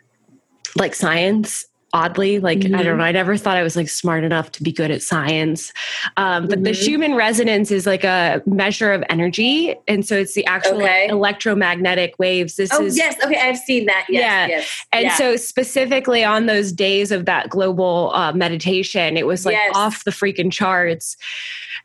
like 0.75 0.93
science 0.93 1.65
oddly 1.95 2.39
like 2.39 2.59
mm-hmm. 2.59 2.75
i 2.75 2.79
don't 2.79 2.87
mm-hmm. 2.87 2.97
know 2.99 3.03
i 3.05 3.11
never 3.11 3.37
thought 3.37 3.55
i 3.55 3.63
was 3.63 3.77
like 3.77 3.87
smart 3.87 4.25
enough 4.25 4.51
to 4.51 4.61
be 4.61 4.71
good 4.71 4.91
at 4.91 5.01
science 5.01 5.71
um, 6.17 6.45
but 6.45 6.55
mm-hmm. 6.55 6.63
the 6.63 6.73
schumann 6.73 7.15
resonance 7.15 7.71
is 7.71 7.85
like 7.85 8.03
a 8.03 8.43
measure 8.45 8.91
of 8.91 9.01
energy 9.09 9.73
and 9.87 10.05
so 10.05 10.15
it's 10.17 10.33
the 10.33 10.45
actual 10.45 10.75
okay. 10.75 11.03
like, 11.03 11.09
electromagnetic 11.09 12.13
waves 12.19 12.57
this 12.57 12.69
oh, 12.73 12.83
is 12.83 12.97
yes 12.97 13.15
okay 13.23 13.39
i've 13.39 13.57
seen 13.57 13.85
that 13.85 14.05
yes, 14.09 14.21
yeah 14.21 14.47
yes, 14.57 14.85
and 14.91 15.03
yeah. 15.05 15.15
so 15.15 15.37
specifically 15.37 16.21
on 16.21 16.47
those 16.47 16.73
days 16.73 17.11
of 17.11 17.25
that 17.25 17.49
global 17.49 18.11
uh, 18.13 18.33
meditation 18.33 19.15
it 19.15 19.25
was 19.25 19.45
like 19.45 19.53
yes. 19.53 19.71
off 19.73 20.03
the 20.03 20.11
freaking 20.11 20.51
charts 20.51 21.15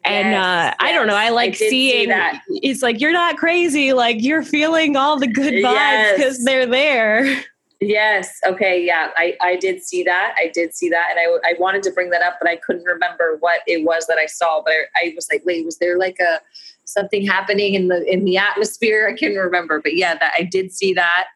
and 0.03 0.35
uh. 0.35 0.75
I 0.79 0.93
don't 0.93 1.07
know. 1.07 1.15
I 1.15 1.29
like 1.29 1.51
I 1.51 1.57
seeing 1.57 2.09
that. 2.09 2.41
It's 2.49 2.81
like 2.81 3.03
you're 3.03 3.13
not 3.13 3.37
crazy. 3.37 3.93
Like 3.93 4.23
you're 4.23 4.43
feeling 4.43 4.97
all 4.97 5.19
the 5.19 5.27
good 5.27 5.53
vibes 5.53 6.17
because 6.17 6.43
they're 6.43 6.65
there. 6.65 7.45
Yes. 7.81 8.39
Okay. 8.47 8.85
Yeah. 8.85 9.09
I, 9.17 9.37
I 9.41 9.57
did 9.57 9.83
see 9.83 10.03
that. 10.03 10.35
I 10.39 10.51
did 10.53 10.75
see 10.75 10.91
that. 10.91 11.07
And 11.11 11.19
I, 11.19 11.51
I 11.51 11.55
wanted 11.59 11.83
to 11.85 11.91
bring 11.91 12.11
that 12.11 12.21
up, 12.21 12.37
but 12.39 12.49
I 12.49 12.57
couldn't 12.57 12.85
remember 12.85 13.39
what 13.41 13.63
it 13.67 13.85
was 13.87 14.07
that 14.07 14.19
I 14.19 14.27
saw. 14.27 14.63
But 14.63 14.73
I, 14.73 15.07
I 15.07 15.13
was 15.17 15.27
like, 15.33 15.43
wait, 15.47 15.65
was 15.65 15.79
there 15.79 15.99
like 15.99 16.19
a 16.21 16.41
something 16.85 17.27
happening 17.27 17.75
in 17.75 17.89
the 17.89 18.05
in 18.05 18.25
the 18.27 18.37
atmosphere? 18.37 19.09
I 19.09 19.17
can't 19.17 19.35
remember. 19.35 19.81
But 19.81 19.97
yeah, 19.97 20.15
that 20.19 20.35
I 20.39 20.43
did 20.43 20.73
see 20.73 20.93
that. 20.95 21.29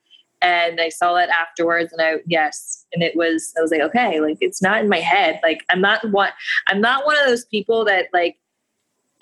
And 0.43 0.83
I 0.83 0.91
saw 0.91 1.17
it 1.17 1.31
afterwards 1.31 1.95
and 1.95 2.03
I 2.03 2.17
yes. 2.27 2.85
And 2.93 3.03
it 3.03 3.17
was 3.17 3.55
I 3.57 3.63
was 3.63 3.71
like, 3.71 3.81
okay, 3.81 4.21
like 4.21 4.37
it's 4.43 4.61
not 4.61 4.83
in 4.83 4.89
my 4.91 5.01
head. 5.01 5.41
Like 5.43 5.65
I'm 5.71 5.81
not 5.81 6.05
one 6.11 6.31
I'm 6.69 6.83
not 6.83 7.07
one 7.07 7.17
of 7.19 7.25
those 7.25 7.47
people 7.47 7.87
that 7.87 8.09
like 8.13 8.37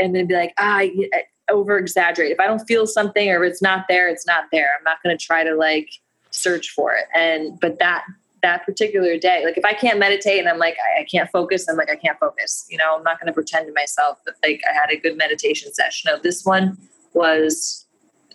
and 0.01 0.17
then 0.17 0.27
be 0.27 0.35
like, 0.35 0.55
ah, 0.59 0.79
I, 0.79 1.09
I 1.15 1.23
over 1.53 1.79
exaggerate. 1.79 2.33
If 2.33 2.41
I 2.41 2.47
don't 2.49 2.67
feel 2.67 2.85
something 2.89 3.31
or 3.31 3.45
it's 3.45 3.63
not 3.63 3.85
there, 3.89 4.09
it's 4.09 4.27
not 4.27 4.47
there. 4.51 4.71
I'm 4.77 4.83
not 4.83 4.99
gonna 5.05 5.17
try 5.17 5.45
to 5.45 5.55
like 5.55 5.89
search 6.33 6.71
for 6.71 6.95
it. 6.95 7.05
And 7.15 7.59
but 7.61 7.79
that 7.79 8.05
that 8.43 8.65
particular 8.65 9.17
day, 9.17 9.45
like 9.45 9.57
if 9.57 9.65
I 9.65 9.73
can't 9.73 9.99
meditate 9.99 10.41
and 10.41 10.49
I'm 10.49 10.59
like 10.59 10.77
I, 10.97 11.03
I 11.03 11.05
can't 11.05 11.31
focus, 11.31 11.69
I'm 11.69 11.77
like 11.77 11.91
I 11.91 11.97
can't 11.97 12.19
focus. 12.19 12.67
You 12.69 12.79
know, 12.79 12.97
I'm 12.97 13.05
not 13.05 13.21
going 13.21 13.29
to 13.29 13.33
pretend 13.33 13.67
to 13.67 13.73
myself 13.73 14.19
that 14.27 14.35
like 14.43 14.61
I 14.69 14.75
had 14.75 14.91
a 14.91 14.97
good 14.97 15.17
meditation 15.17 15.73
session. 15.73 16.11
No, 16.13 16.19
this 16.21 16.45
one 16.45 16.77
was 17.15 17.87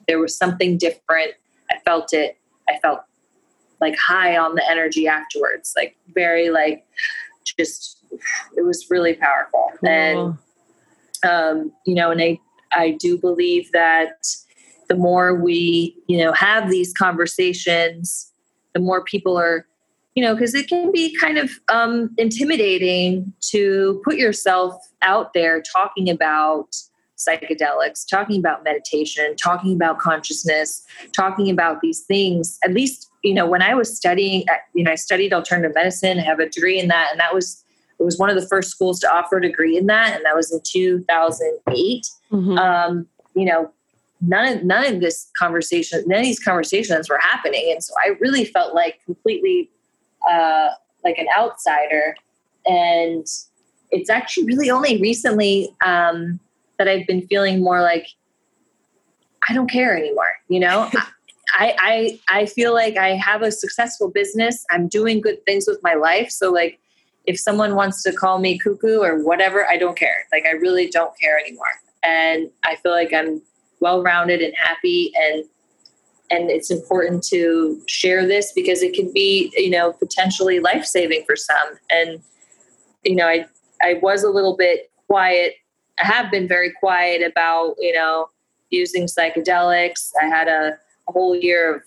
there 0.08 0.20
was 0.20 0.36
something 0.36 0.78
different. 0.78 1.34
I 1.72 1.80
felt 1.80 2.14
it. 2.14 2.38
I 2.70 2.78
felt 2.80 3.02
like 3.82 3.96
high 3.98 4.38
on 4.38 4.56
the 4.56 4.70
energy 4.70 5.08
afterwards, 5.08 5.74
like 5.76 5.98
very 6.14 6.50
like 6.50 6.86
just 7.44 7.98
it 8.56 8.66
was 8.66 8.88
really 8.90 9.14
powerful. 9.14 9.72
Cool. 9.80 9.90
And 9.90 10.38
um, 11.30 11.72
you 11.86 11.96
know, 11.96 12.12
and 12.12 12.22
I 12.22 12.40
I 12.72 12.92
do 12.92 13.18
believe 13.18 13.72
that 13.74 14.26
the 14.88 14.96
more 14.96 15.36
we 15.36 15.96
you 16.08 16.18
know 16.18 16.32
have 16.34 16.70
these 16.70 16.94
conversations 16.94 18.32
the 18.74 18.80
more 18.80 19.04
people 19.04 19.38
are 19.38 19.66
you 20.16 20.24
know 20.24 20.34
because 20.34 20.54
it 20.56 20.68
can 20.68 20.92
be 20.92 21.16
kind 21.18 21.38
of 21.38 21.52
um, 21.70 22.10
intimidating 22.18 23.32
to 23.42 24.02
put 24.04 24.18
yourself 24.18 24.76
out 25.02 25.34
there 25.34 25.62
talking 25.62 26.10
about 26.10 26.76
psychedelics 27.18 28.06
talking 28.08 28.40
about 28.40 28.64
meditation 28.64 29.36
talking 29.36 29.74
about 29.74 29.98
consciousness 29.98 30.86
talking 31.16 31.50
about 31.50 31.82
these 31.82 32.02
things 32.02 32.60
at 32.64 32.72
least 32.74 33.10
you 33.24 33.34
know 33.34 33.48
when 33.48 33.62
i 33.62 33.74
was 33.74 33.96
studying 33.96 34.46
you 34.74 34.84
know 34.84 34.92
i 34.92 34.96
studied 34.96 35.34
alternative 35.34 35.74
medicine 35.74 36.20
i 36.20 36.22
have 36.22 36.40
a 36.40 36.48
degree 36.50 36.80
in 36.80 36.88
that 36.88 37.10
and 37.12 37.20
that 37.20 37.34
was 37.34 37.64
it 38.00 38.04
was 38.04 38.20
one 38.20 38.30
of 38.30 38.40
the 38.40 38.48
first 38.48 38.70
schools 38.70 39.00
to 39.00 39.12
offer 39.12 39.38
a 39.38 39.42
degree 39.42 39.76
in 39.76 39.88
that 39.88 40.16
and 40.16 40.24
that 40.26 40.36
was 40.36 40.52
in 40.52 40.60
2008 40.64 42.08
mm-hmm. 42.32 42.58
um, 42.60 43.08
you 43.36 43.46
know 43.46 43.72
none 44.22 44.58
of 44.58 44.64
none 44.64 44.86
of 44.86 45.02
this 45.02 45.30
conversation, 45.38 46.04
none 46.08 46.20
of 46.20 46.26
these 46.26 46.40
conversations 46.40 47.10
were 47.10 47.20
happening, 47.20 47.72
and 47.72 47.84
so 47.84 47.94
I 48.04 48.10
really 48.20 48.46
felt 48.46 48.74
like 48.74 49.00
completely 49.06 49.70
uh, 50.30 50.70
like 51.04 51.18
an 51.18 51.28
outsider. 51.38 52.16
And 52.66 53.26
it's 53.92 54.10
actually 54.10 54.46
really 54.46 54.70
only 54.70 55.00
recently 55.02 55.70
um, 55.86 56.40
that 56.78 56.88
I've 56.88 57.08
been 57.08 57.26
feeling 57.28 57.64
more 57.64 57.82
like 57.82 58.08
I 59.50 59.54
don't 59.54 59.70
care 59.70 59.98
anymore. 59.98 60.32
You 60.50 60.60
know. 60.60 60.90
I, 61.54 62.20
I 62.30 62.40
I 62.42 62.46
feel 62.46 62.74
like 62.74 62.98
I 62.98 63.16
have 63.16 63.42
a 63.42 63.52
successful 63.52 64.12
business. 64.12 64.66
I'm 64.70 64.90
doing 64.90 65.22
good 65.22 65.44
things 65.46 65.66
with 65.66 65.80
my 65.82 65.94
life. 65.94 66.30
So 66.30 66.52
like 66.52 66.78
if 67.26 67.40
someone 67.40 67.76
wants 67.76 68.04
to 68.04 68.14
call 68.14 68.40
me 68.40 68.58
cuckoo 68.58 69.00
or 69.00 69.24
whatever, 69.24 69.66
I 69.66 69.78
don't 69.78 69.98
care. 69.98 70.28
Like 70.32 70.46
I 70.46 70.52
really 70.52 70.90
don't 70.90 71.18
care 71.20 71.40
anymore. 71.40 71.66
And 72.04 72.50
I 72.64 72.76
feel 72.76 72.92
like 72.92 73.14
I'm 73.14 73.42
well-rounded 73.80 74.42
and 74.42 74.54
happy 74.56 75.12
and 75.16 75.46
and 76.30 76.52
it's 76.52 76.70
important 76.70 77.24
to 77.24 77.82
share 77.88 78.28
this 78.28 78.52
because 78.52 78.82
it 78.82 78.94
can 78.94 79.12
be 79.14 79.52
you 79.56 79.70
know 79.70 79.94
potentially 79.94 80.60
life-saving 80.60 81.24
for 81.26 81.36
some. 81.36 81.80
And 81.90 82.22
you 83.04 83.16
know 83.16 83.28
i 83.28 83.46
i 83.82 83.96
was 84.02 84.24
a 84.24 84.30
little 84.30 84.58
bit 84.58 84.92
quiet 85.08 85.54
i 86.02 86.06
have 86.06 86.30
been 86.32 86.48
very 86.48 86.74
quiet 86.80 87.22
about 87.22 87.76
you 87.80 87.94
know 87.94 88.30
using 88.70 89.06
psychedelics. 89.06 90.12
I 90.22 90.26
had 90.26 90.48
a, 90.48 90.78
a 91.08 91.12
whole 91.12 91.36
year 91.36 91.76
of 91.76 91.82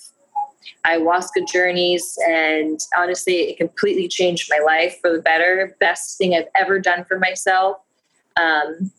ayahuasca 0.86 1.46
journeys 1.50 2.16
and 2.28 2.78
honestly 2.96 3.50
it 3.50 3.56
completely 3.56 4.08
changed 4.08 4.50
my 4.50 4.62
life 4.64 4.96
for 5.00 5.12
the 5.12 5.22
better. 5.22 5.76
Best 5.80 6.18
thing 6.18 6.34
i've 6.34 6.48
ever 6.58 6.78
done 6.78 7.04
for 7.04 7.18
myself. 7.18 7.78
Um, 8.40 8.92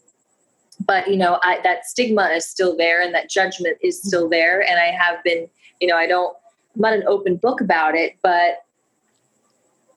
but 0.85 1.09
you 1.09 1.17
know 1.17 1.39
I, 1.43 1.59
that 1.63 1.85
stigma 1.85 2.23
is 2.29 2.45
still 2.45 2.75
there 2.75 3.01
and 3.01 3.13
that 3.13 3.29
judgment 3.29 3.77
is 3.81 3.99
mm-hmm. 3.99 4.07
still 4.07 4.29
there 4.29 4.61
and 4.61 4.79
i 4.79 4.87
have 4.87 5.23
been 5.23 5.47
you 5.79 5.87
know 5.87 5.95
i 5.95 6.07
don't 6.07 6.35
i'm 6.75 6.81
not 6.81 6.93
an 6.93 7.03
open 7.07 7.37
book 7.37 7.61
about 7.61 7.95
it 7.95 8.17
but 8.21 8.63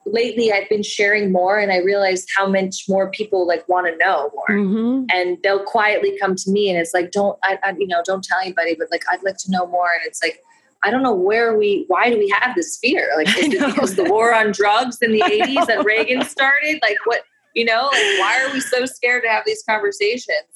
lately 0.07 0.53
i've 0.53 0.68
been 0.68 0.82
sharing 0.82 1.32
more 1.32 1.59
and 1.59 1.72
i 1.72 1.78
realized 1.78 2.28
how 2.37 2.47
much 2.47 2.85
more 2.89 3.11
people 3.11 3.47
like 3.47 3.66
want 3.68 3.87
to 3.87 3.97
know 3.97 4.30
more 4.35 4.51
mm-hmm. 4.51 5.05
and 5.12 5.39
they'll 5.43 5.64
quietly 5.64 6.16
come 6.20 6.35
to 6.35 6.51
me 6.51 6.68
and 6.68 6.78
it's 6.78 6.93
like 6.93 7.11
don't 7.11 7.39
I, 7.43 7.59
I, 7.64 7.74
you 7.78 7.87
know 7.87 8.03
don't 8.05 8.22
tell 8.22 8.39
anybody 8.41 8.74
but 8.78 8.89
like 8.91 9.05
i'd 9.12 9.22
like 9.22 9.39
to 9.39 9.51
know 9.51 9.66
more 9.66 9.89
and 9.93 10.03
it's 10.07 10.22
like 10.22 10.41
I 10.87 10.91
don't 10.91 11.03
know 11.03 11.14
where 11.14 11.57
we, 11.57 11.87
why 11.89 12.11
do 12.11 12.18
we 12.18 12.28
have 12.39 12.55
this 12.55 12.78
fear? 12.78 13.11
Like, 13.16 13.28
is 13.39 13.55
it 13.55 13.66
because 13.66 13.97
the 13.97 14.05
war 14.05 14.35
on 14.35 14.53
drugs 14.53 14.99
in 15.01 15.12
the 15.12 15.20
80s 15.22 15.66
that 15.66 15.82
Reagan 15.82 16.22
started? 16.26 16.78
Like, 16.82 16.99
what, 17.05 17.22
you 17.55 17.64
know, 17.64 17.89
like, 17.91 18.18
why 18.20 18.45
are 18.45 18.53
we 18.53 18.61
so 18.61 18.85
scared 18.85 19.22
to 19.22 19.30
have 19.30 19.45
these 19.47 19.62
conversations? 19.62 20.53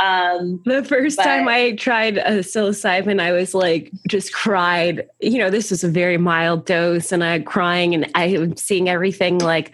Um, 0.00 0.62
the 0.64 0.84
first 0.84 1.18
but, 1.18 1.24
time 1.24 1.46
I 1.46 1.72
tried 1.72 2.18
a 2.18 2.38
psilocybin, 2.38 3.20
I 3.20 3.32
was 3.32 3.54
like, 3.54 3.90
just 4.08 4.32
cried. 4.32 5.06
You 5.20 5.38
know, 5.38 5.50
this 5.50 5.70
was 5.70 5.84
a 5.84 5.88
very 5.88 6.16
mild 6.16 6.64
dose, 6.64 7.12
and 7.12 7.22
I 7.22 7.40
crying, 7.40 7.94
and 7.94 8.10
I 8.14 8.38
was 8.38 8.62
seeing 8.62 8.88
everything 8.88 9.38
like 9.38 9.72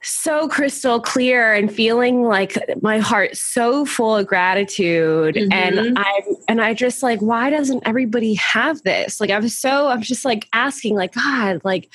so 0.00 0.48
crystal 0.48 1.00
clear 1.00 1.52
and 1.52 1.72
feeling 1.72 2.22
like 2.22 2.56
my 2.82 2.98
heart 2.98 3.36
so 3.36 3.84
full 3.84 4.16
of 4.16 4.26
gratitude 4.26 5.34
mm-hmm. 5.34 5.52
and 5.52 5.98
i 5.98 6.22
and 6.48 6.62
i 6.62 6.72
just 6.72 7.02
like 7.02 7.20
why 7.20 7.50
doesn't 7.50 7.82
everybody 7.86 8.34
have 8.34 8.80
this 8.84 9.20
like 9.20 9.28
i 9.28 9.38
was 9.38 9.56
so 9.56 9.88
i'm 9.88 10.00
just 10.00 10.24
like 10.24 10.48
asking 10.52 10.94
like 10.94 11.12
god 11.12 11.60
like 11.62 11.90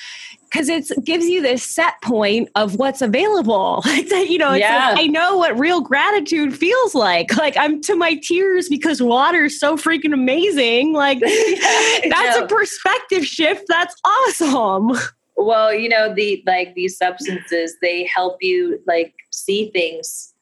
because 0.54 0.68
it 0.68 0.88
gives 1.04 1.26
you 1.26 1.42
this 1.42 1.64
set 1.64 2.00
point 2.00 2.48
of 2.54 2.76
what's 2.76 3.02
available. 3.02 3.82
Like 3.94 4.08
that, 4.08 4.28
you 4.28 4.38
know, 4.38 4.54
yeah. 4.54 4.90
like, 4.90 5.04
I 5.04 5.06
know 5.06 5.36
what 5.36 5.56
real 5.58 5.80
gratitude 5.80 6.56
feels 6.56 6.94
like. 6.94 7.36
Like 7.44 7.56
I'm 7.56 7.80
to 7.82 7.94
my 7.94 8.14
tears 8.14 8.68
because 8.68 9.02
water 9.02 9.44
is 9.44 9.60
so 9.60 9.76
freaking 9.76 10.14
amazing. 10.14 10.92
Like 10.92 11.20
that's 12.08 12.38
a 12.38 12.46
perspective 12.46 13.26
shift. 13.26 13.64
That's 13.68 13.94
awesome. 14.04 14.92
Well, 15.36 15.74
you 15.74 15.88
know, 15.88 16.14
the 16.14 16.42
like 16.46 16.74
these 16.74 16.96
substances, 16.96 17.76
they 17.82 18.04
help 18.04 18.38
you 18.40 18.80
like 18.86 19.14
see 19.30 19.70
things 19.70 20.32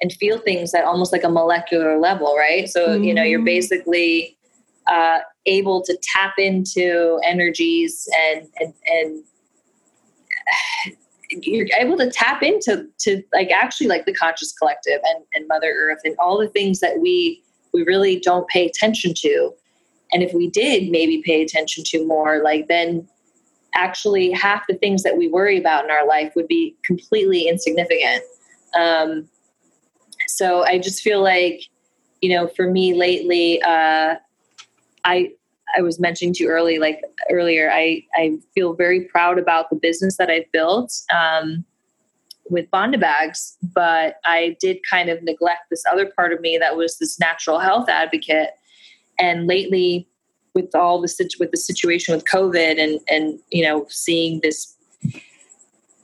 and 0.00 0.12
feel 0.12 0.38
things 0.38 0.72
at 0.74 0.84
almost 0.84 1.12
like 1.12 1.24
a 1.24 1.28
molecular 1.28 1.98
level, 1.98 2.36
right? 2.36 2.68
So, 2.68 2.88
mm-hmm. 2.88 3.04
you 3.04 3.14
know, 3.14 3.22
you're 3.22 3.40
mm-hmm. 3.40 3.46
basically 3.46 4.36
uh, 4.90 5.20
able 5.46 5.82
to 5.82 5.98
tap 6.14 6.34
into 6.38 7.20
energies 7.24 8.08
and 8.28 8.48
and 8.60 8.74
and 8.86 9.24
you're 11.42 11.66
able 11.78 11.96
to 11.96 12.10
tap 12.10 12.42
into 12.42 12.86
to 12.98 13.22
like 13.32 13.50
actually 13.50 13.86
like 13.86 14.04
the 14.04 14.14
conscious 14.14 14.52
collective 14.52 15.00
and, 15.04 15.24
and 15.34 15.48
mother 15.48 15.72
earth 15.74 16.00
and 16.04 16.14
all 16.18 16.38
the 16.38 16.48
things 16.48 16.80
that 16.80 17.00
we 17.00 17.42
we 17.72 17.82
really 17.84 18.20
don't 18.20 18.46
pay 18.48 18.66
attention 18.66 19.14
to. 19.16 19.52
And 20.12 20.22
if 20.22 20.34
we 20.34 20.48
did 20.50 20.90
maybe 20.90 21.22
pay 21.24 21.42
attention 21.42 21.84
to 21.86 22.06
more 22.06 22.42
like 22.42 22.68
then 22.68 23.08
actually 23.74 24.30
half 24.30 24.66
the 24.68 24.74
things 24.74 25.02
that 25.02 25.16
we 25.16 25.28
worry 25.28 25.58
about 25.58 25.84
in 25.84 25.90
our 25.90 26.06
life 26.06 26.32
would 26.36 26.48
be 26.48 26.76
completely 26.84 27.48
insignificant. 27.48 28.22
Um, 28.78 29.28
so 30.28 30.64
i 30.64 30.78
just 30.78 31.02
feel 31.02 31.22
like 31.22 31.62
you 32.20 32.30
know 32.30 32.48
for 32.48 32.70
me 32.70 32.94
lately 32.94 33.60
uh, 33.62 34.16
I 35.04 35.32
I 35.76 35.82
was 35.82 35.98
mentioning 35.98 36.34
to 36.34 36.44
you 36.44 36.50
early, 36.50 36.78
like 36.78 37.00
earlier, 37.30 37.70
I 37.72 38.04
I 38.14 38.38
feel 38.54 38.74
very 38.74 39.02
proud 39.02 39.38
about 39.38 39.70
the 39.70 39.76
business 39.76 40.16
that 40.16 40.30
I've 40.30 40.50
built 40.52 40.92
um, 41.14 41.64
with 42.50 42.70
Banda 42.70 42.98
bags, 42.98 43.56
but 43.74 44.16
I 44.24 44.56
did 44.60 44.78
kind 44.88 45.08
of 45.08 45.22
neglect 45.22 45.70
this 45.70 45.84
other 45.90 46.06
part 46.06 46.32
of 46.32 46.40
me 46.40 46.58
that 46.58 46.76
was 46.76 46.98
this 46.98 47.18
natural 47.18 47.58
health 47.58 47.88
advocate. 47.88 48.50
And 49.18 49.46
lately, 49.46 50.08
with 50.54 50.74
all 50.74 51.00
the 51.00 51.30
with 51.38 51.50
the 51.50 51.56
situation 51.56 52.14
with 52.14 52.24
COVID 52.24 52.78
and 52.78 53.00
and 53.08 53.38
you 53.50 53.64
know 53.64 53.86
seeing 53.88 54.40
this 54.42 54.76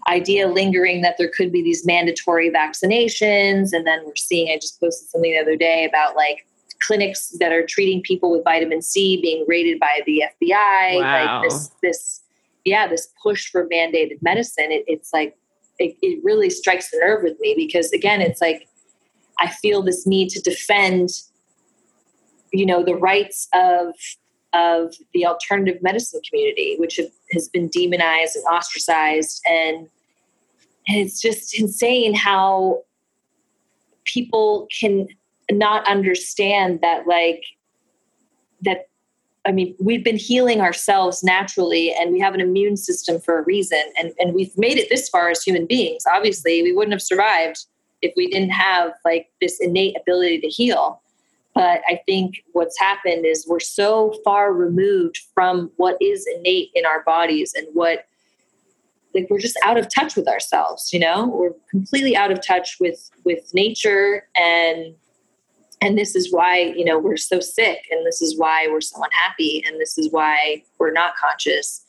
idea 0.08 0.48
lingering 0.48 1.02
that 1.02 1.16
there 1.18 1.28
could 1.28 1.52
be 1.52 1.62
these 1.62 1.84
mandatory 1.84 2.50
vaccinations, 2.50 3.72
and 3.72 3.86
then 3.86 4.02
we're 4.04 4.16
seeing. 4.16 4.50
I 4.50 4.56
just 4.56 4.80
posted 4.80 5.08
something 5.10 5.32
the 5.32 5.38
other 5.38 5.56
day 5.56 5.84
about 5.84 6.16
like 6.16 6.46
clinics 6.80 7.36
that 7.40 7.52
are 7.52 7.64
treating 7.66 8.02
people 8.02 8.30
with 8.30 8.44
vitamin 8.44 8.82
C 8.82 9.20
being 9.20 9.44
rated 9.48 9.78
by 9.78 10.00
the 10.06 10.24
FBI. 10.42 11.00
Wow. 11.00 11.40
Like 11.40 11.50
this, 11.50 11.70
this, 11.82 12.20
yeah, 12.64 12.86
this 12.86 13.08
push 13.22 13.50
for 13.50 13.68
mandated 13.68 14.22
medicine. 14.22 14.70
It, 14.70 14.84
it's 14.86 15.12
like 15.12 15.36
it, 15.78 15.96
it 16.02 16.22
really 16.24 16.50
strikes 16.50 16.90
the 16.90 16.98
nerve 16.98 17.22
with 17.22 17.38
me 17.40 17.54
because 17.56 17.92
again, 17.92 18.20
it's 18.20 18.40
like 18.40 18.68
I 19.38 19.48
feel 19.48 19.82
this 19.82 20.06
need 20.06 20.30
to 20.30 20.40
defend, 20.40 21.10
you 22.52 22.66
know, 22.66 22.84
the 22.84 22.96
rights 22.96 23.48
of 23.54 23.94
of 24.54 24.94
the 25.12 25.26
alternative 25.26 25.82
medicine 25.82 26.22
community, 26.28 26.76
which 26.78 26.96
have, 26.96 27.10
has 27.32 27.48
been 27.48 27.68
demonized 27.68 28.34
and 28.34 28.44
ostracized, 28.46 29.42
and 29.48 29.88
and 30.88 30.96
it's 30.96 31.20
just 31.20 31.58
insane 31.58 32.14
how 32.14 32.82
people 34.04 34.66
can 34.78 35.06
not 35.50 35.86
understand 35.88 36.80
that 36.82 37.06
like 37.06 37.42
that 38.62 38.88
I 39.46 39.52
mean, 39.52 39.74
we've 39.80 40.04
been 40.04 40.18
healing 40.18 40.60
ourselves 40.60 41.24
naturally 41.24 41.94
and 41.94 42.12
we 42.12 42.20
have 42.20 42.34
an 42.34 42.40
immune 42.40 42.76
system 42.76 43.18
for 43.18 43.38
a 43.38 43.44
reason. 43.44 43.80
And, 43.98 44.12
and 44.18 44.34
we've 44.34 44.56
made 44.58 44.76
it 44.76 44.90
this 44.90 45.08
far 45.08 45.30
as 45.30 45.42
human 45.42 45.64
beings. 45.64 46.04
Obviously, 46.12 46.62
we 46.62 46.72
wouldn't 46.72 46.92
have 46.92 47.00
survived 47.00 47.64
if 48.02 48.12
we 48.14 48.28
didn't 48.28 48.50
have 48.50 48.92
like 49.06 49.30
this 49.40 49.58
innate 49.58 49.96
ability 49.98 50.40
to 50.40 50.48
heal. 50.48 51.00
But 51.54 51.80
I 51.88 52.00
think 52.06 52.44
what's 52.52 52.78
happened 52.78 53.24
is 53.24 53.46
we're 53.48 53.58
so 53.58 54.14
far 54.22 54.52
removed 54.52 55.18
from 55.34 55.70
what 55.76 55.96
is 56.00 56.28
innate 56.36 56.70
in 56.74 56.84
our 56.84 57.02
bodies 57.04 57.54
and 57.56 57.66
what 57.72 58.04
like 59.14 59.28
we're 59.30 59.38
just 59.38 59.58
out 59.64 59.78
of 59.78 59.88
touch 59.92 60.14
with 60.14 60.28
ourselves, 60.28 60.92
you 60.92 61.00
know? 61.00 61.26
We're 61.26 61.54
completely 61.70 62.14
out 62.14 62.30
of 62.30 62.46
touch 62.46 62.76
with 62.78 63.10
with 63.24 63.52
nature 63.54 64.28
and 64.36 64.94
and 65.80 65.96
this 65.96 66.14
is 66.14 66.32
why 66.32 66.58
you 66.58 66.84
know 66.84 66.98
we're 66.98 67.16
so 67.16 67.40
sick 67.40 67.86
and 67.90 68.06
this 68.06 68.20
is 68.20 68.38
why 68.38 68.66
we're 68.68 68.80
so 68.80 69.02
unhappy 69.02 69.62
and 69.66 69.80
this 69.80 69.98
is 69.98 70.10
why 70.10 70.62
we're 70.78 70.92
not 70.92 71.16
conscious. 71.16 71.84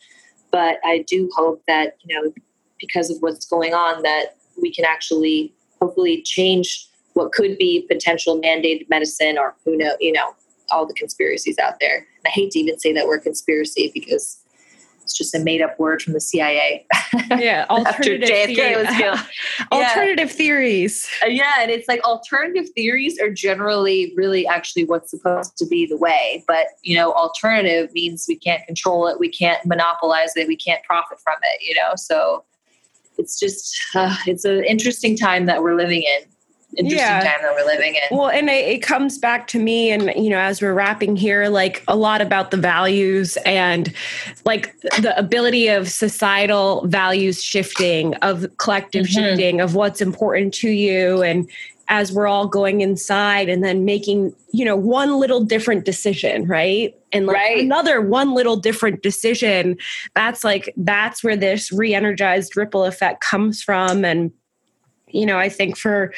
But 0.51 0.79
i 0.83 1.05
do 1.07 1.29
hope 1.35 1.61
that 1.67 1.97
you 2.03 2.15
know 2.15 2.33
because 2.79 3.09
of 3.09 3.17
what's 3.21 3.45
going 3.45 3.73
on 3.73 4.03
that 4.03 4.37
we 4.61 4.73
can 4.73 4.85
actually 4.85 5.53
hopefully 5.81 6.21
change 6.23 6.87
what 7.13 7.31
could 7.31 7.57
be 7.57 7.85
potential 7.89 8.39
mandated 8.41 8.89
medicine 8.89 9.37
or 9.37 9.55
who 9.65 9.77
know 9.77 9.95
you 9.99 10.11
know 10.11 10.33
all 10.71 10.85
the 10.85 10.93
conspiracies 10.93 11.57
out 11.59 11.79
there. 11.79 12.05
I 12.25 12.29
hate 12.29 12.51
to 12.51 12.59
even 12.59 12.79
say 12.79 12.93
that 12.93 13.07
word 13.07 13.23
conspiracy 13.23 13.91
because 13.93 14.39
it's 15.09 15.17
just 15.17 15.33
a 15.33 15.39
made 15.39 15.59
up 15.59 15.79
word 15.79 16.03
from 16.03 16.13
the 16.13 16.21
CIA. 16.21 16.85
Yeah, 17.37 17.65
alternative 17.69 18.55
killed. 18.55 19.19
alternative 19.71 20.31
theories. 20.31 21.07
Uh, 21.23 21.27
yeah, 21.27 21.55
and 21.59 21.69
it's 21.69 21.87
like 21.87 22.03
alternative 22.03 22.69
theories 22.75 23.19
are 23.19 23.29
generally 23.29 24.13
really 24.15 24.47
actually 24.47 24.85
what's 24.85 25.11
supposed 25.11 25.57
to 25.57 25.65
be 25.65 25.85
the 25.85 25.97
way, 25.97 26.43
but 26.47 26.67
you 26.81 26.95
know, 26.95 27.13
alternative 27.13 27.91
means 27.93 28.25
we 28.27 28.35
can't 28.35 28.65
control 28.65 29.07
it, 29.07 29.19
we 29.19 29.29
can't 29.29 29.63
monopolize 29.65 30.35
it, 30.35 30.47
we 30.47 30.55
can't 30.55 30.83
profit 30.83 31.19
from 31.19 31.35
it. 31.43 31.61
You 31.61 31.75
know, 31.75 31.95
so 31.95 32.43
it's 33.17 33.39
just 33.39 33.79
uh, 33.95 34.15
it's 34.25 34.45
an 34.45 34.63
interesting 34.63 35.17
time 35.17 35.45
that 35.45 35.61
we're 35.61 35.75
living 35.75 36.03
in 36.03 36.21
interesting 36.77 36.99
yeah. 36.99 37.19
time 37.21 37.41
that 37.41 37.55
we're 37.55 37.65
living 37.65 37.95
in. 37.95 38.17
Well, 38.17 38.29
and 38.29 38.49
it, 38.49 38.67
it, 38.67 38.81
comes 38.81 39.17
back 39.17 39.47
to 39.47 39.59
me, 39.59 39.91
and 39.91 40.11
you 40.15 40.29
know, 40.29 40.39
as 40.39 40.61
we're 40.61 40.73
wrapping 40.73 41.15
here, 41.15 41.47
like 41.49 41.83
a 41.87 41.95
lot 41.95 42.21
about 42.21 42.51
the 42.51 42.57
values 42.57 43.37
and 43.45 43.93
like 44.45 44.79
the 44.81 45.13
ability 45.17 45.67
of 45.67 45.89
societal 45.89 46.85
values 46.87 47.43
shifting, 47.43 48.15
of 48.15 48.45
collective 48.57 49.05
mm-hmm. 49.05 49.19
shifting, 49.19 49.61
of 49.61 49.75
what's 49.75 50.01
important 50.01 50.53
to 50.55 50.69
you, 50.69 51.23
and 51.23 51.49
as 51.89 52.11
we're 52.11 52.27
all 52.27 52.47
going 52.47 52.81
inside 52.81 53.49
and 53.49 53.63
then 53.63 53.83
making 53.83 54.33
you 54.51 54.63
know 54.63 54.75
one 54.75 55.19
little 55.19 55.43
different 55.43 55.85
decision 55.85 56.45
right 56.45 56.95
and 57.11 57.25
like 57.25 57.35
right. 57.35 57.63
another 57.63 57.99
one 57.99 58.33
little 58.33 58.55
different 58.55 59.01
decision 59.01 59.75
that's 60.13 60.43
like 60.43 60.71
that's 60.77 61.23
where 61.23 61.35
this 61.35 61.71
re-energized 61.71 62.55
ripple 62.55 62.85
effect 62.85 63.21
comes 63.21 63.61
from 63.61 64.05
and 64.05 64.31
you 65.11 65.25
know, 65.25 65.37
I 65.37 65.49
think 65.49 65.77
for 65.77 66.13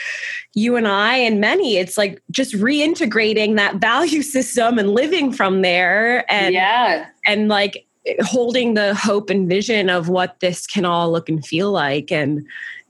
you 0.53 0.75
and 0.75 0.87
I 0.87 1.15
and 1.15 1.39
many, 1.39 1.77
it's 1.77 1.97
like 1.97 2.21
just 2.31 2.53
reintegrating 2.55 3.55
that 3.55 3.77
value 3.77 4.21
system 4.21 4.77
and 4.77 4.91
living 4.91 5.31
from 5.31 5.61
there 5.61 6.29
and 6.31 6.53
yeah. 6.53 7.07
and 7.25 7.47
like 7.47 7.85
holding 8.21 8.73
the 8.73 8.95
hope 8.95 9.29
and 9.29 9.47
vision 9.47 9.89
of 9.89 10.09
what 10.09 10.39
this 10.39 10.65
can 10.65 10.85
all 10.85 11.11
look 11.11 11.29
and 11.29 11.45
feel 11.45 11.71
like 11.71 12.11
and 12.11 12.45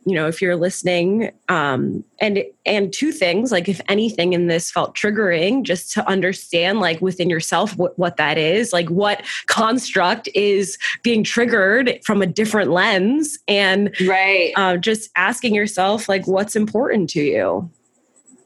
you 0.06 0.16
know 0.16 0.28
if 0.28 0.41
you're 0.41 0.56
listening 0.56 1.32
um 1.49 2.04
and 2.20 2.43
and 2.66 2.91
two 2.91 3.12
things 3.12 3.52
like 3.52 3.70
if 3.70 3.80
anything 3.88 4.34
in 4.34 4.47
this 4.47 4.72
felt 4.72 4.95
triggering 4.95 5.64
just 5.64 5.91
to 5.91 6.08
understand 6.08 6.80
like 6.80 6.99
within 7.02 7.30
yourself 7.30 7.78
what, 7.78 7.97
what 7.99 8.18
that 8.18 8.38
is 8.38 8.74
like 8.74 8.89
what 8.89 9.24
construct 9.47 10.28
is 10.34 10.78
being 11.04 11.24
triggered 11.24 11.99
from 12.06 12.22
a 12.22 12.26
different 12.26 12.72
lens 12.72 13.38
and 13.47 13.95
right. 14.08 14.54
uh, 14.56 14.78
just 14.78 15.10
asking 15.16 15.54
yourself 15.54 16.10
like 16.10 16.26
what's 16.28 16.56
important 16.56 17.10
to 17.10 17.22
you. 17.22 17.70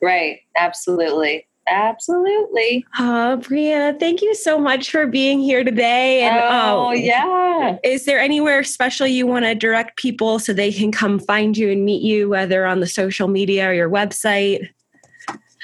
Right. 0.02 0.40
Absolutely 0.58 1.48
Absolutely. 1.68 2.86
Uh, 2.98 3.38
Brianna, 3.38 4.00
thank 4.00 4.22
you 4.22 4.36
so 4.36 4.60
much 4.60 4.92
for 4.92 5.08
being 5.08 5.40
here 5.40 5.64
today. 5.64 6.22
And 6.22 6.38
oh, 6.38 6.90
uh, 6.90 6.92
yeah. 6.92 7.78
Is 7.84 8.06
there 8.06 8.20
anywhere 8.20 8.64
special 8.64 9.08
you 9.08 9.26
want 9.26 9.46
to 9.46 9.56
direct 9.56 9.98
people 9.98 10.40
so 10.40 10.54
they 10.54 10.72
can 10.72 10.92
come 10.92 11.20
find 11.20 11.58
you 11.58 11.72
and 11.72 11.84
meet 11.84 12.04
you, 12.04 12.30
whether 12.30 12.66
on 12.66 12.82
the 12.82 12.88
social 12.88 13.28
media 13.28 13.70
or 13.70 13.74
your 13.74 13.90
website? 13.90 14.68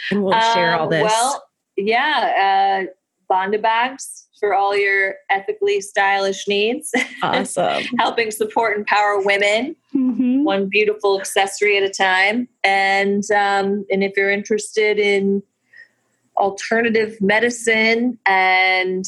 And 0.09 0.23
we'll 0.23 0.33
um, 0.33 0.53
share 0.53 0.79
all 0.79 0.87
this. 0.87 1.03
Well, 1.03 1.43
yeah. 1.77 2.85
Uh, 2.87 2.91
Banda 3.29 3.59
bags 3.59 4.27
for 4.41 4.53
all 4.53 4.75
your 4.75 5.15
ethically 5.29 5.79
stylish 5.79 6.47
needs. 6.47 6.91
Awesome. 7.21 7.83
Helping 7.99 8.31
support 8.31 8.75
and 8.75 8.81
empower 8.81 9.21
women, 9.21 9.75
mm-hmm. 9.95 10.43
one 10.43 10.67
beautiful 10.67 11.17
accessory 11.19 11.77
at 11.77 11.83
a 11.83 11.89
time. 11.89 12.49
And 12.63 13.23
um, 13.31 13.85
and 13.89 14.03
if 14.03 14.13
you're 14.17 14.31
interested 14.31 14.99
in 14.99 15.43
alternative 16.41 17.15
medicine 17.21 18.17
and 18.25 19.05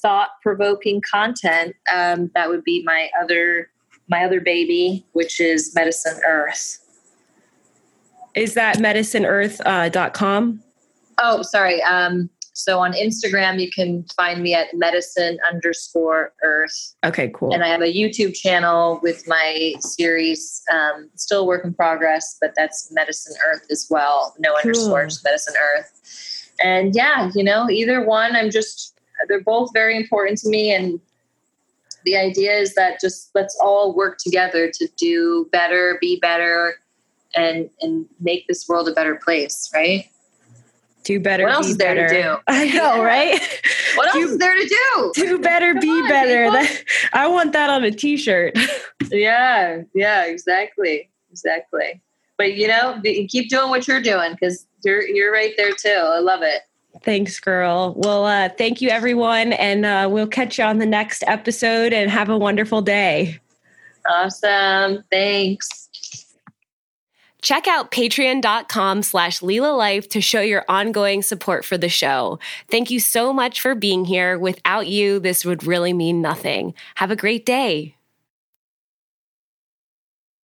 thought 0.00 0.30
provoking 0.42 1.02
content 1.10 1.74
um, 1.94 2.30
that 2.34 2.48
would 2.48 2.64
be 2.64 2.82
my 2.84 3.10
other 3.20 3.68
my 4.08 4.24
other 4.24 4.40
baby 4.40 5.04
which 5.12 5.40
is 5.40 5.74
medicine 5.74 6.18
earth 6.26 6.78
is 8.34 8.54
that 8.54 8.78
medicineearth.com 8.78 10.62
uh, 11.18 11.22
oh 11.22 11.42
sorry 11.42 11.82
um, 11.82 12.30
So 12.54 12.78
on 12.78 12.92
Instagram, 12.92 13.60
you 13.60 13.70
can 13.70 14.04
find 14.14 14.42
me 14.42 14.54
at 14.54 14.68
medicine 14.74 15.38
underscore 15.50 16.32
earth. 16.42 16.94
Okay, 17.04 17.30
cool. 17.34 17.52
And 17.52 17.64
I 17.64 17.68
have 17.68 17.80
a 17.80 17.92
YouTube 17.92 18.34
channel 18.34 19.00
with 19.02 19.26
my 19.26 19.74
series, 19.80 20.62
um, 20.72 21.08
still 21.16 21.46
work 21.46 21.64
in 21.64 21.72
progress, 21.72 22.36
but 22.40 22.52
that's 22.56 22.92
medicine 22.92 23.34
earth 23.46 23.66
as 23.70 23.86
well. 23.88 24.34
No 24.38 24.50
cool. 24.50 24.58
underscore, 24.58 25.04
just 25.06 25.24
medicine 25.24 25.54
earth. 25.58 26.41
And 26.60 26.94
yeah, 26.94 27.30
you 27.34 27.44
know, 27.44 27.68
either 27.70 28.04
one, 28.04 28.36
I'm 28.36 28.50
just, 28.50 28.98
they're 29.28 29.40
both 29.40 29.70
very 29.72 29.96
important 29.96 30.38
to 30.38 30.48
me. 30.48 30.74
And 30.74 31.00
the 32.04 32.16
idea 32.16 32.52
is 32.52 32.74
that 32.74 33.00
just 33.00 33.30
let's 33.34 33.56
all 33.60 33.94
work 33.94 34.18
together 34.18 34.70
to 34.70 34.88
do 34.96 35.48
better, 35.52 35.98
be 36.00 36.18
better, 36.20 36.76
and 37.34 37.70
and 37.80 38.06
make 38.20 38.46
this 38.48 38.68
world 38.68 38.88
a 38.88 38.92
better 38.92 39.16
place, 39.16 39.70
right? 39.74 40.08
Do 41.04 41.18
better. 41.18 41.44
What 41.44 41.54
else 41.54 41.68
is 41.68 41.76
there 41.78 41.94
better. 41.94 42.08
to 42.08 42.22
do? 42.22 42.36
I 42.48 42.68
know, 42.68 43.02
right? 43.04 43.40
what 43.96 44.12
do, 44.12 44.20
else 44.20 44.32
is 44.32 44.38
there 44.38 44.54
to 44.54 44.68
do? 44.68 45.12
Do 45.14 45.38
better, 45.38 45.72
Come 45.72 45.80
be 45.80 45.90
on, 45.90 46.08
better. 46.08 46.50
That, 46.50 46.84
I 47.12 47.26
want 47.26 47.52
that 47.54 47.70
on 47.70 47.82
a 47.82 47.90
T-shirt. 47.90 48.56
yeah, 49.10 49.82
yeah, 49.94 50.24
exactly, 50.26 51.10
exactly. 51.30 52.00
But 52.38 52.54
you 52.54 52.68
know, 52.68 53.00
keep 53.02 53.48
doing 53.48 53.70
what 53.70 53.88
you're 53.88 54.02
doing 54.02 54.32
because 54.32 54.66
you're 54.84 55.02
you're 55.02 55.32
right 55.32 55.54
there 55.56 55.72
too. 55.72 55.88
I 55.88 56.18
love 56.18 56.42
it. 56.42 56.62
Thanks, 57.04 57.40
girl. 57.40 57.94
Well, 57.96 58.26
uh, 58.26 58.50
thank 58.50 58.80
you, 58.80 58.90
everyone, 58.90 59.54
and 59.54 59.86
uh, 59.86 60.08
we'll 60.10 60.26
catch 60.26 60.58
you 60.58 60.64
on 60.64 60.78
the 60.78 60.86
next 60.86 61.24
episode. 61.26 61.92
And 61.92 62.10
have 62.10 62.28
a 62.28 62.36
wonderful 62.36 62.82
day. 62.82 63.40
Awesome. 64.08 65.04
Thanks. 65.10 65.88
Check 67.40 67.66
out 67.66 67.90
patreon.com 67.90 69.02
slash 69.02 69.42
Lila 69.42 69.74
Life 69.74 70.08
to 70.10 70.20
show 70.20 70.40
your 70.40 70.64
ongoing 70.68 71.22
support 71.22 71.64
for 71.64 71.76
the 71.76 71.88
show. 71.88 72.38
Thank 72.70 72.90
you 72.90 73.00
so 73.00 73.32
much 73.32 73.60
for 73.60 73.74
being 73.74 74.04
here. 74.04 74.38
Without 74.38 74.86
you, 74.86 75.18
this 75.18 75.44
would 75.44 75.66
really 75.66 75.92
mean 75.92 76.22
nothing. 76.22 76.72
Have 76.94 77.10
a 77.10 77.16
great 77.16 77.44
day. 77.44 77.96